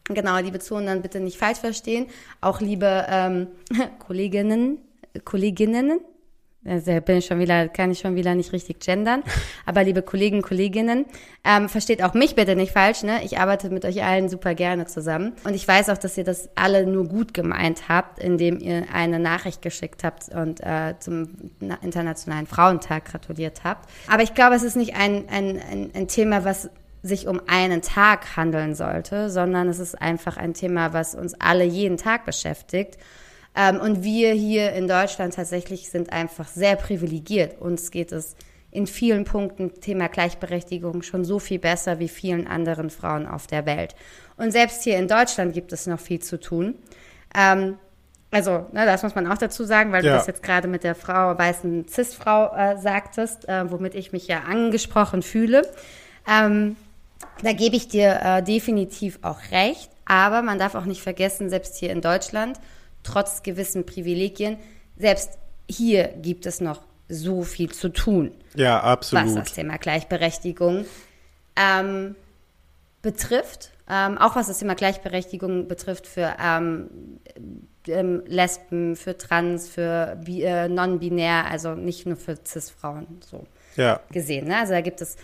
Genau, 0.05 0.37
liebe 0.39 0.59
Zuhörer, 0.59 0.85
dann 0.85 1.01
bitte 1.01 1.19
nicht 1.19 1.37
falsch 1.37 1.59
verstehen. 1.59 2.07
Auch 2.41 2.59
liebe 2.59 3.05
ähm, 3.09 3.47
Kolleginnen, 3.99 4.79
Kolleginnen, 5.25 5.99
also 6.63 6.91
bin 7.01 7.17
ich 7.17 7.25
schon 7.25 7.39
wieder, 7.39 7.67
kann 7.69 7.89
ich 7.89 7.97
schon 7.99 8.15
wieder 8.15 8.35
nicht 8.35 8.53
richtig 8.53 8.79
gendern. 8.79 9.23
Aber 9.65 9.83
liebe 9.83 10.03
Kollegen, 10.03 10.43
Kolleginnen, 10.43 11.05
ähm, 11.43 11.69
versteht 11.69 12.03
auch 12.03 12.13
mich 12.13 12.35
bitte 12.35 12.55
nicht 12.55 12.71
falsch, 12.71 13.01
ne? 13.01 13.23
Ich 13.23 13.39
arbeite 13.39 13.71
mit 13.71 13.83
euch 13.83 14.03
allen 14.03 14.29
super 14.29 14.53
gerne 14.53 14.85
zusammen. 14.85 15.33
Und 15.43 15.55
ich 15.55 15.67
weiß 15.67 15.89
auch, 15.89 15.97
dass 15.97 16.17
ihr 16.19 16.23
das 16.23 16.49
alle 16.55 16.85
nur 16.85 17.07
gut 17.07 17.33
gemeint 17.33 17.89
habt, 17.89 18.19
indem 18.19 18.59
ihr 18.59 18.85
eine 18.93 19.17
Nachricht 19.17 19.63
geschickt 19.63 20.03
habt 20.03 20.29
und 20.29 20.61
äh, 20.61 20.93
zum 20.99 21.29
Na- 21.59 21.79
Internationalen 21.81 22.45
Frauentag 22.45 23.05
gratuliert 23.05 23.63
habt. 23.63 23.89
Aber 24.07 24.21
ich 24.21 24.35
glaube, 24.35 24.53
es 24.55 24.61
ist 24.61 24.75
nicht 24.75 24.95
ein, 24.95 25.27
ein, 25.29 25.59
ein, 25.67 25.91
ein 25.95 26.07
Thema, 26.07 26.45
was 26.45 26.69
sich 27.03 27.27
um 27.27 27.41
einen 27.47 27.81
Tag 27.81 28.37
handeln 28.37 28.75
sollte, 28.75 29.29
sondern 29.29 29.67
es 29.69 29.79
ist 29.79 29.99
einfach 30.01 30.37
ein 30.37 30.53
Thema, 30.53 30.93
was 30.93 31.15
uns 31.15 31.33
alle 31.39 31.63
jeden 31.63 31.97
Tag 31.97 32.25
beschäftigt. 32.25 32.97
Ähm, 33.55 33.79
und 33.81 34.03
wir 34.03 34.33
hier 34.33 34.71
in 34.73 34.87
Deutschland 34.87 35.33
tatsächlich 35.35 35.89
sind 35.89 36.13
einfach 36.13 36.47
sehr 36.47 36.75
privilegiert. 36.75 37.59
Uns 37.59 37.91
geht 37.91 38.11
es 38.11 38.35
in 38.69 38.87
vielen 38.87 39.25
Punkten 39.25 39.81
Thema 39.81 40.07
Gleichberechtigung 40.07 41.01
schon 41.01 41.25
so 41.25 41.39
viel 41.39 41.59
besser 41.59 41.99
wie 41.99 42.07
vielen 42.07 42.47
anderen 42.47 42.89
Frauen 42.89 43.27
auf 43.27 43.47
der 43.47 43.65
Welt. 43.65 43.95
Und 44.37 44.51
selbst 44.51 44.83
hier 44.83 44.97
in 44.97 45.07
Deutschland 45.09 45.53
gibt 45.53 45.73
es 45.73 45.87
noch 45.87 45.99
viel 45.99 46.19
zu 46.21 46.39
tun. 46.39 46.75
Ähm, 47.35 47.77
also, 48.33 48.65
ne, 48.71 48.85
das 48.85 49.03
muss 49.03 49.13
man 49.13 49.29
auch 49.29 49.37
dazu 49.37 49.65
sagen, 49.65 49.91
weil 49.91 50.05
Ja. 50.05 50.11
du 50.11 50.17
das 50.19 50.27
jetzt 50.27 50.41
gerade 50.43 50.69
mit 50.69 50.85
der 50.85 50.95
Frau, 50.95 51.37
weißen 51.37 51.87
Cis-Frau 51.89 52.55
äh, 52.55 52.77
sagtest, 52.77 53.49
äh, 53.49 53.69
womit 53.69 53.93
ich 53.95 54.13
mich 54.13 54.27
ja 54.27 54.43
angesprochen 54.47 55.21
fühle. 55.21 55.63
Ähm, 56.25 56.77
da 57.43 57.53
gebe 57.53 57.75
ich 57.75 57.87
dir 57.87 58.19
äh, 58.23 58.43
definitiv 58.43 59.19
auch 59.21 59.39
recht, 59.51 59.89
aber 60.05 60.41
man 60.41 60.59
darf 60.59 60.75
auch 60.75 60.85
nicht 60.85 61.01
vergessen, 61.01 61.49
selbst 61.49 61.75
hier 61.77 61.91
in 61.91 62.01
Deutschland, 62.01 62.59
trotz 63.03 63.43
gewissen 63.43 63.85
Privilegien, 63.85 64.57
selbst 64.97 65.37
hier 65.69 66.07
gibt 66.09 66.45
es 66.45 66.61
noch 66.61 66.81
so 67.07 67.43
viel 67.43 67.71
zu 67.71 67.89
tun, 67.89 68.31
Ja, 68.55 68.75
was 68.77 68.83
absolut. 68.83 69.37
das 69.37 69.53
Thema 69.53 69.77
Gleichberechtigung 69.77 70.85
ähm, 71.55 72.15
betrifft. 73.01 73.71
Ähm, 73.89 74.17
auch 74.17 74.35
was 74.37 74.47
das 74.47 74.59
Thema 74.59 74.75
Gleichberechtigung 74.75 75.67
betrifft 75.67 76.07
für 76.07 76.35
ähm, 76.41 76.89
ähm, 77.87 78.23
Lesben, 78.25 78.95
für 78.95 79.17
Trans, 79.17 79.67
für 79.67 80.17
bi 80.23 80.43
äh, 80.43 80.69
non-binär, 80.69 81.45
also 81.49 81.75
nicht 81.75 82.05
nur 82.05 82.15
für 82.15 82.37
Cis-Frauen 82.45 83.07
so 83.29 83.45
Ja. 83.75 83.99
gesehen. 84.11 84.47
Ne? 84.47 84.57
Also 84.59 84.71
da 84.73 84.81
gibt 84.81 85.01
es 85.01 85.17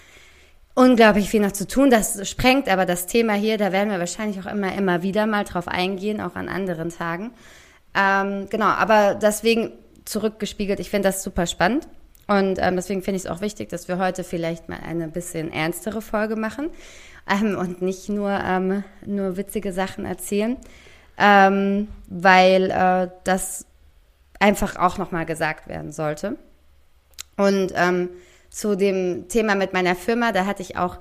unglaublich 0.78 1.30
viel 1.30 1.42
noch 1.42 1.54
zu 1.54 1.68
tun. 1.68 1.90
Das 1.90 2.30
sprengt 2.30 2.70
aber 2.70 2.86
das 2.86 3.08
Thema 3.08 3.34
hier. 3.34 3.58
Da 3.58 3.72
werden 3.72 3.90
wir 3.90 3.98
wahrscheinlich 3.98 4.40
auch 4.40 4.46
immer, 4.46 4.74
immer 4.76 5.02
wieder 5.02 5.26
mal 5.26 5.44
drauf 5.44 5.68
eingehen, 5.68 6.22
auch 6.22 6.36
an 6.36 6.48
anderen 6.48 6.90
Tagen. 6.90 7.32
Ähm, 7.96 8.48
genau, 8.50 8.68
aber 8.68 9.16
deswegen 9.16 9.72
zurückgespiegelt, 10.06 10.80
ich 10.80 10.92
finde 10.92 11.10
das 11.10 11.24
super 11.24 11.48
spannend. 11.48 11.88
Und 12.28 12.60
ähm, 12.62 12.76
deswegen 12.76 13.02
finde 13.02 13.18
ich 13.18 13.26
es 13.26 13.30
auch 13.30 13.42
wichtig, 13.42 13.70
dass 13.70 13.88
wir 13.88 13.98
heute 13.98 14.24
vielleicht 14.24 14.70
mal 14.70 14.80
eine 14.86 15.08
bisschen 15.08 15.52
ernstere 15.52 16.02
Folge 16.02 16.36
machen 16.36 16.70
ähm, 17.28 17.58
und 17.58 17.82
nicht 17.82 18.08
nur, 18.10 18.30
ähm, 18.30 18.84
nur 19.04 19.36
witzige 19.36 19.74
Sachen 19.74 20.06
erzählen, 20.06 20.58
ähm, 21.18 21.88
weil 22.08 22.70
äh, 22.70 23.10
das 23.24 23.66
einfach 24.40 24.76
auch 24.76 25.00
nochmal 25.00 25.26
gesagt 25.26 25.68
werden 25.68 25.92
sollte. 25.92 26.38
Und 27.38 27.72
ähm, 27.76 28.10
zu 28.50 28.76
dem 28.76 29.28
Thema 29.28 29.56
mit 29.56 29.74
meiner 29.74 29.96
Firma, 29.96 30.32
da 30.32 30.46
hatte 30.46 30.62
ich 30.62 30.78
auch, 30.78 30.98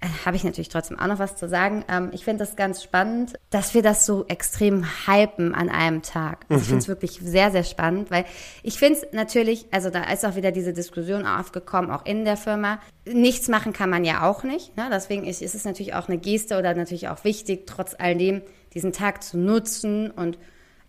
äh, 0.00 0.06
habe 0.24 0.36
ich 0.36 0.44
natürlich 0.44 0.68
trotzdem 0.68 0.98
auch 0.98 1.06
noch 1.08 1.18
was 1.18 1.36
zu 1.36 1.48
sagen. 1.48 1.84
Ähm, 1.88 2.10
ich 2.12 2.24
finde 2.24 2.44
das 2.44 2.54
ganz 2.56 2.82
spannend, 2.82 3.34
dass 3.50 3.74
wir 3.74 3.82
das 3.82 4.06
so 4.06 4.24
extrem 4.28 4.84
hypen 5.06 5.54
an 5.54 5.68
einem 5.68 6.02
Tag. 6.02 6.44
Also 6.48 6.62
ich 6.62 6.68
finde 6.68 6.82
es 6.82 6.88
wirklich 6.88 7.18
sehr, 7.22 7.50
sehr 7.50 7.64
spannend, 7.64 8.10
weil 8.10 8.24
ich 8.62 8.78
finde 8.78 9.00
es 9.00 9.06
natürlich, 9.12 9.66
also 9.70 9.90
da 9.90 10.04
ist 10.04 10.24
auch 10.24 10.36
wieder 10.36 10.52
diese 10.52 10.72
Diskussion 10.72 11.26
aufgekommen, 11.26 11.90
auch 11.90 12.04
in 12.06 12.24
der 12.24 12.36
Firma. 12.36 12.78
Nichts 13.06 13.48
machen 13.48 13.72
kann 13.72 13.90
man 13.90 14.04
ja 14.04 14.28
auch 14.28 14.44
nicht. 14.44 14.76
Ne? 14.76 14.88
Deswegen 14.92 15.24
ist, 15.24 15.42
ist 15.42 15.54
es 15.54 15.64
natürlich 15.64 15.94
auch 15.94 16.08
eine 16.08 16.18
Geste 16.18 16.58
oder 16.58 16.74
natürlich 16.74 17.08
auch 17.08 17.24
wichtig, 17.24 17.66
trotz 17.66 17.94
alledem 17.98 18.42
diesen 18.74 18.92
Tag 18.92 19.22
zu 19.24 19.36
nutzen 19.38 20.10
und 20.10 20.38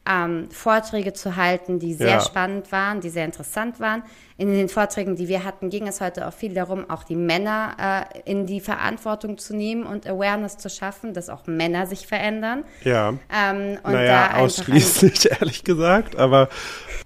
ähm, 0.10 0.50
Vorträge 0.52 1.14
zu 1.14 1.36
halten, 1.36 1.80
die 1.80 1.94
sehr 1.94 2.08
Ja. 2.16 2.20
spannend 2.22 2.72
waren, 2.72 3.00
die 3.02 3.10
sehr 3.10 3.26
interessant 3.26 3.80
waren. 3.80 4.04
In 4.40 4.54
den 4.54 4.70
Vorträgen, 4.70 5.18
die 5.18 5.28
wir 5.28 5.44
hatten, 5.44 5.70
ging 5.70 5.86
es 5.86 6.00
heute 6.00 6.26
auch 6.26 6.34
viel 6.34 6.54
darum, 6.54 6.90
auch 6.90 7.04
die 7.04 7.18
Männer 7.18 8.08
äh, 8.16 8.32
in 8.32 8.46
die 8.46 8.62
Verantwortung 8.62 9.38
zu 9.38 9.54
nehmen 9.54 9.84
und 9.84 10.08
Awareness 10.08 10.58
zu 10.58 10.70
schaffen, 10.70 11.14
dass 11.14 11.30
auch 11.30 11.46
Männer 11.46 11.88
sich 11.88 12.08
verändern. 12.08 12.64
Ja. 12.86 13.10
Ähm, 13.10 13.78
und 13.84 13.92
naja, 13.92 14.38
ausschließlich, 14.38 15.30
ehrlich 15.42 15.66
gesagt, 15.66 16.16
aber 16.16 16.48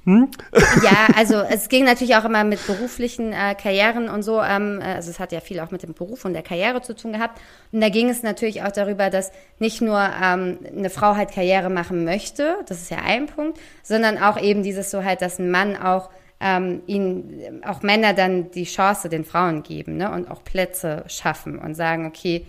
ja, 0.06 1.08
also 1.16 1.36
es 1.36 1.70
ging 1.70 1.86
natürlich 1.86 2.16
auch 2.18 2.26
immer 2.26 2.44
mit 2.44 2.66
beruflichen 2.68 3.32
äh, 3.32 3.56
Karrieren 3.56 4.10
und 4.10 4.22
so. 4.22 4.42
Ähm, 4.42 4.82
also 4.84 5.10
es 5.10 5.20
hat 5.20 5.32
ja 5.32 5.40
viel 5.40 5.60
auch 5.62 5.72
mit 5.72 5.82
dem 5.82 5.94
Beruf 5.94 6.26
und 6.26 6.34
der 6.34 6.44
Karriere 6.44 6.82
zu 6.82 6.94
tun 6.94 7.14
gehabt. 7.14 7.40
Und 7.72 7.82
da 7.82 7.90
ging 7.90 8.10
es 8.10 8.22
natürlich 8.22 8.64
auch 8.64 8.72
darüber, 8.72 9.10
dass 9.10 9.32
nicht 9.60 9.82
nur 9.82 10.00
ähm, 10.00 10.60
eine 10.76 10.90
Frau 10.90 11.16
halt 11.16 11.32
Karriere 11.32 11.70
machen 11.70 12.04
möchte, 12.04 12.58
das 12.68 12.82
ist 12.82 12.92
ja 12.92 12.98
ein 13.04 13.28
Punkt, 13.28 13.60
sondern 13.82 14.18
auch 14.18 14.40
eben 14.40 14.62
dieses 14.62 14.92
so 14.92 15.04
halt, 15.04 15.22
dass 15.22 15.40
ein 15.40 15.50
Mann 15.50 15.78
auch 15.78 16.10
ähm, 16.44 16.82
ihnen 16.88 17.64
auch 17.64 17.82
Männer 17.84 18.14
dann 18.14 18.52
die 18.52 18.66
Chance 18.66 19.08
den 19.08 19.24
Frauen 19.24 19.64
geben 19.64 19.96
ne? 19.98 20.12
und 20.12 20.30
auch 20.30 20.44
Plätze 20.44 21.06
schaffen 21.08 21.58
und 21.58 21.76
sagen, 21.76 22.06
okay, 22.06 22.46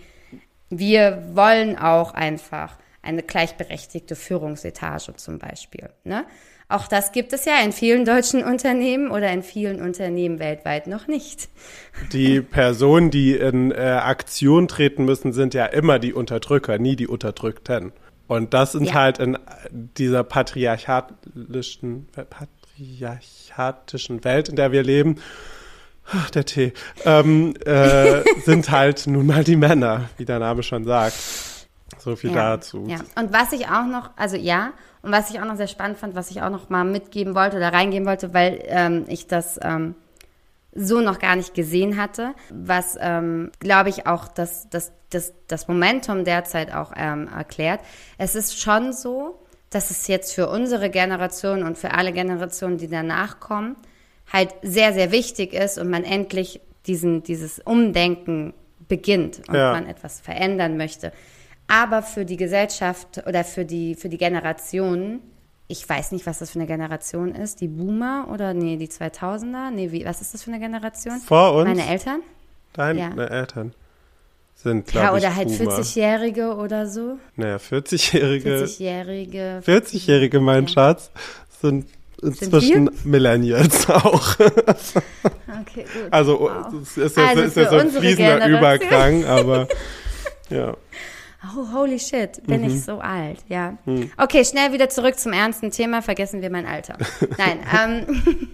wir 0.69 1.23
wollen 1.33 1.77
auch 1.77 2.13
einfach 2.13 2.77
eine 3.01 3.23
gleichberechtigte 3.23 4.15
Führungsetage 4.15 5.15
zum 5.15 5.39
Beispiel. 5.39 5.89
Ne? 6.03 6.25
Auch 6.67 6.87
das 6.87 7.11
gibt 7.11 7.31
es 7.31 7.45
ja 7.45 7.61
in 7.63 7.71
vielen 7.71 8.03
deutschen 8.05 8.43
Unternehmen 8.43 9.11
oder 9.11 9.31
in 9.31 9.43
vielen 9.43 9.79
Unternehmen 9.81 10.39
weltweit 10.39 10.87
noch 10.87 11.07
nicht. 11.07 11.47
Die 12.11 12.41
Personen, 12.41 13.11
die 13.11 13.35
in 13.35 13.71
äh, 13.71 13.75
Aktion 13.75 14.67
treten 14.67 15.05
müssen, 15.05 15.31
sind 15.31 15.53
ja 15.53 15.67
immer 15.67 15.99
die 15.99 16.13
Unterdrücker, 16.13 16.79
nie 16.79 16.95
die 16.95 17.07
Unterdrückten. 17.07 17.93
Und 18.27 18.55
das 18.55 18.71
sind 18.71 18.85
Ja. 18.87 18.95
halt 18.95 19.19
in 19.19 19.37
dieser 19.69 20.23
patriarchatischen, 20.23 22.07
patriarchatischen 23.55 24.23
Welt, 24.23 24.49
in 24.49 24.55
der 24.55 24.71
wir 24.71 24.83
leben, 24.83 25.17
ach, 26.11 26.29
der 26.29 26.45
Tee, 26.45 26.73
ähm, 27.03 27.55
äh, 27.65 28.21
sind 28.43 28.71
halt 28.71 29.07
nun 29.07 29.27
mal 29.27 29.43
die 29.43 29.55
Männer, 29.55 30.09
wie 30.17 30.25
der 30.25 30.39
Name 30.39 30.63
schon 30.63 30.85
sagt. 30.85 31.15
So 31.99 32.15
viel 32.15 32.31
Ja, 32.31 32.55
dazu. 32.55 32.85
Ja. 32.87 32.97
Und 33.15 33.33
was 33.33 33.51
ich 33.51 33.67
auch 33.67 33.85
noch, 33.85 34.11
also 34.15 34.35
ja, 34.37 34.73
und 35.01 35.11
was 35.11 35.29
ich 35.29 35.39
auch 35.39 35.45
noch 35.45 35.55
sehr 35.55 35.67
spannend 35.67 35.97
fand, 35.97 36.15
was 36.15 36.31
ich 36.31 36.41
auch 36.41 36.49
noch 36.49 36.69
mal 36.69 36.83
mitgeben 36.83 37.35
wollte 37.35 37.57
oder 37.57 37.73
reingeben 37.73 38.07
wollte, 38.07 38.33
weil 38.33 38.63
ähm, 38.65 39.05
ich 39.07 39.27
das 39.27 39.59
ähm, 39.61 39.95
so 40.73 40.99
noch 40.99 41.19
gar 41.19 41.35
nicht 41.35 41.53
gesehen 41.53 41.97
hatte, 41.97 42.33
was, 42.49 42.97
ähm, 42.99 43.51
glaube 43.59 43.89
ich, 43.89 44.07
auch 44.07 44.27
das, 44.27 44.69
das, 44.69 44.91
das, 45.09 45.33
das 45.47 45.67
Momentum 45.67 46.25
derzeit 46.25 46.73
auch 46.73 46.91
ähm, 46.95 47.29
erklärt. 47.33 47.79
Es 48.17 48.35
ist 48.35 48.59
schon 48.59 48.91
so, 48.91 49.39
dass 49.75 49.91
es 49.91 50.07
jetzt 50.07 50.33
für 50.33 50.47
unsere 50.49 50.89
Generation 50.89 51.63
und 51.63 51.77
für 51.77 51.91
alle 51.91 52.13
Generationen, 52.13 52.77
die 52.77 52.87
danach 52.87 53.39
kommen, 53.41 53.75
halt 54.31 54.49
sehr, 54.61 54.93
sehr 54.93 55.11
wichtig 55.11 55.53
ist 55.53 55.77
und 55.77 55.89
man 55.89 56.03
endlich 56.05 56.61
diesen, 56.87 57.23
dieses 57.23 57.59
Umdenken 57.59 58.53
beginnt 58.87 59.41
und 59.49 59.55
Ja. 59.55 59.73
man 59.73 59.85
etwas 59.87 60.21
verändern 60.21 60.77
möchte. 60.77 61.11
Aber 61.67 62.01
für 62.03 62.25
die 62.25 62.37
Gesellschaft 62.37 63.23
oder 63.27 63.43
für 63.43 63.65
die, 63.65 63.95
für 63.95 64.07
die 64.07 64.17
Generationen, 64.17 65.19
ich 65.67 65.87
weiß 65.87 66.11
nicht, 66.13 66.25
was 66.25 66.39
das 66.39 66.51
für 66.51 66.59
eine 66.59 66.67
Generation 66.67 67.33
ist, 67.35 67.59
die 67.59 67.67
Boomer 67.67 68.27
oder 68.31 68.53
nee, 68.53 68.77
die 68.77 68.87
2000er, 68.87 69.71
nee, 69.71 69.91
wie, 69.91 70.05
was 70.05 70.21
ist 70.21 70.33
das 70.33 70.43
für 70.43 70.51
eine 70.51 70.59
Generation? 70.59 71.19
Vor 71.19 71.53
uns, 71.53 71.67
Meine 71.67 71.87
Eltern? 71.89 72.21
deine 72.73 72.99
Ja. 72.99 73.23
Eltern 73.25 73.73
sind, 74.55 74.87
glaube 74.87 75.05
Ja, 75.07 75.17
ich, 75.17 75.23
oder 75.23 75.35
halt 75.35 75.57
Boomer. 75.57 75.77
40-Jährige 75.79 76.55
oder 76.55 76.87
so. 76.87 77.17
Naja, 77.35 77.57
40-Jährige, 77.57 78.49
40-Jährige. 78.63 79.61
40-Jährige, 79.65 80.39
mein 80.39 80.63
Ja. 80.63 80.69
Schatz, 80.69 81.11
sind 81.61 81.85
inzwischen 82.21 82.89
Millennials 83.03 83.89
auch. 83.89 84.35
Okay, 85.61 85.83
gut. 85.93 86.11
Also 86.11 86.39
Wow. 86.41 86.73
es 86.81 86.97
ist 86.97 87.17
ja, 87.17 87.27
Also 87.27 87.41
ist 87.43 87.57
ja 87.57 87.69
so 87.69 87.77
ein 87.77 87.89
fließender 87.89 88.39
Generation. 88.39 88.57
Übergang, 88.59 89.25
aber 89.39 89.67
ja. 90.49 90.75
Oh, 91.55 91.73
holy 91.73 91.99
shit, 91.99 92.45
bin 92.47 92.61
Mhm. 92.61 92.67
ich 92.67 92.83
so 92.83 92.99
alt, 92.99 93.37
ja. 93.49 93.77
Hm. 93.85 94.11
Okay, 94.17 94.43
schnell 94.43 94.73
wieder 94.73 94.89
zurück 94.89 95.17
zum 95.19 95.31
ernsten 95.33 95.71
Thema, 95.71 96.01
vergessen 96.01 96.41
wir 96.41 96.49
mein 96.49 96.65
Alter. 96.65 96.97
Nein, 97.37 97.59
ähm, 98.07 98.49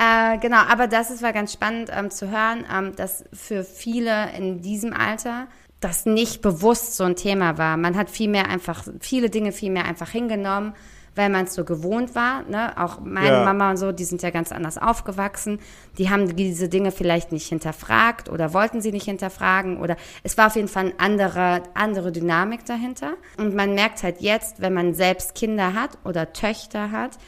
äh, 0.00 0.38
genau, 0.38 0.62
aber 0.68 0.86
das 0.86 1.10
ist, 1.10 1.22
war 1.22 1.32
ganz 1.34 1.52
spannend 1.52 1.90
ähm, 1.94 2.10
zu 2.10 2.30
hören, 2.30 2.64
ähm, 2.74 2.96
dass 2.96 3.24
für 3.34 3.64
viele 3.64 4.32
in 4.34 4.62
diesem 4.62 4.94
Alter 4.94 5.46
das 5.80 6.06
nicht 6.06 6.40
bewusst 6.42 6.96
so 6.96 7.04
ein 7.04 7.16
Thema 7.16 7.58
war. 7.58 7.76
Man 7.76 7.96
hat 7.96 8.08
viel 8.10 8.28
mehr 8.28 8.48
einfach, 8.48 8.84
viele 9.00 9.28
Dinge 9.30 9.52
viel 9.52 9.70
mehr 9.70 9.84
einfach 9.84 10.10
hingenommen, 10.10 10.74
weil 11.16 11.28
man 11.28 11.44
es 11.46 11.54
so 11.54 11.64
gewohnt 11.64 12.14
war. 12.14 12.42
Ne? 12.42 12.76
Auch 12.78 13.00
meine 13.00 13.28
Ja. 13.28 13.44
Mama 13.44 13.70
und 13.70 13.76
so, 13.76 13.90
die 13.92 14.04
sind 14.04 14.22
ja 14.22 14.30
ganz 14.30 14.52
anders 14.52 14.78
aufgewachsen. 14.78 15.58
Die 15.98 16.08
haben 16.08 16.34
diese 16.36 16.68
Dinge 16.68 16.92
vielleicht 16.92 17.32
nicht 17.32 17.48
hinterfragt 17.48 18.28
oder 18.28 18.54
wollten 18.54 18.80
sie 18.80 18.92
nicht 18.92 19.06
hinterfragen 19.06 19.78
oder 19.78 19.96
es 20.22 20.38
war 20.38 20.46
auf 20.46 20.56
jeden 20.56 20.68
Fall 20.68 20.86
eine 20.86 21.00
andere, 21.00 21.62
andere 21.74 22.12
Dynamik 22.12 22.64
dahinter. 22.64 23.14
Und 23.38 23.54
man 23.54 23.74
merkt 23.74 24.02
halt 24.02 24.20
jetzt, 24.20 24.60
wenn 24.60 24.72
man 24.72 24.94
selbst 24.94 25.34
Kinder 25.34 25.74
hat 25.74 25.98
oder 26.04 26.32
Töchter 26.32 26.90
hat, 26.90 27.18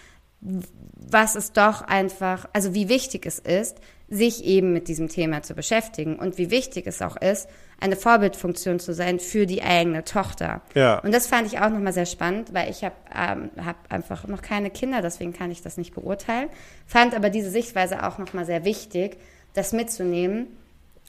was 1.12 1.35
es 1.35 1.53
doch 1.53 1.83
einfach, 1.83 2.48
also 2.53 2.75
wie 2.75 2.88
wichtig 2.88 3.27
es 3.27 3.38
ist, 3.38 3.79
sich 4.09 4.44
eben 4.44 4.72
mit 4.72 4.88
diesem 4.88 5.09
Thema 5.09 5.42
zu 5.42 5.55
beschäftigen 5.55 6.16
und 6.16 6.37
wie 6.37 6.51
wichtig 6.51 6.87
es 6.87 7.01
auch 7.01 7.16
ist, 7.16 7.48
eine 7.81 7.96
Vorbildfunktion 7.96 8.79
zu 8.79 8.92
sein 8.92 9.18
für 9.18 9.46
die 9.46 9.62
eigene 9.62 10.05
Tochter. 10.05 10.61
Ja. 10.75 10.98
Und 11.01 11.12
das 11.12 11.27
fand 11.27 11.46
ich 11.46 11.59
auch 11.61 11.70
nochmal 11.70 11.92
sehr 11.92 12.07
spannend, 12.07 12.53
weil 12.53 12.70
ich 12.70 12.85
habe 12.85 12.94
ähm, 13.14 13.51
hab 13.64 13.90
einfach 13.90 14.27
noch 14.29 14.42
keine 14.42 14.70
Kinder, 14.70 15.03
deswegen 15.03 15.33
kann 15.33 15.51
ich 15.51 15.62
das 15.62 15.79
nicht 15.79 15.94
beurteilen. 15.94 16.48
Fand 16.87 17.14
aber 17.14 17.31
diese 17.31 17.51
Sichtweise 17.51 18.07
auch 18.07 18.18
nochmal 18.18 18.44
sehr 18.44 18.64
wichtig, 18.64 19.16
das 19.55 19.72
mitzunehmen 19.72 20.46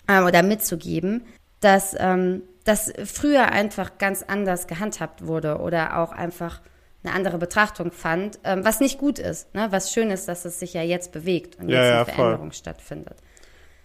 äh, 0.08 0.22
oder 0.22 0.42
mitzugeben, 0.42 1.26
dass 1.60 1.96
ähm, 2.00 2.42
das 2.64 2.92
früher 3.06 3.52
einfach 3.52 3.98
ganz 3.98 4.24
anders 4.24 4.68
gehandhabt 4.68 5.28
wurde 5.28 5.60
oder 5.60 6.00
auch 6.00 6.12
einfach 6.12 6.62
eine 7.04 7.14
andere 7.14 7.38
Betrachtung 7.38 7.92
fand, 7.92 8.40
ähm, 8.44 8.64
was 8.64 8.80
nicht 8.80 8.98
gut 8.98 9.20
ist, 9.20 9.54
ne? 9.54 9.68
was 9.72 9.92
schön 9.92 10.10
ist, 10.10 10.28
dass 10.28 10.46
es 10.46 10.60
sich 10.60 10.74
ja 10.74 10.82
jetzt 10.82 11.12
bewegt 11.12 11.60
und 11.60 11.70
Ja, 11.70 11.78
jetzt 11.78 11.88
ja, 11.90 11.96
eine 11.96 12.06
voll. 12.06 12.16
Veränderung 12.16 12.52
stattfindet. 12.52 13.18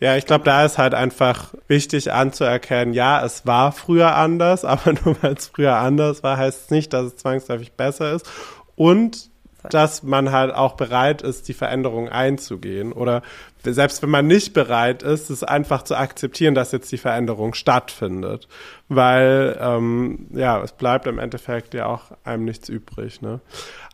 Ja, 0.00 0.16
ich 0.16 0.26
glaube, 0.26 0.44
da 0.44 0.64
ist 0.64 0.78
halt 0.78 0.94
einfach 0.94 1.54
wichtig 1.66 2.12
anzuerkennen, 2.12 2.94
ja, 2.94 3.24
es 3.24 3.46
war 3.46 3.72
früher 3.72 4.14
anders, 4.14 4.64
aber 4.64 4.92
nur 4.92 5.20
weil 5.22 5.34
es 5.34 5.48
früher 5.48 5.76
anders 5.76 6.22
war, 6.22 6.36
heißt 6.36 6.64
es 6.64 6.70
nicht, 6.70 6.92
dass 6.92 7.06
es 7.06 7.16
zwangsläufig 7.16 7.72
besser 7.72 8.12
ist. 8.14 8.28
Und 8.76 9.30
dass 9.70 10.02
man 10.02 10.32
halt 10.32 10.54
auch 10.54 10.74
bereit 10.74 11.22
ist, 11.22 11.48
die 11.48 11.54
Veränderung 11.54 12.08
einzugehen. 12.08 12.92
Oder 12.92 13.22
selbst 13.62 14.02
wenn 14.02 14.10
man 14.10 14.26
nicht 14.26 14.54
bereit 14.54 15.02
ist, 15.02 15.30
es 15.30 15.42
einfach 15.42 15.82
zu 15.82 15.96
akzeptieren, 15.96 16.54
dass 16.54 16.72
jetzt 16.72 16.90
die 16.92 16.98
Veränderung 16.98 17.54
stattfindet. 17.54 18.48
Weil, 18.88 19.58
ähm, 19.60 20.26
ja, 20.32 20.62
es 20.62 20.72
bleibt 20.72 21.06
im 21.06 21.18
Endeffekt 21.18 21.74
ja 21.74 21.86
auch 21.86 22.12
einem 22.24 22.44
nichts 22.44 22.68
übrig. 22.68 23.22
Ne? 23.22 23.40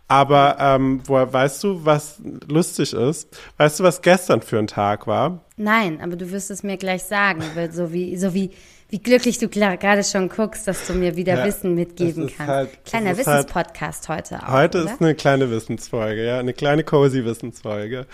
Aber 0.06 0.56
ähm, 0.60 1.00
wo, 1.06 1.14
weißt 1.14 1.64
du, 1.64 1.84
was 1.84 2.20
lustig 2.46 2.92
ist? 2.92 3.36
Weißt 3.56 3.80
du, 3.80 3.84
was 3.84 4.02
gestern 4.02 4.42
für 4.42 4.58
ein 4.58 4.66
Tag 4.66 5.06
war? 5.06 5.40
Nein, 5.56 6.00
aber 6.02 6.16
du 6.16 6.30
wirst 6.30 6.50
es 6.50 6.62
mir 6.62 6.76
gleich 6.76 7.04
sagen, 7.04 7.42
weil 7.54 7.72
so 7.72 7.92
wie, 7.92 8.16
so 8.16 8.34
wie, 8.34 8.50
wie 8.94 9.00
glücklich 9.00 9.38
du 9.38 9.48
gerade 9.48 10.04
schon 10.04 10.28
guckst, 10.28 10.68
dass 10.68 10.86
du 10.86 10.92
mir 10.92 11.16
wieder 11.16 11.38
Ja, 11.38 11.44
Wissen 11.46 11.74
mitgeben 11.74 12.28
kannst. 12.36 12.48
halt- 12.52 12.84
Kleiner 12.84 13.06
halt- 13.08 13.18
Wissenspodcast 13.18 14.08
heute 14.08 14.40
auch. 14.40 14.52
Heute 14.52 14.82
oder? 14.84 14.92
ist 14.92 15.00
eine 15.00 15.16
kleine 15.16 15.50
Wissensfolge, 15.50 16.24
ja, 16.24 16.38
eine 16.38 16.52
kleine 16.52 16.84
cozy 16.84 17.24
Wissensfolge. 17.24 18.06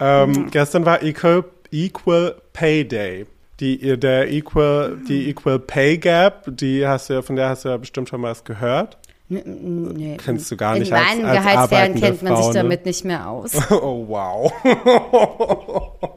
Ähm, 0.00 0.50
Gestern 0.50 0.84
war 0.84 1.04
Equal, 1.04 1.44
Equal 1.70 2.34
Pay 2.52 2.84
Day. 2.84 3.26
Die, 3.60 3.96
der 3.96 4.28
Equal, 4.32 4.96
die 5.08 5.30
Equal 5.30 5.60
Pay 5.60 5.98
Gap, 5.98 6.42
die 6.48 6.84
hast 6.84 7.10
du 7.10 7.14
ja, 7.14 7.22
von 7.22 7.36
der 7.36 7.50
hast 7.50 7.64
du 7.64 7.68
ja 7.68 7.76
bestimmt 7.76 8.08
schon 8.08 8.20
mal 8.20 8.32
was 8.32 8.42
gehört. 8.42 8.98
N- 9.30 9.92
nee. 9.94 10.16
Kennst 10.16 10.50
du 10.50 10.56
gar 10.56 10.74
In 10.74 10.80
nicht 10.80 10.92
als 10.92 11.16
Gehaltsfern 11.16 11.56
arbeitende 11.58 12.00
kennt 12.00 12.22
man 12.24 12.32
Frau, 12.34 12.42
sich 12.42 12.54
ne? 12.54 12.62
damit 12.64 12.86
nicht 12.86 13.04
mehr 13.04 13.28
aus. 13.28 13.52
Oh, 13.70 14.04
wow. 14.08 14.52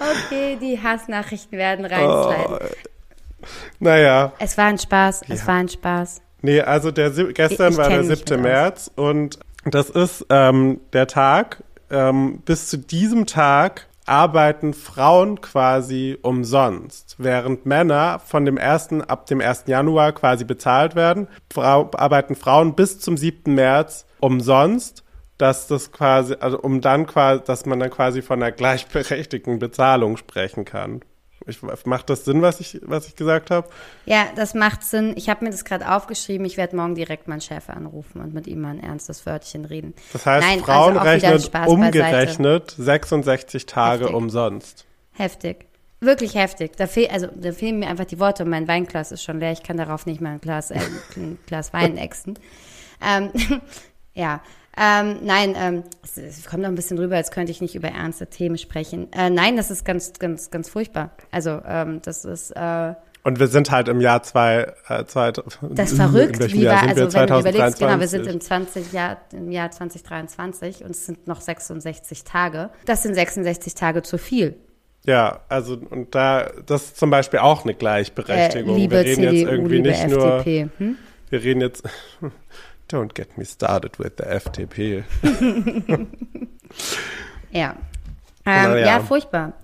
Okay, 0.00 0.56
die 0.60 0.80
Hassnachrichten 0.82 1.58
werden 1.58 1.84
reinsliden. 1.84 2.58
naja, 3.80 4.32
Es 4.38 4.56
war 4.58 4.66
ein 4.66 4.78
Spaß, 4.78 5.22
es 5.28 5.40
Ja. 5.42 5.46
war 5.46 5.54
ein 5.56 5.68
Spaß. 5.68 6.20
nee, 6.42 6.60
also 6.60 6.90
der, 6.90 7.10
gestern 7.10 7.72
Ich 7.72 7.78
war 7.78 7.88
der 7.88 7.98
kenn 7.98 8.08
mich 8.08 8.18
7. 8.18 8.30
mit 8.30 8.32
aus. 8.38 8.42
März 8.52 8.90
und 8.96 9.38
das 9.64 9.90
ist 9.90 10.26
ähm, 10.30 10.80
der 10.92 11.06
Tag, 11.06 11.62
ähm, 11.90 12.40
bis 12.44 12.68
zu 12.68 12.78
diesem 12.78 13.26
Tag 13.26 13.86
arbeiten 14.06 14.72
Frauen 14.72 15.40
quasi 15.42 16.16
umsonst, 16.22 17.16
während 17.18 17.66
Männer 17.66 18.20
von 18.24 18.46
dem 18.46 18.56
ersten, 18.56 19.02
ab 19.02 19.26
dem 19.26 19.40
1. 19.42 19.64
Januar 19.66 20.12
quasi 20.12 20.44
bezahlt 20.44 20.94
werden, 20.94 21.28
Frau, 21.52 21.90
arbeiten 21.94 22.34
Frauen 22.34 22.74
bis 22.74 23.00
zum 23.00 23.18
7. 23.18 23.54
März 23.54 24.06
umsonst, 24.20 25.02
dass 25.38 25.66
das 25.68 25.92
quasi, 25.92 26.34
also 26.38 26.60
um 26.60 26.80
dann 26.80 27.06
quasi, 27.06 27.42
dass 27.44 27.64
man 27.64 27.78
dann 27.80 27.90
quasi 27.90 28.22
von 28.22 28.42
einer 28.42 28.52
gleichberechtigten 28.52 29.58
Bezahlung 29.58 30.16
sprechen 30.16 30.64
kann. 30.64 31.02
Ich, 31.46 31.62
macht 31.86 32.10
das 32.10 32.26
Sinn, 32.26 32.42
was 32.42 32.60
ich, 32.60 32.78
was 32.82 33.06
ich 33.06 33.16
gesagt 33.16 33.50
habe? 33.50 33.68
Ja, 34.04 34.26
das 34.36 34.52
macht 34.52 34.84
Sinn. 34.84 35.14
Ich 35.16 35.30
habe 35.30 35.44
mir 35.44 35.50
das 35.50 35.64
gerade 35.64 35.90
aufgeschrieben. 35.90 36.44
Ich 36.44 36.58
werde 36.58 36.76
morgen 36.76 36.94
direkt 36.94 37.26
meinen 37.26 37.40
Chef 37.40 37.70
anrufen 37.70 38.20
und 38.20 38.34
mit 38.34 38.46
ihm 38.46 38.60
mal 38.60 38.70
ein 38.70 38.82
ernstes 38.82 39.24
Wörtchen 39.24 39.64
reden. 39.64 39.94
Das 40.12 40.26
heißt, 40.26 40.46
Nein, 40.46 40.60
Frauen 40.60 40.98
also 40.98 41.00
auch 41.00 41.02
wieder 41.04 41.12
rechnen 41.12 41.40
Spaß 41.40 41.50
beiseite. 41.52 41.70
umgerechnet 41.70 42.74
66 42.76 43.64
Tage 43.64 44.04
Heftig. 44.04 44.16
umsonst. 44.16 44.84
Heftig. 45.12 45.66
Wirklich 46.00 46.34
heftig. 46.34 46.76
Da, 46.76 46.86
fehl, 46.86 47.08
also, 47.08 47.28
da 47.34 47.52
fehlen 47.52 47.78
mir 47.78 47.88
einfach 47.88 48.04
die 48.04 48.20
Worte. 48.20 48.44
Mein 48.44 48.68
Weinglas 48.68 49.10
ist 49.10 49.22
schon 49.22 49.40
leer. 49.40 49.52
Ich 49.52 49.62
kann 49.62 49.76
darauf 49.76 50.06
nicht 50.06 50.20
mal 50.20 50.34
ein 50.34 50.40
Glas, 50.40 50.70
äh, 50.70 50.78
ein 51.16 51.38
Glas 51.46 51.72
Wein 51.72 51.96
ächzen. 51.96 52.38
Ähm, 53.02 53.30
ja. 54.14 54.42
Ähm, 54.80 55.18
nein, 55.22 55.54
ähm, 55.58 55.82
es, 56.04 56.16
es 56.16 56.46
kommt 56.46 56.62
noch 56.62 56.68
ein 56.68 56.74
bisschen 56.74 56.98
rüber, 56.98 57.16
als 57.16 57.30
könnte 57.30 57.50
ich 57.50 57.60
nicht 57.60 57.74
über 57.74 57.88
ernste 57.88 58.26
Themen 58.28 58.58
sprechen. 58.58 59.12
Äh, 59.12 59.30
nein, 59.30 59.56
das 59.56 59.70
ist 59.70 59.84
ganz, 59.84 60.12
ganz, 60.18 60.50
ganz 60.50 60.68
furchtbar. 60.68 61.10
Also, 61.30 61.60
ähm, 61.66 62.00
das 62.04 62.24
ist, 62.24 62.50
äh, 62.52 62.94
Und 63.24 63.40
wir 63.40 63.48
sind 63.48 63.70
halt 63.70 63.88
im 63.88 64.00
Jahr 64.00 64.22
zwei, 64.22 64.72
äh, 64.88 65.04
zwei 65.04 65.32
Das 65.32 65.92
verrückt, 65.94 66.40
wie 66.52 66.62
wir? 66.62 66.72
also 66.80 67.12
wenn 67.12 67.26
du 67.26 67.38
überlegst, 67.40 67.78
genau, 67.78 67.98
wir 67.98 68.06
2023. 68.06 68.10
sind 68.10 68.26
im 68.28 68.40
20 68.40 68.92
Jahr, 68.92 69.16
im 69.32 69.50
Jahr 69.50 69.70
2023 69.70 70.84
und 70.84 70.90
es 70.90 71.06
sind 71.06 71.26
noch 71.26 71.40
66 71.40 72.24
Tage. 72.24 72.70
Das 72.86 73.02
sind 73.02 73.14
66 73.14 73.74
Tage 73.74 74.02
zu 74.02 74.16
viel. 74.18 74.56
Ja, 75.04 75.40
also 75.48 75.78
und 75.90 76.14
da, 76.14 76.50
das 76.66 76.84
ist 76.84 76.96
zum 76.98 77.08
Beispiel 77.10 77.40
auch 77.40 77.62
eine 77.62 77.72
Äh, 77.72 77.76
Gleichberechtigung. 77.76 78.76
liebe 78.76 78.96
wir 78.96 79.04
reden 79.04 79.22
CDU, 79.22 79.32
jetzt 79.34 79.50
irgendwie 79.50 79.76
liebe 79.76 79.88
nicht 79.88 80.08
nur, 80.08 80.36
FDP. 80.38 80.68
Hm? 80.78 80.96
wir 81.30 81.42
reden 81.42 81.60
jetzt, 81.62 81.82
don't 82.88 83.14
get 83.14 83.36
me 83.38 83.44
started 83.44 83.98
with 83.98 84.12
the 84.18 84.24
FDP. 84.24 85.04
Ja. 87.50 87.76
Ähm, 88.44 88.72
ja. 88.72 88.76
ja. 88.78 89.00
furchtbar. 89.00 89.54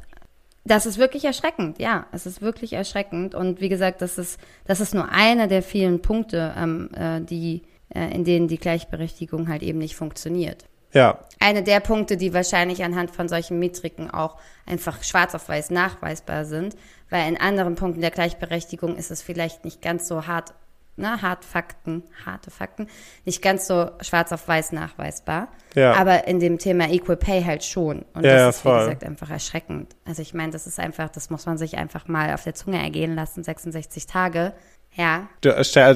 Das 0.65 0.87
ist 0.87 0.99
wirklich 0.99 1.25
erschreckend, 1.25 1.79
ja. 1.79 2.07
Es 2.13 2.27
ist 2.27 2.41
wirklich 2.41 2.73
erschreckend. 2.73 3.35
Und 3.35 3.61
wie 3.61 3.69
gesagt, 3.69 4.01
das 4.01 4.17
ist, 4.17 4.41
das 4.65 4.81
ist 4.81 4.95
nur 4.95 5.11
einer 5.11 5.47
der 5.47 5.63
vielen 5.63 6.01
Punkte, 6.01 6.55
ähm, 6.57 6.91
äh, 6.95 7.21
die, 7.21 7.63
äh, 7.95 8.15
in 8.15 8.25
denen 8.25 8.49
die 8.49 8.59
Gleichberechtigung 8.59 9.49
halt 9.49 9.63
eben 9.63 9.79
nicht 9.79 9.97
funktioniert. 9.97 10.65
Ja, 10.93 11.19
Eine 11.41 11.65
der 11.65 11.81
Punkte, 11.81 12.17
die 12.17 12.33
wahrscheinlich 12.33 12.85
anhand 12.85 13.11
von 13.11 13.29
solchen 13.29 13.59
Metriken 13.59 14.11
auch 14.11 14.39
einfach 14.65 15.03
schwarz 15.03 15.35
auf 15.35 15.49
weiß 15.49 15.71
nachweisbar 15.71 16.45
sind, 16.45 16.77
weil 17.11 17.29
in 17.29 17.37
anderen 17.37 17.75
Punkten 17.75 18.01
der 18.01 18.13
Gleichberechtigung 18.13 18.97
ist 18.97 19.11
es 19.11 19.21
vielleicht 19.21 19.65
nicht 19.65 19.83
ganz 19.83 20.07
so 20.07 20.29
hart, 20.29 20.55
ne, 20.97 21.21
hart 21.23 21.45
Fakten, 21.45 22.03
harte 22.25 22.51
Fakten, 22.51 22.89
nicht 23.25 23.43
ganz 23.43 23.67
so 23.67 23.91
schwarz 24.01 24.33
auf 24.33 24.47
weiß 24.47 24.73
nachweisbar. 24.73 25.49
Ja. 25.75 25.95
Aber 25.95 26.27
in 26.27 26.41
dem 26.41 26.59
Thema 26.59 26.89
Equal 26.91 27.17
Pay 27.17 27.43
halt 27.43 27.65
schon. 27.65 28.05
Und 28.15 28.25
Ja, 28.25 28.33
das 28.33 28.41
ja, 28.41 28.49
ist, 28.51 28.59
wie 28.65 28.69
voll. 28.69 28.79
gesagt, 28.81 29.05
einfach 29.05 29.31
erschreckend. 29.31 29.97
Also 30.05 30.23
ich 30.23 30.35
meine, 30.35 30.53
das 30.53 30.67
ist 30.67 30.79
einfach, 30.79 31.09
das 31.09 31.31
muss 31.31 31.47
man 31.47 31.59
sich 31.59 31.77
einfach 31.77 32.07
mal 32.09 32.33
auf 32.35 32.45
der 32.45 32.55
Zunge 32.55 32.81
ergehen 32.83 33.15
lassen, 33.15 33.43
66 33.43 34.07
Tage. 34.07 34.53
Ja, 34.97 35.29
du, 35.41 35.51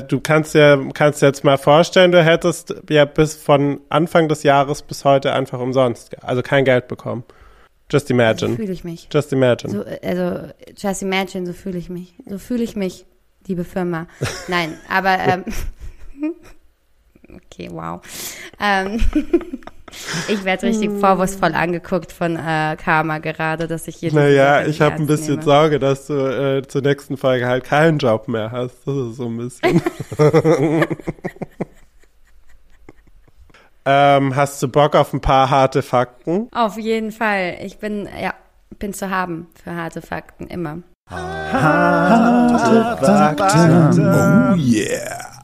du 0.09 0.21
kannst 0.21 0.55
dir, 0.55 0.89
kannst 0.93 1.23
jetzt 1.23 1.45
mal 1.45 1.57
vorstellen, 1.57 2.11
du 2.11 2.25
hättest 2.25 2.75
ja 2.91 3.05
bis 3.05 3.37
von 3.37 3.81
Anfang 3.91 4.27
des 4.29 4.43
Jahres 4.43 4.83
bis 4.83 5.05
heute 5.05 5.33
einfach 5.33 5.61
umsonst, 5.61 6.21
also 6.25 6.43
kein 6.43 6.65
Geld 6.65 6.89
bekommen. 6.89 7.23
Just 7.91 8.09
so 8.09 8.15
imagine. 8.15 8.57
fühle 8.57 8.73
ich 8.73 8.83
mich. 8.83 9.09
Just 9.13 9.33
imagine. 9.33 9.73
So, 9.73 9.85
also, 10.03 10.49
just 10.77 11.03
imagine, 11.03 11.47
so 11.47 11.53
fühle 11.53 11.79
ich 11.79 11.89
mich. 11.89 12.15
So 12.27 12.39
fühle 12.39 12.65
ich 12.65 12.75
mich, 12.75 13.07
liebe 13.49 13.65
Firma. 13.65 14.07
Nein, 14.47 14.79
aber, 14.89 15.19
ähm, 15.27 15.45
okay, 17.35 17.69
wow. 17.73 18.01
Ähm, 18.61 19.01
ich 20.29 20.45
werde 20.45 20.67
richtig 20.67 20.91
vorwurfsvoll 21.01 21.55
angeguckt 21.55 22.13
von 22.13 22.37
äh, 22.37 22.77
Karma 22.77 23.19
gerade, 23.19 23.67
dass 23.67 23.89
ich 23.89 23.97
hier 23.97 24.13
Naja, 24.13 24.67
ich 24.67 24.81
habe 24.81 24.97
ein 24.97 25.07
bisschen 25.07 25.35
nehme. 25.35 25.43
Sorge, 25.43 25.79
dass 25.79 26.07
du 26.07 26.15
äh, 26.15 26.67
zur 26.67 26.83
nächsten 26.83 27.17
Folge 27.17 27.47
halt 27.47 27.65
keinen 27.65 27.99
Job 27.99 28.29
mehr 28.29 28.53
hast. 28.53 28.87
Das 28.87 28.95
ist 28.95 29.17
so 29.17 29.27
ein 29.27 29.37
bisschen. 29.39 29.83
ähm, 33.85 34.37
hast 34.37 34.63
du 34.63 34.69
Bock 34.69 34.95
auf 34.95 35.13
ein 35.13 35.21
paar 35.21 35.49
harte 35.51 35.83
Fakten? 35.83 36.49
Auf 36.53 36.79
jeden 36.79 37.11
Fall. 37.13 37.59
Ich 37.63 37.79
bin, 37.79 38.09
ja, 38.21 38.35
bin 38.79 38.93
zu 38.93 39.11
haben 39.11 39.49
für 39.63 39.75
harte 39.75 40.03
Fakten, 40.03 40.47
immer. 40.47 40.83
Oh 41.11 41.15
yeah. 44.57 45.41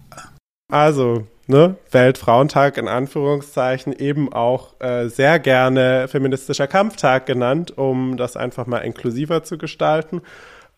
Also, 0.71 1.27
ne, 1.47 1.77
Weltfrauentag 1.91 2.77
in 2.77 2.89
Anführungszeichen, 2.89 3.93
eben 3.93 4.33
auch 4.33 4.81
äh, 4.81 5.09
sehr 5.09 5.39
gerne 5.39 6.09
feministischer 6.09 6.67
Kampftag 6.67 7.27
genannt, 7.27 7.77
um 7.79 8.17
das 8.17 8.37
einfach 8.37 8.67
mal 8.67 8.79
inklusiver 8.79 9.43
zu 9.43 9.57
gestalten, 9.57 10.21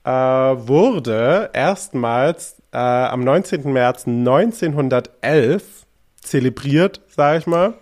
äh, 0.04 0.10
wurde 0.10 1.50
erstmals 1.52 2.62
äh, 2.72 2.78
am 2.78 3.24
19. 3.24 3.72
März 3.72 4.06
1911 4.06 5.86
zelebriert, 6.20 7.00
sage 7.08 7.38
ich 7.38 7.46
mal. 7.46 7.74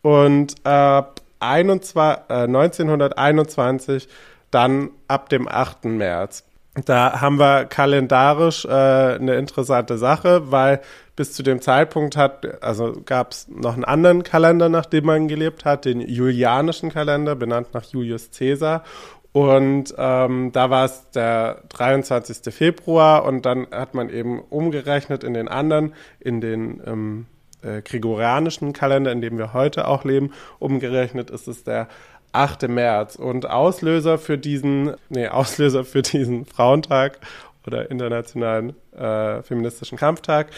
Und 0.00 0.64
ab 0.66 1.20
21, 1.40 2.24
äh, 2.28 2.34
1921 2.44 4.08
dann 4.52 4.90
ab 5.08 5.28
dem 5.28 5.48
8. 5.48 5.86
März. 5.86 6.44
Da 6.86 7.20
haben 7.20 7.38
wir 7.38 7.66
kalendarisch 7.66 8.64
äh, 8.64 8.68
eine 8.68 9.34
interessante 9.34 9.98
Sache, 9.98 10.50
weil 10.50 10.80
bis 11.16 11.34
zu 11.34 11.42
dem 11.42 11.60
Zeitpunkt 11.60 12.16
hat, 12.16 12.62
also 12.62 12.94
gab 13.04 13.32
es 13.32 13.46
noch 13.48 13.74
einen 13.74 13.84
anderen 13.84 14.22
Kalender, 14.22 14.70
nach 14.70 14.86
dem 14.86 15.04
man 15.04 15.28
gelebt 15.28 15.66
hat, 15.66 15.84
den 15.84 16.00
julianischen 16.00 16.90
Kalender, 16.90 17.34
benannt 17.34 17.74
nach 17.74 17.84
Julius 17.84 18.30
Caesar. 18.30 18.84
Und 19.32 19.94
ähm, 19.98 20.52
da 20.52 20.70
war 20.70 20.86
es 20.86 21.10
der 21.10 21.62
23. 21.70 22.54
Februar 22.54 23.24
und 23.24 23.44
dann 23.44 23.66
hat 23.70 23.94
man 23.94 24.08
eben 24.08 24.40
umgerechnet 24.40 25.24
in 25.24 25.34
den 25.34 25.48
anderen, 25.48 25.94
in 26.20 26.40
den 26.40 26.82
ähm, 26.86 27.26
äh, 27.62 27.80
gregorianischen 27.82 28.72
Kalender, 28.72 29.12
in 29.12 29.20
dem 29.20 29.38
wir 29.38 29.52
heute 29.52 29.88
auch 29.88 30.04
leben, 30.04 30.32
umgerechnet 30.58 31.30
ist 31.30 31.48
es 31.48 31.64
der 31.64 31.88
8. 32.32 32.68
März. 32.68 33.16
Und 33.16 33.48
Auslöser 33.48 34.18
für 34.18 34.38
diesen, 34.38 34.94
nee, 35.08 35.28
Auslöser 35.28 35.84
für 35.84 36.02
diesen 36.02 36.44
Frauentag 36.46 37.18
oder 37.66 37.90
internationalen 37.90 38.74
äh, 38.92 39.42
feministischen 39.42 39.98
Kampftag 39.98 40.48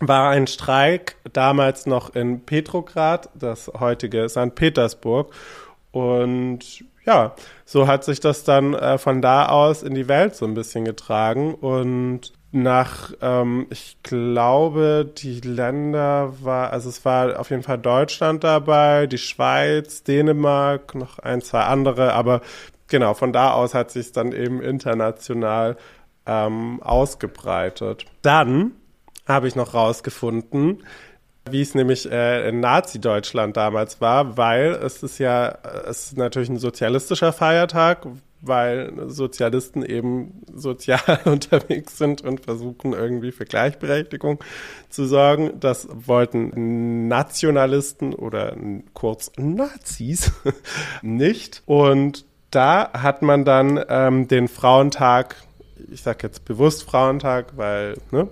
war 0.00 0.30
ein 0.30 0.46
Streik 0.46 1.16
damals 1.32 1.86
noch 1.86 2.14
in 2.14 2.44
Petrograd, 2.44 3.28
das 3.34 3.70
heutige 3.80 4.28
St. 4.28 4.54
Petersburg. 4.54 5.32
Und 5.90 6.84
ja, 7.04 7.34
so 7.64 7.86
hat 7.86 8.04
sich 8.04 8.20
das 8.20 8.44
dann 8.44 8.74
äh, 8.74 8.98
von 8.98 9.22
da 9.22 9.46
aus 9.46 9.82
in 9.82 9.94
die 9.94 10.08
Welt 10.08 10.36
so 10.36 10.44
ein 10.44 10.54
bisschen 10.54 10.84
getragen. 10.84 11.54
Und 11.54 12.32
nach, 12.50 13.12
ähm, 13.20 13.66
ich 13.70 13.98
glaube, 14.02 15.10
die 15.16 15.40
Länder 15.40 16.32
war, 16.42 16.72
also 16.72 16.88
es 16.88 17.04
war 17.04 17.38
auf 17.38 17.50
jeden 17.50 17.62
Fall 17.62 17.78
Deutschland 17.78 18.42
dabei, 18.42 19.06
die 19.06 19.18
Schweiz, 19.18 20.02
Dänemark, 20.02 20.94
noch 20.94 21.18
ein, 21.18 21.42
zwei 21.42 21.62
andere, 21.62 22.14
aber 22.14 22.40
genau, 22.86 23.14
von 23.14 23.32
da 23.32 23.52
aus 23.52 23.74
hat 23.74 23.90
sich 23.90 24.06
es 24.06 24.12
dann 24.12 24.32
eben 24.32 24.62
international 24.62 25.76
ähm, 26.26 26.82
ausgebreitet. 26.82 28.06
Dann 28.22 28.72
habe 29.26 29.46
ich 29.46 29.54
noch 29.54 29.74
rausgefunden, 29.74 30.84
wie 31.50 31.60
es 31.60 31.74
nämlich 31.74 32.10
äh, 32.10 32.48
in 32.48 32.60
Nazi-Deutschland 32.60 33.56
damals 33.58 34.00
war, 34.00 34.38
weil 34.38 34.72
es 34.72 35.02
ist 35.02 35.18
ja, 35.18 35.58
es 35.86 36.06
ist 36.06 36.16
natürlich 36.16 36.48
ein 36.48 36.58
sozialistischer 36.58 37.32
Feiertag, 37.34 38.06
weil 38.40 38.92
Sozialisten 39.08 39.84
eben 39.84 40.42
sozial 40.52 41.20
unterwegs 41.24 41.98
sind 41.98 42.22
und 42.22 42.40
versuchen 42.40 42.92
irgendwie 42.92 43.32
für 43.32 43.44
Gleichberechtigung 43.44 44.42
zu 44.88 45.06
sorgen. 45.06 45.58
Das 45.60 45.88
wollten 45.92 47.08
Nationalisten 47.08 48.14
oder 48.14 48.56
kurz 48.94 49.32
Nazis 49.36 50.32
nicht. 51.02 51.62
Und 51.66 52.24
da 52.50 52.90
hat 52.92 53.22
man 53.22 53.44
dann 53.44 53.84
ähm, 53.88 54.28
den 54.28 54.48
Frauentag, 54.48 55.36
ich 55.90 56.02
sage 56.02 56.20
jetzt 56.22 56.44
bewusst 56.44 56.84
Frauentag, 56.84 57.56
weil 57.56 57.96
ne, 58.10 58.28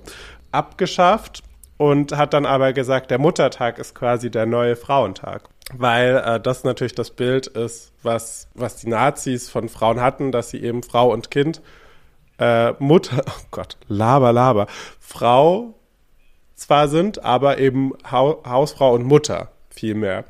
abgeschafft 0.52 1.42
und 1.76 2.16
hat 2.16 2.32
dann 2.32 2.46
aber 2.46 2.72
gesagt, 2.72 3.10
der 3.10 3.18
Muttertag 3.18 3.78
ist 3.78 3.94
quasi 3.94 4.30
der 4.30 4.46
neue 4.46 4.76
Frauentag. 4.76 5.48
Weil 5.72 6.16
äh, 6.24 6.40
das 6.40 6.64
natürlich 6.64 6.94
das 6.94 7.10
Bild 7.10 7.48
ist, 7.48 7.92
was, 8.02 8.48
was 8.54 8.76
die 8.76 8.88
Nazis 8.88 9.50
von 9.50 9.68
Frauen 9.68 10.00
hatten, 10.00 10.30
dass 10.30 10.50
sie 10.50 10.62
eben 10.62 10.82
Frau 10.82 11.12
und 11.12 11.30
Kind, 11.30 11.60
äh, 12.38 12.72
Mutter, 12.78 13.22
oh 13.26 13.44
Gott, 13.50 13.76
laber, 13.88 14.32
laber, 14.32 14.66
Frau 15.00 15.74
zwar 16.54 16.88
sind, 16.88 17.24
aber 17.24 17.58
eben 17.58 17.92
Hau 18.10 18.42
Hausfrau 18.46 18.94
und 18.94 19.04
Mutter 19.04 19.50
vielmehr. 19.68 20.24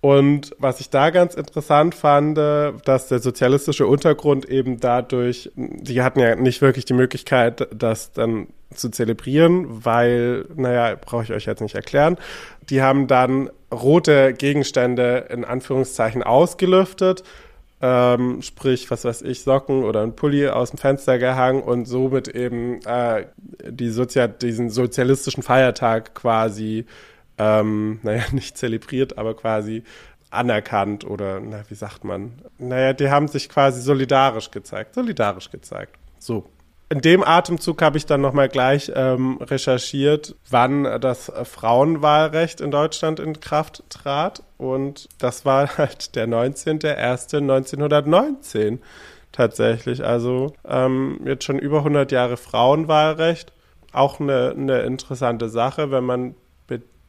Und 0.00 0.56
was 0.58 0.80
ich 0.80 0.88
da 0.88 1.10
ganz 1.10 1.34
interessant 1.34 1.94
fand, 1.94 2.38
äh, 2.38 2.72
dass 2.84 3.08
der 3.08 3.18
sozialistische 3.18 3.86
Untergrund 3.86 4.46
eben 4.46 4.80
dadurch, 4.80 5.50
die 5.56 6.02
hatten 6.02 6.20
ja 6.20 6.36
nicht 6.36 6.62
wirklich 6.62 6.86
die 6.86 6.94
Möglichkeit, 6.94 7.68
das 7.74 8.12
dann 8.12 8.48
zu 8.74 8.88
zelebrieren, 8.88 9.84
weil, 9.84 10.46
naja, 10.54 10.96
brauche 10.98 11.24
ich 11.24 11.32
euch 11.32 11.44
jetzt 11.44 11.60
nicht 11.60 11.74
erklären. 11.74 12.16
Die 12.70 12.82
haben 12.82 13.08
dann 13.08 13.50
rote 13.72 14.32
Gegenstände 14.34 15.26
in 15.30 15.44
Anführungszeichen 15.44 16.22
ausgelüftet, 16.22 17.22
ähm, 17.82 18.42
sprich, 18.42 18.90
was 18.90 19.04
weiß 19.04 19.22
ich, 19.22 19.42
Socken 19.42 19.84
oder 19.84 20.02
ein 20.02 20.14
Pulli 20.14 20.48
aus 20.48 20.70
dem 20.70 20.78
Fenster 20.78 21.18
gehangen 21.18 21.62
und 21.62 21.86
somit 21.86 22.28
eben 22.28 22.80
äh, 22.82 23.26
die 23.66 23.88
Sozial 23.88 24.28
diesen 24.28 24.68
sozialistischen 24.68 25.42
Feiertag 25.42 26.14
quasi 26.14 26.84
ähm, 27.38 28.00
naja, 28.02 28.24
nicht 28.32 28.58
zelebriert, 28.58 29.18
aber 29.18 29.34
quasi 29.34 29.82
anerkannt 30.30 31.04
oder, 31.04 31.40
na, 31.40 31.62
wie 31.68 31.74
sagt 31.74 32.04
man? 32.04 32.32
Naja, 32.58 32.92
die 32.92 33.10
haben 33.10 33.28
sich 33.28 33.48
quasi 33.48 33.80
solidarisch 33.80 34.50
gezeigt, 34.50 34.94
solidarisch 34.94 35.50
gezeigt. 35.50 35.96
So. 36.18 36.48
In 36.92 37.02
dem 37.02 37.22
Atemzug 37.22 37.82
habe 37.82 37.98
ich 37.98 38.06
dann 38.06 38.20
nochmal 38.20 38.48
gleich 38.48 38.90
ähm, 38.96 39.38
recherchiert, 39.40 40.34
wann 40.50 40.82
das 41.00 41.30
Frauenwahlrecht 41.44 42.60
in 42.60 42.72
Deutschland 42.72 43.20
in 43.20 43.38
Kraft 43.38 43.84
trat. 43.90 44.42
Und 44.58 45.08
das 45.18 45.44
war 45.44 45.78
halt 45.78 46.16
der 46.16 46.26
19.01.1919. 46.26 48.80
tatsächlich. 49.30 50.04
Also 50.04 50.52
ähm, 50.66 51.20
jetzt 51.24 51.44
schon 51.44 51.60
über 51.60 51.78
100 51.78 52.10
Jahre 52.10 52.36
Frauenwahlrecht. 52.36 53.52
Auch 53.92 54.18
eine, 54.18 54.52
eine 54.56 54.80
interessante 54.80 55.48
Sache, 55.48 55.92
wenn 55.92 56.02
man 56.02 56.34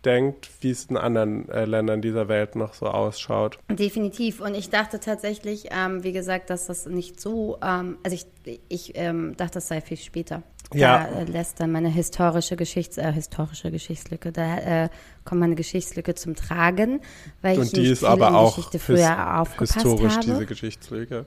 bedenkt, 0.02 0.50
wie 0.62 0.72
es 0.72 0.86
in 0.86 0.98
anderen 0.98 1.48
äh, 1.50 1.66
Ländern 1.66 2.02
dieser 2.02 2.28
Welt 2.28 2.56
noch 2.56 2.74
so 2.74 2.88
ausschaut. 2.88 3.60
Definitiv. 3.70 4.42
Und 4.42 4.56
ich 4.56 4.70
dachte 4.70 5.00
tatsächlich, 5.00 5.68
ähm, 5.72 6.04
wie 6.04 6.12
gesagt, 6.12 6.50
dass 6.50 6.68
das 6.68 6.86
nicht 6.86 7.20
so, 7.20 7.58
ähm, 7.64 7.98
also 8.04 8.16
ich, 8.16 8.60
ich 8.68 8.94
ähm, 8.96 9.36
dachte, 9.38 9.56
das 9.56 9.68
sei 9.68 9.82
viel 9.82 9.98
später. 9.98 10.44
Ja. 10.74 11.08
Da 11.08 11.20
äh, 11.20 11.24
lässt 11.26 11.60
dann 11.60 11.72
meine 11.72 11.90
historische 11.90 12.56
Geschichts, 12.56 12.98
äh, 12.98 13.12
historische 13.12 13.72
Geschichtslücke, 13.72 14.32
da 14.32 14.86
äh, 14.86 14.90
kommt 15.26 15.42
meine 15.42 15.56
Geschichtslücke 15.56 16.16
zum 16.16 16.36
Tragen, 16.36 17.02
weil 17.42 17.60
Und 17.60 17.66
ich 17.66 17.72
die 17.74 17.82
nicht 17.82 17.92
ist 17.92 18.04
aber 18.04 18.36
auch 18.36 18.56
Geschichte 18.56 18.80
früher 18.80 19.40
aufgepasst 19.42 19.76
historisch, 19.76 20.14
habe. 20.14 20.26
diese 20.26 20.46
Geschichtslücke. 20.46 21.26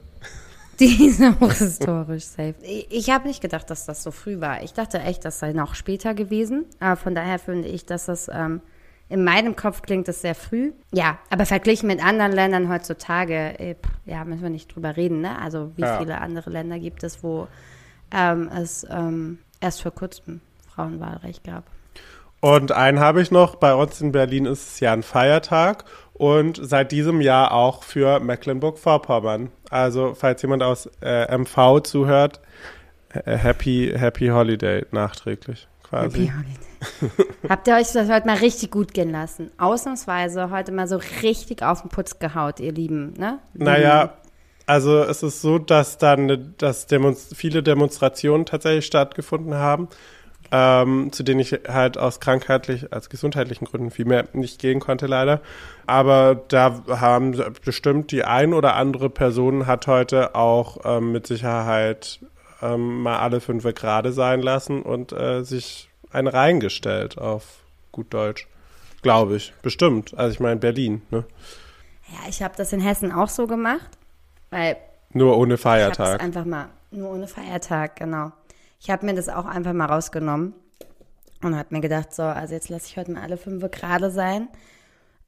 Die 0.81 1.07
ist 1.07 1.23
auch 1.23 1.53
historisch 1.53 2.25
safe. 2.25 2.55
Ich, 2.63 3.11
habe 3.11 3.29
nicht 3.29 3.41
gedacht, 3.41 3.71
dass 3.71 3.87
das 3.87 4.03
so 4.03 4.11
früh 4.11 4.41
war. 4.41 4.63
Ich 4.63 4.73
dachte 4.73 5.01
echt, 5.01 5.25
das 5.25 5.39
sei 5.39 5.53
noch 5.53 5.75
später 5.75 6.15
gewesen. 6.15 6.67
Aber 6.81 6.97
von 6.97 7.15
daher 7.15 7.39
finde 7.39 7.69
ich, 7.69 7.87
dass 7.87 8.07
das 8.07 8.29
ähm, 8.33 8.61
in 9.09 9.23
meinem 9.23 9.55
Kopf 9.57 9.83
klingt 9.83 10.09
es 10.09 10.23
sehr 10.23 10.35
früh. 10.35 10.73
Ja, 10.93 11.19
aber 11.31 11.47
verglichen 11.47 11.87
mit 11.87 12.05
anderen 12.05 12.33
Ländern 12.33 12.69
heutzutage, 12.69 13.59
äh, 13.59 13.77
ja, 14.07 14.25
müssen 14.25 14.43
wir 14.43 14.51
nicht 14.51 14.75
drüber 14.75 14.97
reden, 14.97 15.21
ne? 15.21 15.39
Also 15.39 15.73
wie 15.77 15.83
Ja. 15.83 15.99
viele 15.99 16.21
andere 16.21 16.51
Länder 16.51 16.79
gibt 16.79 17.03
es, 17.05 17.23
wo 17.23 17.47
ähm, 18.11 18.49
es 18.49 18.87
ähm, 18.91 19.39
erst 19.61 19.83
vor 19.83 19.93
kurzem 19.93 20.41
Frauenwahlrecht 20.75 21.45
gab. 21.45 21.65
Und 22.45 22.73
einen 22.73 23.01
habe 23.01 23.23
ich 23.23 23.31
noch. 23.31 23.55
Bei 23.55 23.75
uns 23.75 24.03
in 24.03 24.13
Berlin 24.13 24.45
ist 24.45 24.75
es 24.75 24.81
ja 24.81 24.93
ein 24.93 25.03
Feiertag 25.03 25.87
und 26.13 26.61
seit 26.63 26.93
diesem 26.93 27.23
Jahr 27.23 27.53
auch 27.53 27.83
für 27.83 28.21
Mecklenburg-Vorpommern. 28.21 29.51
Also, 29.71 30.13
falls 30.15 30.43
jemand 30.43 30.63
aus 30.63 30.91
äh, 31.01 31.39
MV 31.39 31.81
zuhört, 31.85 32.43
äh, 33.15 33.35
Happy, 33.39 33.95
Happy 33.97 34.29
Holiday 34.29 34.85
nachträglich 34.91 35.69
quasi. 35.85 36.27
Happy 36.27 36.33
Holiday. 36.37 37.25
Habt 37.49 37.67
ihr 37.67 37.77
euch 37.77 37.91
das 37.93 38.11
heute 38.11 38.27
mal 38.27 38.37
richtig 38.37 38.71
gut 38.71 38.93
gehen 38.93 39.11
lassen? 39.11 39.51
Ausnahmsweise 39.57 40.51
heute 40.51 40.71
mal 40.71 40.87
so 40.87 41.01
richtig 41.23 41.63
auf 41.63 41.81
den 41.81 41.89
Putz 41.89 42.19
gehaut, 42.19 42.61
ihr 42.61 42.73
Lieben, 42.73 43.15
ne? 43.17 43.39
Naja, 43.55 44.19
also 44.67 45.03
es 45.03 45.23
ist 45.23 45.41
so, 45.41 45.59
dass 45.59 45.97
dann 45.97 46.55
dass 46.59 46.87
Demonst 46.89 47.37
viele 47.37 47.63
Demonstrationen 47.63 48.45
tatsächlich 48.45 48.85
stattgefunden 48.85 49.55
haben, 49.55 49.89
ähm, 50.57 51.11
zu 51.11 51.25
denen 51.25 51.41
ich 51.41 51.59
halt 51.67 51.99
aus 51.99 52.21
krankheitlich, 52.21 52.93
aus 52.93 53.09
gesundheitlichen 53.09 53.65
Gründen 53.65 53.91
viel 53.91 54.05
mehr 54.05 54.29
nicht 54.35 54.61
gehen 54.61 54.79
konnte 54.79 55.07
leider. 55.07 55.41
Aber 55.85 56.37
da 56.47 56.81
haben 56.89 57.35
bestimmt 57.65 58.13
die 58.13 58.23
ein 58.23 58.55
oder 58.55 58.77
andere 58.77 59.11
Person 59.11 59.67
hat 59.67 59.89
heute 59.89 60.37
auch 60.37 60.79
ähm, 60.85 61.11
mit 61.11 61.27
Sicherheit 61.27 62.21
ähm, 62.63 63.03
mal 63.03 63.19
alle 63.19 63.41
fünf 63.41 63.65
gerade 63.75 64.13
sein 64.13 64.43
lassen 64.43 64.83
und 64.83 65.13
äh, 65.13 65.43
sich 65.43 65.91
eine 66.13 66.33
reingestellt 66.33 67.19
auf 67.19 67.65
gut 67.91 68.15
Deutsch. 68.15 68.47
Glaube 69.03 69.35
ich, 69.35 69.53
bestimmt. 69.61 70.17
Also 70.17 70.35
ich 70.35 70.41
meine 70.41 70.61
Berlin, 70.61 71.03
ne? 71.11 71.25
Ja, 72.13 72.29
ich 72.29 72.43
habe 72.45 72.55
das 72.57 72.73
in 72.73 72.81
Hessen 72.81 73.11
auch 73.11 73.29
so 73.29 73.49
gemacht, 73.49 73.91
weil 74.51 74.77
Nur 75.13 75.37
ohne 75.37 75.59
Feiertag. 75.59 76.23
einfach 76.23 76.45
mal, 76.45 76.69
nur 76.93 77.11
ohne 77.11 77.27
Feiertag, 77.27 77.97
genau. 77.97 78.31
Ich 78.85 78.91
habe 78.91 79.07
mir 79.07 79.15
das 79.15 79.31
auch 79.31 79.47
einfach 79.47 79.73
mal 79.73 79.87
rausgenommen 79.87 80.53
und 81.43 81.57
habe 81.57 81.69
mir 81.71 81.81
gedacht, 81.81 82.15
so, 82.15 82.23
also 82.23 82.53
jetzt 82.53 82.69
lasse 82.69 82.87
ich 82.87 82.99
heute 82.99 83.13
mal 83.13 83.23
alle 83.23 83.39
fünf 83.39 83.65
gerade 83.71 84.11
sein. 84.11 84.49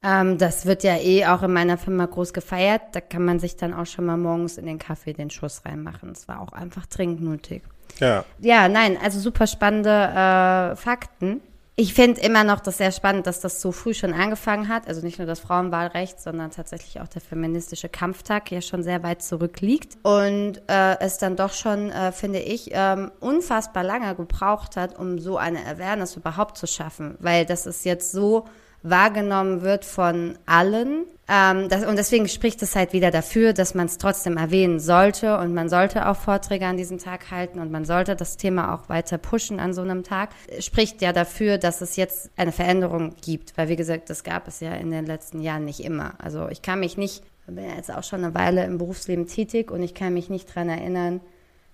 Ähm, 0.03 0.37
das 0.37 0.67
wird 0.67 0.83
ja 0.83 0.95
eh 0.97 1.25
auch 1.25 1.41
in 1.41 1.53
meiner 1.53 1.79
Firma 1.79 2.05
groß 2.05 2.33
gefeiert. 2.33 2.83
Da 2.91 3.01
kann 3.01 3.25
man 3.25 3.39
sich 3.39 3.55
dann 3.55 3.73
auch 3.73 3.87
schon 3.87 4.05
mal 4.05 4.15
morgens 4.15 4.59
in 4.59 4.67
den 4.67 4.77
Kaffee 4.77 5.13
den 5.13 5.31
Schuss 5.31 5.63
reinmachen. 5.65 6.11
Es 6.11 6.27
war 6.27 6.39
auch 6.41 6.53
einfach 6.53 6.85
dringend 6.85 7.21
nötig. 7.21 7.63
Ja. 7.99 8.25
Ja, 8.37 8.69
nein, 8.69 8.95
also 9.03 9.19
super 9.19 9.47
spannende 9.47 9.89
äh, 9.89 10.75
Fakten. 10.75 11.41
Ich 11.79 11.93
finde 11.93 12.21
immer 12.21 12.43
noch 12.43 12.59
das 12.59 12.79
sehr 12.79 12.91
spannend, 12.91 13.27
dass 13.27 13.39
das 13.39 13.61
so 13.61 13.71
früh 13.71 13.93
schon 13.93 14.11
angefangen 14.11 14.67
hat. 14.67 14.87
Also 14.87 15.05
nicht 15.05 15.19
nur 15.19 15.27
das 15.27 15.39
Frauenwahlrecht, 15.39 16.19
sondern 16.19 16.49
tatsächlich 16.49 16.99
auch 16.99 17.07
der 17.07 17.21
feministische 17.21 17.87
Kampftag 17.87 18.49
ja 18.49 18.61
schon 18.61 18.81
sehr 18.81 19.03
weit 19.03 19.21
zurückliegt. 19.21 19.95
Und 20.01 20.59
äh, 20.67 20.99
es 20.99 21.19
dann 21.19 21.35
doch 21.35 21.53
schon, 21.53 21.91
äh, 21.91 22.11
finde 22.11 22.39
ich, 22.39 22.71
ähm, 22.71 23.11
unfassbar 23.19 23.83
lange 23.83 24.15
gebraucht 24.15 24.75
hat, 24.75 24.97
um 24.97 25.19
so 25.19 25.37
eine 25.37 25.67
Awareness 25.67 26.15
überhaupt 26.15 26.57
zu 26.57 26.65
schaffen. 26.65 27.15
Weil 27.19 27.45
das 27.45 27.67
ist 27.67 27.85
jetzt 27.85 28.11
so 28.11 28.45
wahrgenommen 28.89 29.61
wird 29.61 29.85
von 29.85 30.37
allen. 30.45 31.05
Ähm, 31.29 31.67
das, 31.67 31.85
und 31.85 31.97
deswegen 31.97 32.27
spricht 32.27 32.61
es 32.61 32.75
halt 32.75 32.93
wieder 32.93 33.11
dafür, 33.11 33.53
dass 33.53 33.75
man 33.75 33.87
es 33.87 33.97
trotzdem 33.97 34.37
erwähnen 34.37 34.79
sollte 34.79 35.37
und 35.37 35.53
man 35.53 35.67
sollte 35.67 36.07
auch 36.07 36.15
Vorträge 36.15 36.65
an 36.65 36.77
diesem 36.77 36.99
Tag 36.99 37.31
halten 37.31 37.59
und 37.59 37.69
man 37.71 37.83
sollte 37.83 38.15
das 38.15 38.37
Thema 38.37 38.73
auch 38.73 38.87
weiter 38.87 39.17
pushen 39.17 39.59
an 39.59 39.73
so 39.73 39.81
einem 39.81 40.03
Tag. 40.03 40.29
Spricht 40.59 41.01
ja 41.01 41.11
dafür, 41.11 41.57
dass 41.57 41.81
es 41.81 41.97
jetzt 41.97 42.29
eine 42.37 42.53
Veränderung 42.53 43.15
gibt, 43.21 43.57
weil 43.57 43.67
wie 43.67 43.75
gesagt, 43.75 44.09
das 44.09 44.23
gab 44.23 44.47
es 44.47 44.61
ja 44.61 44.73
in 44.75 44.91
den 44.91 45.05
letzten 45.05 45.41
Jahren 45.41 45.65
nicht 45.65 45.81
immer. 45.81 46.13
Also 46.19 46.47
ich 46.49 46.61
kann 46.61 46.79
mich 46.79 46.97
nicht, 46.97 47.23
ich 47.47 47.53
bin 47.53 47.63
ja 47.63 47.75
jetzt 47.75 47.93
auch 47.93 48.03
schon 48.03 48.23
eine 48.23 48.33
Weile 48.33 48.63
im 48.63 48.77
Berufsleben 48.77 49.27
tätig 49.27 49.69
und 49.69 49.83
ich 49.83 49.93
kann 49.93 50.13
mich 50.13 50.29
nicht 50.29 50.53
dran 50.53 50.69
erinnern, 50.69 51.19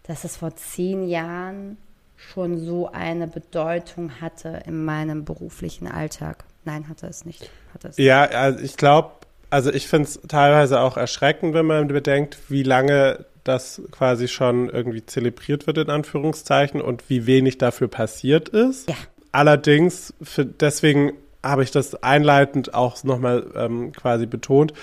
dass 0.01 0.24
es 0.24 0.38
vor 0.38 0.55
zehn 0.55 1.07
Jahren 1.07 1.78
schon 2.16 2.57
so 2.57 2.91
eine 2.91 3.28
Bedeutung 3.28 4.22
hatte 4.22 4.64
in 4.66 4.84
meinem 4.84 5.26
beruflichen 5.26 5.88
Alltag. 5.88 6.45
Nein, 6.66 6.88
hatte 6.88 7.07
es 7.07 7.26
nicht. 7.26 7.49
Hatte 7.74 7.89
es 7.89 7.97
Ja, 7.97 8.24
also 8.24 8.59
ich 8.59 8.78
glaube, 8.78 9.11
also 9.49 9.72
ich 9.72 9.88
finde 9.88 10.07
es 10.09 10.20
teilweise 10.28 10.80
auch 10.80 10.97
erschreckend, 10.97 11.53
wenn 11.53 11.66
man 11.66 11.88
bedenkt, 11.88 12.38
wie 12.49 12.64
lange 12.64 13.26
das 13.43 13.82
quasi 13.91 14.28
schon 14.28 14.70
irgendwie 14.70 15.05
zelebriert 15.05 15.68
wird, 15.68 15.78
in 15.78 15.89
Anführungszeichen, 15.89 16.82
und 16.82 17.09
wie 17.09 17.26
wenig 17.26 17.57
dafür 17.57 17.88
passiert 17.88 18.49
ist. 18.49 18.89
Ja. 18.89 18.95
Allerdings, 19.32 20.14
für, 20.22 20.45
deswegen 20.45 21.14
habe 21.43 21.64
ich 21.64 21.72
das 21.72 22.01
einleitend 22.01 22.74
auch 22.74 23.03
nochmal 23.03 23.45
ähm, 23.55 23.91
quasi 23.91 24.26
betont, 24.26 24.74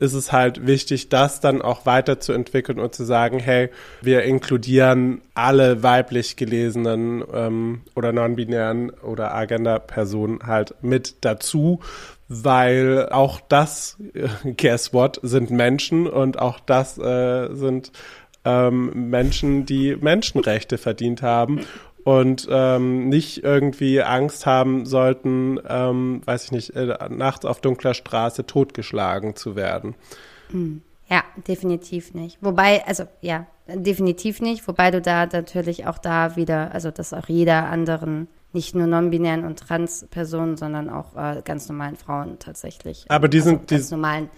ist 0.00 0.14
es 0.14 0.32
halt 0.32 0.66
wichtig, 0.66 1.08
das 1.08 1.40
dann 1.40 1.62
auch 1.62 1.86
weiterzuentwickeln 1.86 2.78
und 2.78 2.94
zu 2.94 3.04
sagen, 3.04 3.38
hey, 3.38 3.70
wir 4.00 4.22
inkludieren 4.22 5.20
alle 5.34 5.82
weiblich 5.82 6.36
gelesenen 6.36 7.24
ähm, 7.32 7.82
oder 7.94 8.12
non-binären 8.12 8.90
oder 8.90 9.34
Agenda-Personen 9.34 10.40
halt 10.46 10.74
mit 10.82 11.16
dazu, 11.22 11.80
weil 12.28 13.08
auch 13.10 13.40
das, 13.40 13.96
äh, 14.14 14.28
guess 14.56 14.92
what, 14.92 15.18
sind 15.22 15.50
Menschen 15.50 16.06
und 16.06 16.38
auch 16.38 16.60
das 16.60 16.98
äh, 16.98 17.54
sind 17.54 17.92
ähm, 18.44 19.10
Menschen, 19.10 19.66
die 19.66 19.96
Menschenrechte 19.96 20.78
verdient 20.78 21.22
haben 21.22 21.60
und 22.08 22.48
ähm, 22.50 23.10
nicht 23.10 23.44
irgendwie 23.44 24.02
Angst 24.02 24.46
haben 24.46 24.86
sollten, 24.86 25.58
ähm, 25.68 26.22
weiß 26.24 26.44
ich 26.44 26.52
nicht, 26.52 26.70
äh, 26.74 26.96
nachts 27.10 27.44
auf 27.44 27.60
dunkler 27.60 27.92
Straße 27.92 28.46
totgeschlagen 28.46 29.36
zu 29.36 29.56
werden. 29.56 29.94
Ja, 31.10 31.22
definitiv 31.46 32.14
nicht. 32.14 32.38
Wobei, 32.40 32.82
also 32.86 33.04
ja, 33.20 33.46
definitiv 33.66 34.40
nicht. 34.40 34.66
Wobei 34.66 34.90
du 34.90 35.02
da 35.02 35.26
natürlich 35.26 35.86
auch 35.86 35.98
da 35.98 36.36
wieder, 36.36 36.72
also 36.72 36.90
dass 36.90 37.12
auch 37.12 37.28
jeder 37.28 37.66
anderen, 37.68 38.28
nicht 38.54 38.74
nur 38.74 38.86
non-binären 38.86 39.44
und 39.44 39.58
trans-Personen, 39.58 40.56
sondern 40.56 40.88
auch 40.88 41.14
äh, 41.16 41.42
ganz 41.44 41.68
normalen 41.68 41.96
Frauen 41.96 42.38
tatsächlich. 42.38 43.04
Aber 43.08 43.28
die 43.28 43.38
also 43.38 43.50
sind- 43.50 43.70
die- 43.70 43.74
ganz 43.74 43.90
normalen 43.90 44.30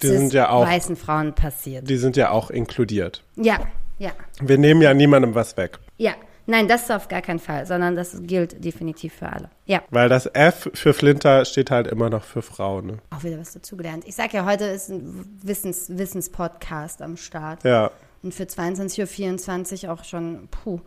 die 0.00 0.06
sind 0.06 0.32
ja 0.32 0.48
auch- 0.48 0.66
weißen 0.66 0.96
Frauen 0.96 1.34
passiert. 1.34 1.90
Die 1.90 1.98
sind 1.98 2.16
ja 2.16 2.30
auch 2.30 2.50
inkludiert. 2.50 3.22
Ja, 3.36 3.58
ja, 3.98 4.12
Wir 4.40 4.56
nehmen 4.56 4.80
ja 4.80 4.94
niemandem 4.94 5.34
was 5.34 5.58
weg. 5.58 5.78
ja. 5.98 6.12
Nein, 6.46 6.66
das 6.66 6.90
auf 6.90 7.08
gar 7.08 7.22
keinen 7.22 7.38
Fall, 7.38 7.66
sondern 7.66 7.94
das 7.94 8.16
gilt 8.22 8.64
definitiv 8.64 9.14
für 9.14 9.28
alle. 9.28 9.50
Ja. 9.66 9.82
Weil 9.90 10.08
das 10.08 10.26
F 10.26 10.70
für 10.74 10.92
Flinter 10.92 11.44
steht 11.44 11.70
halt 11.70 11.86
immer 11.86 12.10
noch 12.10 12.24
für 12.24 12.42
Frauen. 12.42 12.86
Ne? 12.86 12.98
Auch 13.10 13.22
wieder 13.22 13.38
was 13.38 13.52
dazugelernt. 13.52 14.04
Ich 14.06 14.16
sag 14.16 14.32
ja, 14.32 14.44
heute 14.44 14.64
ist 14.64 14.88
ein 14.88 15.38
Wissens, 15.42 15.86
Wissenspodcast 15.96 17.00
am 17.02 17.16
Start. 17.16 17.62
Ja. 17.64 17.90
Und 18.22 18.34
für 18.34 18.44
22.24 18.44 19.84
Uhr 19.86 19.92
auch 19.92 20.04
schon, 20.04 20.48
puh, 20.50 20.80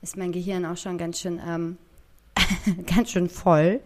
ist 0.00 0.16
mein 0.16 0.32
Gehirn 0.32 0.64
auch 0.64 0.76
schon 0.76 0.98
ganz 0.98 1.20
schön, 1.20 1.40
ähm, 1.46 1.78
ganz 2.86 3.10
schön 3.10 3.28
voll. 3.28 3.80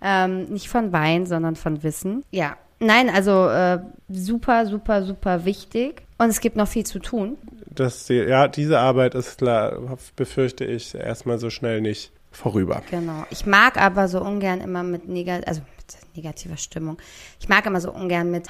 Ähm, 0.00 0.44
nicht 0.46 0.68
von 0.68 0.92
Wein, 0.92 1.26
sondern 1.26 1.54
von 1.54 1.82
Wissen. 1.82 2.24
Ja. 2.30 2.56
Nein, 2.80 3.08
also 3.08 3.48
äh, 3.48 3.78
super, 4.08 4.66
super, 4.66 5.04
super 5.04 5.44
wichtig. 5.44 6.02
Und 6.18 6.30
es 6.30 6.40
gibt 6.40 6.56
noch 6.56 6.66
viel 6.66 6.84
zu 6.84 6.98
tun. 6.98 7.36
Das, 7.74 8.08
ja, 8.08 8.48
diese 8.48 8.78
Arbeit 8.78 9.14
ist, 9.14 9.38
klar, 9.38 9.98
befürchte 10.16 10.64
ich, 10.64 10.94
erstmal 10.94 11.38
so 11.38 11.50
schnell 11.50 11.80
nicht 11.80 12.12
vorüber. 12.30 12.82
Genau. 12.90 13.26
Ich 13.30 13.46
mag 13.46 13.76
aber 13.76 14.08
so 14.08 14.20
ungern 14.20 14.60
immer 14.60 14.82
mit, 14.82 15.08
negat 15.08 15.46
also 15.46 15.60
mit 15.60 16.16
negativer 16.16 16.56
Stimmung. 16.56 16.98
Ich 17.40 17.48
mag 17.48 17.64
immer 17.66 17.80
so 17.80 17.92
ungern 17.92 18.30
mit 18.30 18.48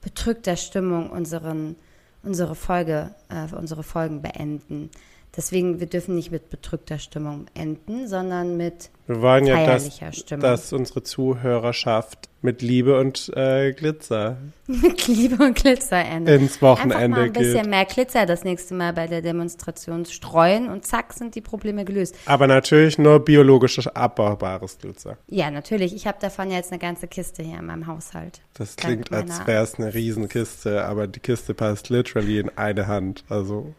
bedrückter 0.00 0.56
Stimmung 0.56 1.10
unseren, 1.10 1.76
unsere 2.22 2.54
Folge, 2.54 3.14
äh, 3.28 3.54
unsere 3.54 3.82
Folgen 3.82 4.22
beenden. 4.22 4.90
Deswegen, 5.36 5.80
wir 5.80 5.86
dürfen 5.86 6.14
nicht 6.14 6.30
mit 6.30 6.48
bedrückter 6.48 6.98
Stimmung 6.98 7.46
enden, 7.54 8.06
sondern 8.06 8.56
mit 8.56 8.90
Wir 9.06 9.20
wollen 9.20 9.46
ja, 9.46 9.66
dass, 9.66 10.00
Stimmung. 10.12 10.42
dass 10.42 10.72
unsere 10.72 11.02
Zuhörerschaft 11.02 12.28
mit 12.40 12.60
Liebe 12.62 13.00
und 13.00 13.32
äh, 13.34 13.72
Glitzer 13.72 14.36
mit 14.66 15.08
Liebe 15.08 15.42
und 15.42 15.56
Glitzer 15.56 16.04
enden. 16.04 16.28
ins 16.28 16.62
Einfach 16.62 16.62
mal 16.62 16.68
Wochenende 16.68 17.20
ein 17.22 17.32
bisschen 17.32 17.62
geht. 17.62 17.70
mehr 17.70 17.84
Glitzer 17.86 18.26
das 18.26 18.44
nächste 18.44 18.74
Mal 18.74 18.92
bei 18.92 19.06
der 19.06 19.22
Demonstration 19.22 20.04
streuen 20.04 20.68
und 20.68 20.86
zack 20.86 21.14
sind 21.14 21.34
die 21.34 21.40
Probleme 21.40 21.84
gelöst. 21.84 22.14
Aber 22.26 22.46
natürlich 22.46 22.98
nur 22.98 23.18
biologisch 23.20 23.86
abbaubares 23.88 24.78
Glitzer. 24.78 25.16
Ja, 25.26 25.50
natürlich. 25.50 25.94
Ich 25.94 26.06
habe 26.06 26.18
davon 26.20 26.50
jetzt 26.50 26.70
eine 26.70 26.78
ganze 26.78 27.08
Kiste 27.08 27.42
hier 27.42 27.58
in 27.58 27.66
meinem 27.66 27.86
Haushalt. 27.86 28.42
Das 28.52 28.76
klingt, 28.76 29.10
als 29.10 29.46
wäre 29.46 29.64
es 29.64 29.76
eine 29.76 29.94
Riesenkiste, 29.94 30.84
aber 30.84 31.06
die 31.06 31.20
Kiste 31.20 31.54
passt 31.54 31.88
literally 31.88 32.38
in 32.38 32.50
eine 32.56 32.86
Hand. 32.86 33.24
Also 33.28 33.74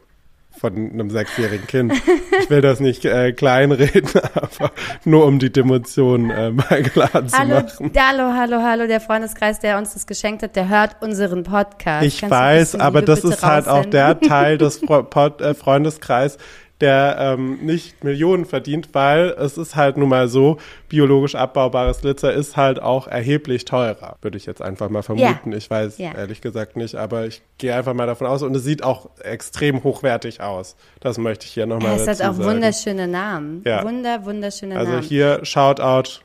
von 0.58 0.76
einem 0.76 1.10
sechsjährigen 1.10 1.68
Kind. 1.68 1.94
Ich 2.42 2.50
will 2.50 2.62
das 2.62 2.80
nicht 2.80 3.06
äh, 3.06 3.34
kleinreden, 3.34 4.22
aber 4.34 4.72
nur 5.04 5.26
um 5.26 5.40
die 5.40 5.52
Demontion 5.52 6.30
äh, 6.30 6.52
mal 6.52 6.84
klar 6.84 7.28
zu 7.28 7.38
Hallo, 7.38 7.62
machen. 7.62 7.92
hallo, 7.98 8.34
hallo, 8.34 8.62
hallo, 8.62 8.88
der 8.88 9.02
Freundeskreis, 9.02 9.60
der 9.60 9.78
uns 9.78 9.94
das 9.94 10.08
geschenkt 10.08 10.44
hat, 10.44 10.56
der 10.56 10.70
hört 10.70 10.98
unseren 11.02 11.44
Podcast. 11.44 12.06
Ich 12.06 12.22
Kannst 12.22 12.32
weiß, 12.32 12.76
aber 12.76 13.00
Liebe 13.00 13.12
das 13.12 13.24
ist 13.24 13.44
halt 13.44 13.68
auch 13.68 13.86
der 13.86 14.20
Teil 14.20 14.58
des 14.58 14.82
Pod 14.86 15.42
äh, 15.42 15.54
Freundeskreis, 15.54 16.38
der 16.82 17.16
ähm, 17.20 17.60
nicht 17.66 18.04
Millionen 18.04 18.46
verdient, 18.46 18.90
weil 18.94 19.30
es 19.40 19.58
ist 19.58 19.76
halt 19.78 19.96
nun 19.96 20.10
mal 20.10 20.28
so, 20.28 20.58
biologisch 20.90 21.34
abbaubares 21.36 22.02
Glitzer 22.02 22.34
ist 22.34 22.58
halt 22.58 22.82
auch 22.82 23.08
erheblich 23.08 23.64
teurer, 23.64 24.18
würde 24.22 24.38
ich 24.38 24.46
jetzt 24.46 24.62
einfach 24.62 24.90
mal 24.90 25.02
vermuten. 25.02 25.54
Ich 25.54 25.70
weiß 25.70 25.98
Ja. 26.00 26.12
ehrlich 26.14 26.42
gesagt 26.42 26.76
nicht, 26.76 26.96
aber 26.96 27.26
ich 27.28 27.42
gehe 27.58 27.74
einfach 27.74 27.94
mal 27.94 28.08
davon 28.08 28.28
aus 28.28 28.44
und 28.44 28.54
es 28.56 28.64
sieht 28.66 28.84
auch 28.84 29.10
extrem 29.24 29.84
hochwertig 29.86 30.42
aus. 30.42 30.76
Das 31.00 31.18
möchte 31.18 31.46
ich 31.46 31.54
hier 31.54 31.66
nochmal 31.66 31.96
Ja, 31.96 32.02
es 32.04 32.08
hat 32.08 32.22
auch 32.30 32.34
sagen. 32.36 32.44
wunderschöne 32.44 33.08
Namen. 33.08 33.62
Ja. 33.66 33.84
Wunder, 33.86 34.26
wunderschöne 34.26 34.78
Also 34.78 34.92
Namen. 34.92 35.04
hier 35.04 35.40
Shoutout. 35.44 36.20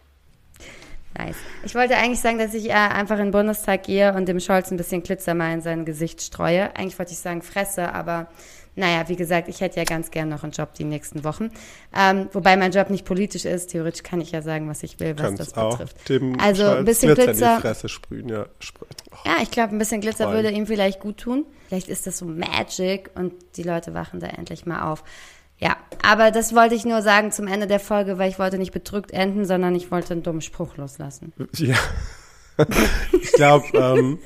Nice. 1.19 1.37
Ich 1.65 1.75
wollte 1.75 1.97
eigentlich 1.97 2.21
sagen, 2.21 2.39
dass 2.39 2.55
ich 2.55 2.71
äh, 2.71 2.73
einfach 2.73 3.17
in 3.19 3.27
den 3.27 3.31
Bundestag 3.33 3.83
gehe 3.83 4.15
und 4.15 4.27
dem 4.29 4.39
Scholz 4.39 4.71
ein 4.71 4.77
bisschen 4.77 5.03
Glitzer 5.03 5.35
mal 5.35 5.53
in 5.53 5.61
sein 5.61 5.85
Gesicht 5.85 6.23
streue. 6.23 6.75
Eigentlich 6.77 6.99
wollte 6.99 7.13
ich 7.13 7.19
sagen 7.19 7.43
fresse, 7.43 7.93
aber 7.93 8.29
naja, 8.77 9.09
wie 9.09 9.17
gesagt, 9.17 9.49
ich 9.49 9.61
hätte 9.61 9.79
ja 9.79 9.85
ganz 9.85 10.11
gern 10.11 10.29
noch 10.29 10.43
einen 10.43 10.53
Job 10.53 10.75
die 10.75 10.85
nächsten 10.85 11.25
Wochen. 11.25 11.51
Ähm, 11.95 12.29
wobei 12.33 12.57
mein 12.57 12.73
Job 12.73 12.91
nicht 12.91 13.05
politisch 13.05 13.45
ist. 13.45 13.71
Theoretisch 13.71 14.03
kann 14.03 14.21
ich 14.21 14.31
ja 14.31 14.43
sagen, 14.43 14.69
was 14.69 14.83
ich 14.83 15.01
will, 15.01 15.19
was 15.19 15.35
das 15.35 15.53
Kannst 15.53 15.59
auch 15.59 15.79
betrifft. 15.79 16.09
dem 16.09 16.39
Also, 16.41 16.67
ein 16.67 16.85
bisschen 16.85 17.15
Glitzer 17.15 17.33
in 17.33 17.57
die 17.57 17.61
Fresse 17.61 17.89
sprühen. 17.89 18.29
Ja, 18.29 18.47
oh. 18.47 19.17
Ja, 19.25 19.37
ich 19.43 19.51
glaube, 19.51 19.75
ein 19.75 19.79
bisschen 19.79 20.01
Glitzer 20.01 20.25
Voll. 20.25 20.37
würde 20.37 20.51
ihm 20.51 20.67
vielleicht 20.67 21.01
gut 21.01 21.19
tun. 21.19 21.45
Vielleicht 21.69 21.89
ist 21.89 22.07
das 22.07 22.19
so 22.19 22.27
Magic 22.27 23.11
und 23.15 23.33
die 23.57 23.63
Leute 23.63 23.95
wachen 23.95 24.21
da 24.21 24.29
endlich 24.29 24.67
mal 24.67 24.91
auf. 24.91 25.05
Ja, 25.59 25.77
aber 26.03 26.31
das 26.31 26.55
wollte 26.55 26.75
ich 26.75 26.87
nur 26.87 27.03
sagen 27.03 27.33
zum 27.33 27.47
Ende 27.47 27.67
der 27.67 27.81
Folge, 27.81 28.17
weil 28.17 28.31
ich 28.31 28.39
wollte 28.39 28.57
nicht 28.57 28.73
bedrückt 28.73 29.11
enden, 29.11 29.45
sondern 29.45 29.75
ich 29.75 29.91
wollte 29.91 30.15
einen 30.15 30.23
dummen 30.23 30.41
Spruch 30.41 30.77
loslassen. 30.79 31.35
Ja. 31.57 31.77
ich 33.13 33.33
glaube, 33.33 33.67
ähm, 33.75 34.19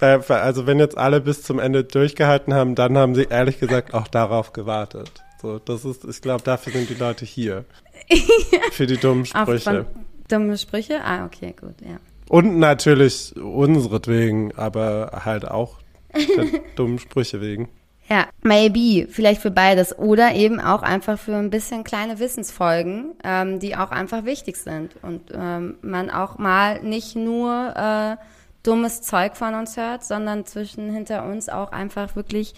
also 0.00 0.66
wenn 0.66 0.78
jetzt 0.78 0.96
alle 0.96 1.20
bis 1.20 1.42
zum 1.42 1.58
Ende 1.58 1.84
durchgehalten 1.84 2.54
haben, 2.54 2.74
dann 2.74 2.96
haben 2.96 3.14
sie 3.14 3.24
ehrlich 3.24 3.58
gesagt 3.58 3.94
auch 3.94 4.08
darauf 4.08 4.52
gewartet. 4.52 5.10
So, 5.40 5.58
das 5.58 5.84
ist, 5.84 6.04
ich 6.04 6.20
glaube, 6.20 6.42
dafür 6.42 6.72
sind 6.72 6.90
die 6.90 6.94
Leute 6.94 7.24
hier. 7.24 7.64
Für 8.72 8.86
die 8.86 8.98
dummen 8.98 9.24
Sprüche. 9.24 9.86
dumme 10.28 10.58
Sprüche? 10.58 11.02
Ah, 11.02 11.24
okay, 11.24 11.54
gut, 11.58 11.80
ja. 11.80 11.98
Und 12.28 12.58
natürlich 12.58 13.34
unseretwegen, 13.36 14.56
aber 14.56 15.22
halt 15.24 15.48
auch 15.48 15.78
der 16.14 16.60
dummen 16.76 16.98
Sprüche 16.98 17.40
wegen. 17.40 17.68
Ja, 18.08 18.26
maybe, 18.42 19.06
vielleicht 19.08 19.40
für 19.40 19.52
beides. 19.52 19.96
Oder 19.96 20.34
eben 20.34 20.58
auch 20.60 20.82
einfach 20.82 21.18
für 21.18 21.36
ein 21.36 21.50
bisschen 21.50 21.84
kleine 21.84 22.18
Wissensfolgen, 22.18 23.12
ähm, 23.22 23.60
die 23.60 23.76
auch 23.76 23.92
einfach 23.92 24.24
wichtig 24.24 24.56
sind. 24.56 24.96
Und 25.02 25.30
ähm, 25.32 25.76
man 25.80 26.10
auch 26.10 26.36
mal 26.36 26.82
nicht 26.82 27.14
nur 27.14 27.72
äh, 27.76 28.16
dummes 28.62 29.02
Zeug 29.02 29.36
von 29.36 29.54
uns 29.54 29.76
hört, 29.76 30.04
sondern 30.04 30.46
zwischen 30.46 30.92
hinter 30.92 31.24
uns 31.24 31.48
auch 31.48 31.72
einfach 31.72 32.16
wirklich 32.16 32.54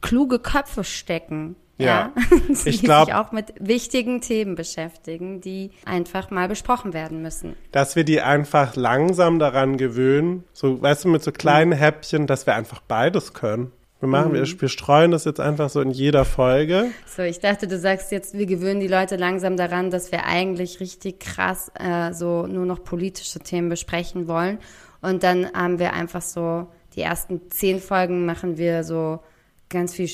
kluge 0.00 0.38
Köpfe 0.38 0.84
stecken. 0.84 1.56
Ja. 1.78 2.12
die 2.48 2.68
Ich 2.68 2.82
glaub- 2.82 3.06
sich 3.06 3.14
auch 3.14 3.32
mit 3.32 3.54
wichtigen 3.58 4.20
Themen 4.20 4.54
beschäftigen, 4.54 5.40
die 5.40 5.70
einfach 5.84 6.30
mal 6.30 6.48
besprochen 6.48 6.92
werden 6.92 7.22
müssen. 7.22 7.56
Dass 7.72 7.96
wir 7.96 8.04
die 8.04 8.20
einfach 8.20 8.76
langsam 8.76 9.38
daran 9.38 9.76
gewöhnen, 9.76 10.44
so, 10.52 10.80
weißt 10.80 11.04
du, 11.04 11.08
mit 11.08 11.22
so 11.22 11.32
kleinen 11.32 11.72
Häppchen, 11.72 12.26
dass 12.26 12.46
wir 12.46 12.54
einfach 12.54 12.80
beides 12.82 13.32
können. 13.32 13.72
Wir 14.00 14.08
machen, 14.08 14.32
wir, 14.32 14.44
wir 14.60 14.68
streuen 14.68 15.12
das 15.12 15.24
jetzt 15.24 15.38
einfach 15.38 15.70
so 15.70 15.80
in 15.80 15.92
jeder 15.92 16.24
Folge. 16.24 16.86
So, 17.06 17.22
ich 17.22 17.38
dachte, 17.38 17.68
du 17.68 17.78
sagst 17.78 18.10
jetzt, 18.10 18.36
wir 18.36 18.46
gewöhnen 18.46 18.80
die 18.80 18.88
Leute 18.88 19.14
langsam 19.14 19.56
daran, 19.56 19.92
dass 19.92 20.10
wir 20.10 20.24
eigentlich 20.24 20.80
richtig 20.80 21.20
krass 21.20 21.70
äh, 21.78 22.12
so 22.12 22.48
nur 22.48 22.66
noch 22.66 22.82
politische 22.82 23.38
Themen 23.38 23.68
besprechen 23.68 24.26
wollen. 24.26 24.58
Und 25.02 25.22
dann 25.22 25.52
haben 25.52 25.78
wir 25.78 25.92
einfach 25.92 26.22
so, 26.22 26.68
die 26.94 27.02
ersten 27.02 27.50
zehn 27.50 27.80
Folgen 27.80 28.24
machen 28.24 28.56
wir 28.56 28.84
so 28.84 29.20
ganz 29.68 29.94
viel 29.94 30.08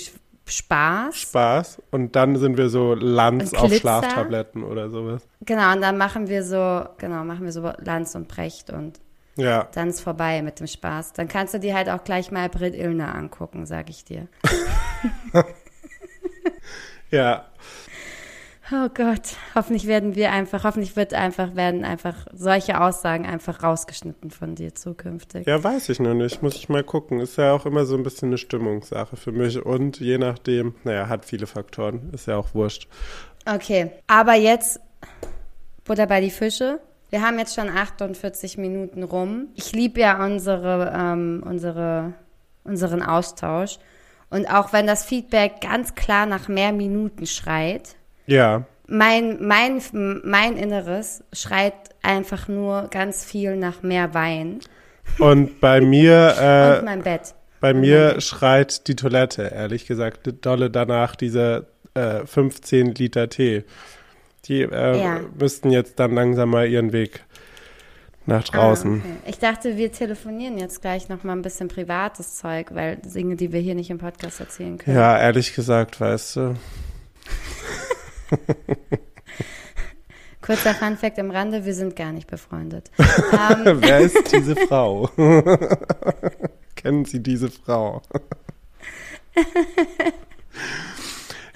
Spaß. 0.47 1.15
Spaß 1.15 1.83
und 1.91 2.17
dann 2.17 2.37
sind 2.37 2.57
wir 2.57 2.71
so 2.71 2.95
Lanz 2.95 3.53
auf. 3.53 3.73
Schlaftabletten 3.73 4.65
oder 4.65 4.89
sowas. 4.89 5.27
Genau, 5.45 5.73
und 5.73 5.83
dann 5.83 5.99
machen 5.99 6.29
wir 6.29 6.43
so, 6.43 6.87
genau, 6.97 7.25
machen 7.25 7.45
wir 7.45 7.53
so 7.53 7.71
Lanz 7.79 8.15
und 8.15 8.29
Brecht 8.29 8.71
und 8.71 8.99
Ja, 9.37 9.69
dann 9.75 9.89
ist 9.89 10.01
vorbei 10.01 10.41
mit 10.41 10.59
dem 10.61 10.67
Spaß. 10.67 11.13
Dann 11.13 11.29
kannst 11.29 11.53
du 11.55 11.61
dir 11.61 11.75
halt 11.75 11.91
auch 11.91 12.03
gleich 12.03 12.31
mal 12.31 12.49
Britt 12.49 12.75
Illner 12.75 13.15
angucken, 13.15 13.67
sag 13.67 13.91
ich 13.91 14.05
dir. 14.05 14.27
ja. 17.11 17.48
Oh 18.71 18.89
Gott, 18.93 19.37
hoffentlich 19.55 19.87
werden 19.87 20.15
wir 20.15 20.31
einfach, 20.31 20.65
hoffentlich 20.65 20.95
wird 20.95 21.15
einfach, 21.15 21.57
werden 21.57 21.87
einfach 21.87 22.27
solche 22.35 22.79
Aussagen 22.79 23.25
einfach 23.25 23.63
rausgeschnitten 23.63 24.31
von 24.31 24.57
dir 24.57 24.75
zukünftig. 24.75 25.47
Ja, 25.47 25.63
weiß 25.63 25.89
ich 25.89 26.01
noch 26.01 26.13
nicht. 26.13 26.43
Muss 26.43 26.55
ich 26.57 26.69
mal 26.69 26.85
gucken. 26.85 27.21
Ist 27.21 27.39
ja 27.39 27.53
auch 27.53 27.65
immer 27.65 27.87
so 27.87 27.97
ein 27.97 28.03
bisschen 28.03 28.29
eine 28.29 28.37
Stimmungssache 28.37 29.17
für 29.17 29.33
mich. 29.33 29.65
Und 29.65 30.01
je 30.01 30.19
nachdem, 30.19 30.75
naja, 30.85 31.09
hat 31.09 31.25
viele 31.25 31.47
Faktoren. 31.47 32.11
Ist 32.13 32.27
ja 32.27 32.37
auch 32.37 32.53
wurscht. 32.53 32.89
Okay, 33.47 33.91
aber 34.07 34.35
jetzt 34.35 34.81
Butter 35.85 36.07
bei 36.07 36.21
die 36.21 36.31
Fische. 36.31 36.81
Wir 37.09 37.23
haben 37.23 37.39
jetzt 37.39 37.55
schon 37.55 37.71
48 37.71 38.59
Minuten 38.59 39.03
rum. 39.03 39.47
Ich 39.55 39.73
liebe 39.73 40.01
ja 40.01 40.23
unsere, 40.23 40.93
ähm, 40.95 41.43
unsere, 41.47 42.13
unseren 42.65 43.03
Austausch. 43.03 43.79
Und 44.29 44.47
auch 44.53 44.75
wenn 44.75 44.87
das 44.87 45.07
Feedback 45.07 45.63
ganz 45.63 45.95
klar 45.95 46.27
nach 46.27 46.49
mehr 46.49 46.73
Minuten 46.73 47.25
schreit, 47.25 47.97
Ja, 48.29 48.65
mein, 48.87 49.45
mein, 49.47 49.83
mein 50.25 50.57
Inneres 50.57 51.23
schreit 51.33 51.75
einfach 52.03 52.47
nur 52.49 52.89
ganz 52.91 53.25
viel 53.25 53.57
nach 53.57 53.83
mehr 53.83 54.15
Wein 54.15 54.61
und 55.19 55.61
bei 55.61 55.81
mir, 55.95 56.35
und 56.37 56.43
äh, 56.43 56.83
mein 56.85 57.03
Bett. 57.03 57.35
bei 57.61 57.75
mir 57.75 58.21
schreit 58.21 58.87
die 58.87 58.97
Toilette, 58.97 59.43
ehrlich 59.55 59.87
gesagt, 59.87 60.21
dolle 60.43 60.71
danach 60.71 61.17
diese 61.17 61.67
äh, 61.95 62.25
15 62.25 62.95
Liter 62.95 63.29
Tee. 63.29 63.65
Die 64.45 64.63
äh, 64.63 65.03
Ja. 65.03 65.21
müssten 65.39 65.71
jetzt 65.71 65.99
dann 65.99 66.15
langsam 66.15 66.51
mal 66.51 66.67
ihren 66.69 66.93
Weg 66.93 67.25
nach 68.27 68.45
draußen. 68.45 69.03
Ah, 69.05 69.05
okay. 69.05 69.31
Ich 69.31 69.39
dachte, 69.39 69.77
wir 69.77 69.91
telefonieren 69.93 70.57
jetzt 70.59 70.81
gleich 70.83 71.09
noch 71.09 71.25
mal 71.25 71.33
ein 71.33 71.43
bisschen 71.43 71.69
privates 71.69 72.37
Zeug, 72.37 72.69
weil 72.75 72.97
Dinge, 72.97 73.37
die 73.37 73.53
wir 73.53 73.61
hier 73.61 73.75
nicht 73.75 73.91
im 73.91 73.99
Podcast 73.99 74.41
erzählen 74.41 74.79
können. 74.79 74.97
Ja, 74.97 75.19
ehrlich 75.19 75.55
gesagt, 75.55 76.01
weißt 76.01 76.37
du. 76.37 76.55
Kurzer 80.41 80.75
Funfact 80.75 81.19
am 81.19 81.31
Rande, 81.31 81.65
wir 81.65 81.75
sind 81.75 81.97
gar 81.97 82.13
nicht 82.13 82.27
befreundet. 82.29 82.91
ähm, 82.99 83.79
Wer 83.83 83.99
ist 84.01 84.33
diese 84.33 84.57
Frau? 84.57 85.11
Kennen 86.77 87.05
Sie 87.05 87.23
diese 87.23 87.51
Frau? 87.51 88.03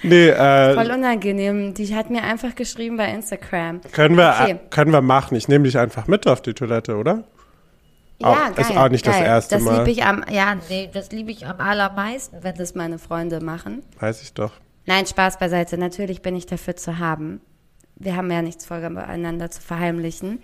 nee, 0.03 0.29
äh, 0.29 0.75
voll 0.75 0.91
unangenehm. 0.91 1.75
Die 1.75 1.95
hat 1.95 2.11
mir 2.11 2.23
einfach 2.23 2.55
geschrieben 2.55 2.97
bei 2.97 3.11
Instagram. 3.13 3.81
können 3.93 4.17
wir, 4.17 4.35
Okay. 4.41 4.53
äh, 4.53 4.59
können 4.71 4.93
wir 4.93 5.01
machen. 5.03 5.37
Ich 5.37 5.49
nehme 5.49 5.65
dich 5.65 5.79
einfach 5.79 6.07
mit 6.07 6.27
auf 6.27 6.43
die 6.43 6.55
Toilette, 6.55 6.97
oder? 6.97 7.25
Ja, 8.19 8.29
Auch- 8.29 8.55
geil. 8.55 8.59
ist 8.59 8.77
auch 8.77 8.89
nicht 8.89 9.07
das 9.07 9.15
geil. 9.17 9.25
erste 9.25 9.55
das 9.57 9.65
Mal. 9.65 9.85
Lieb 9.85 9.89
ich 9.97 10.05
am, 10.05 10.25
ja, 10.31 10.57
nee, 10.69 10.91
das 10.93 11.11
liebe 11.13 11.31
ich 11.31 11.47
am 11.47 11.61
allermeisten, 11.61 12.39
wenn 12.43 12.55
das 12.57 12.75
meine 12.75 12.99
Freunde 12.99 13.41
machen. 13.41 13.83
Weiß 14.01 14.23
ich 14.23 14.33
doch. 14.35 14.53
Nein, 14.87 15.07
Spaß 15.07 15.39
beiseite. 15.39 15.79
Natürlich 15.79 16.23
bin 16.23 16.37
ich 16.37 16.47
dafür 16.47 16.77
zu 16.77 16.99
haben. 16.99 17.41
Wir 17.97 18.17
haben 18.17 18.31
ja 18.31 18.43
nichts 18.43 18.67
voreinander 18.67 19.51
zu 19.51 19.61
verheimlichen. 19.63 20.41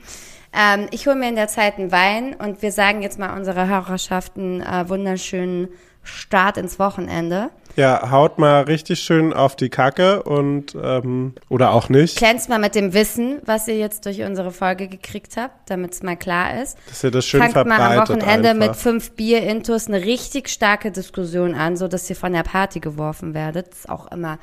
Ähm, 0.53 0.87
ich 0.93 1.07
hole 1.07 1.17
mir 1.17 1.29
in 1.29 1.35
der 1.35 1.49
Zeit 1.49 1.79
einen 1.79 1.91
Wein 1.91 2.35
und 2.35 2.63
wir 2.63 2.73
sagen 2.73 3.03
jetzt 3.03 3.19
mal 3.19 3.37
unserer 3.37 3.69
Hörerschaft 3.69 4.37
einen 4.37 4.61
äh, 4.61 4.89
wunderschönen 4.89 5.69
Start 6.09 6.57
ins 6.57 6.79
Wochenende. 6.79 7.51
Ja, 7.77 8.11
haut 8.11 8.39
mal 8.39 8.63
richtig 8.63 8.99
schön 9.01 9.33
auf 9.33 9.55
die 9.55 9.69
Kacke 9.69 10.25
und 10.25 10.77
ähm, 10.83 11.35
oder 11.49 11.73
auch 11.73 11.89
nicht, 11.89 12.17
Glänzt 12.19 12.49
mal 12.49 12.59
mit 12.59 12.75
dem 12.75 12.93
Wissen, 12.93 13.41
was 13.45 13.69
ihr 13.69 13.79
jetzt 13.79 14.05
durch 14.05 14.21
unsere 14.23 14.51
Folge 14.51 14.89
gekriegt 14.89 15.37
habt, 15.37 15.71
damit 15.71 15.93
es 15.93 16.03
mal 16.03 16.17
klar 16.17 16.61
ist. 16.61 16.77
dass 16.89 17.05
ihr 17.05 17.13
das 17.13 17.25
schön 17.25 17.41
Fangt 17.41 17.55
mal 17.55 17.63
am 17.63 17.69
verbreitet 17.69 18.09
Wochenende 18.09 18.49
einfach. 18.51 18.69
mit 18.69 18.77
fünf 18.77 19.13
Bier-Intus 19.13 19.87
eine 19.87 20.05
richtig 20.05 20.49
starke 20.49 20.91
Diskussion 20.91 21.55
an, 21.55 21.77
so 21.77 21.87
dass 21.87 22.11
ihr 22.11 22.17
von 22.17 22.33
der 22.33 22.43
Party 22.43 22.81
geworfen 22.81 23.33
werdet. 23.33 23.69
Das 23.71 23.79
ist 23.81 23.89
auch 23.89 24.11
immer 24.11 24.39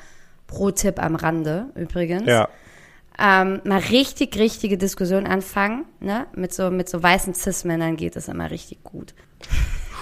Pro-Tipp 0.47 1.03
am 1.03 1.15
Rande 1.15 1.65
übrigens. 1.75 2.27
Ja. 2.27 2.47
Ähm, 3.19 3.61
mal 3.65 3.79
richtig, 3.79 4.37
richtige 4.37 4.77
Diskussion 4.77 5.25
anfangen, 5.25 5.85
ne? 5.99 6.27
Mit 6.35 6.53
so, 6.53 6.69
mit 6.69 6.89
so 6.89 7.01
weißen 7.01 7.33
Cis-Männern 7.33 7.95
geht 7.97 8.15
es 8.15 8.27
immer 8.27 8.49
richtig 8.51 8.83
gut. 8.83 9.13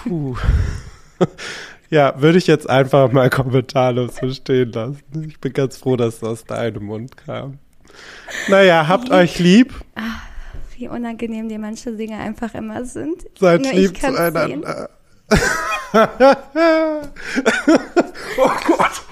Puh. 0.03 0.35
Ja, 1.93 2.19
würde 2.19 2.39
ich 2.39 2.47
jetzt 2.47 2.67
einfach 2.67 3.11
mal 3.11 3.29
kommentarlos 3.29 4.15
so 4.15 4.27
stehen 4.31 4.71
lassen. 4.71 5.27
Ich 5.27 5.39
bin 5.39 5.53
ganz 5.53 5.77
froh, 5.77 5.95
dass 5.95 6.21
das 6.21 6.29
aus 6.29 6.45
deinem 6.45 6.85
Mund 6.85 7.17
kam. 7.17 7.59
Naja, 8.47 8.87
habt 8.87 9.11
euch 9.11 9.37
lieb. 9.37 9.75
Wie 10.75 10.87
unangenehm 10.87 11.49
die 11.49 11.59
manche 11.59 11.91
Dinge 11.91 12.17
einfach 12.17 12.55
immer 12.55 12.83
sind. 12.85 13.27
Seid 13.39 13.61
Nur 13.61 13.73
lieb 13.73 13.95
zueinander. 14.01 14.89
oh 18.37 18.51
Gott. 18.65 19.03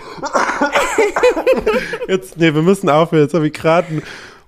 Jetzt, 2.07 2.37
nee, 2.37 2.51
wir 2.51 2.63
müssen 2.63 2.89
aufhören. 2.89 3.25
Jetzt 3.25 3.35
habe 3.35 3.45
ich 3.45 3.53
gerade 3.53 3.87
einen 3.89 4.03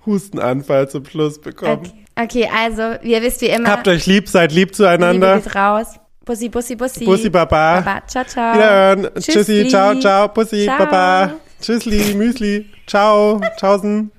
Hustenanfall 0.07 0.89
zum 0.89 1.05
Schluss 1.05 1.39
bekommen. 1.39 1.85
Okay. 2.15 2.47
okay, 2.47 2.49
also, 2.51 2.99
ihr 3.03 3.21
wisst 3.21 3.41
wie 3.41 3.49
immer. 3.49 3.69
Habt 3.69 3.87
euch 3.87 4.07
lieb, 4.07 4.27
seid 4.27 4.51
lieb 4.51 4.69
Liebe 4.69 4.71
zueinander. 4.71 5.39
geht 5.39 5.55
raus. 5.55 5.99
Bussi, 6.25 6.49
bussi, 6.49 6.75
bussi. 6.75 7.05
Bussi, 7.05 7.29
Baba. 7.29 7.81
Baba, 7.81 8.01
ciao, 8.07 8.23
ciao. 8.23 8.53
Wiederhören. 8.55 9.09
Tschüssi, 9.15 9.31
Tschüssli. 9.31 9.69
ciao, 9.69 9.99
ciao. 9.99 10.27
Bussi, 10.29 10.63
Ciao. 10.65 10.77
Baba. 10.77 11.33
Tschüssli, 11.61 12.13
Müsli. 12.13 12.65
Ciao. 12.87 13.41
Tschaußen. 13.57 14.09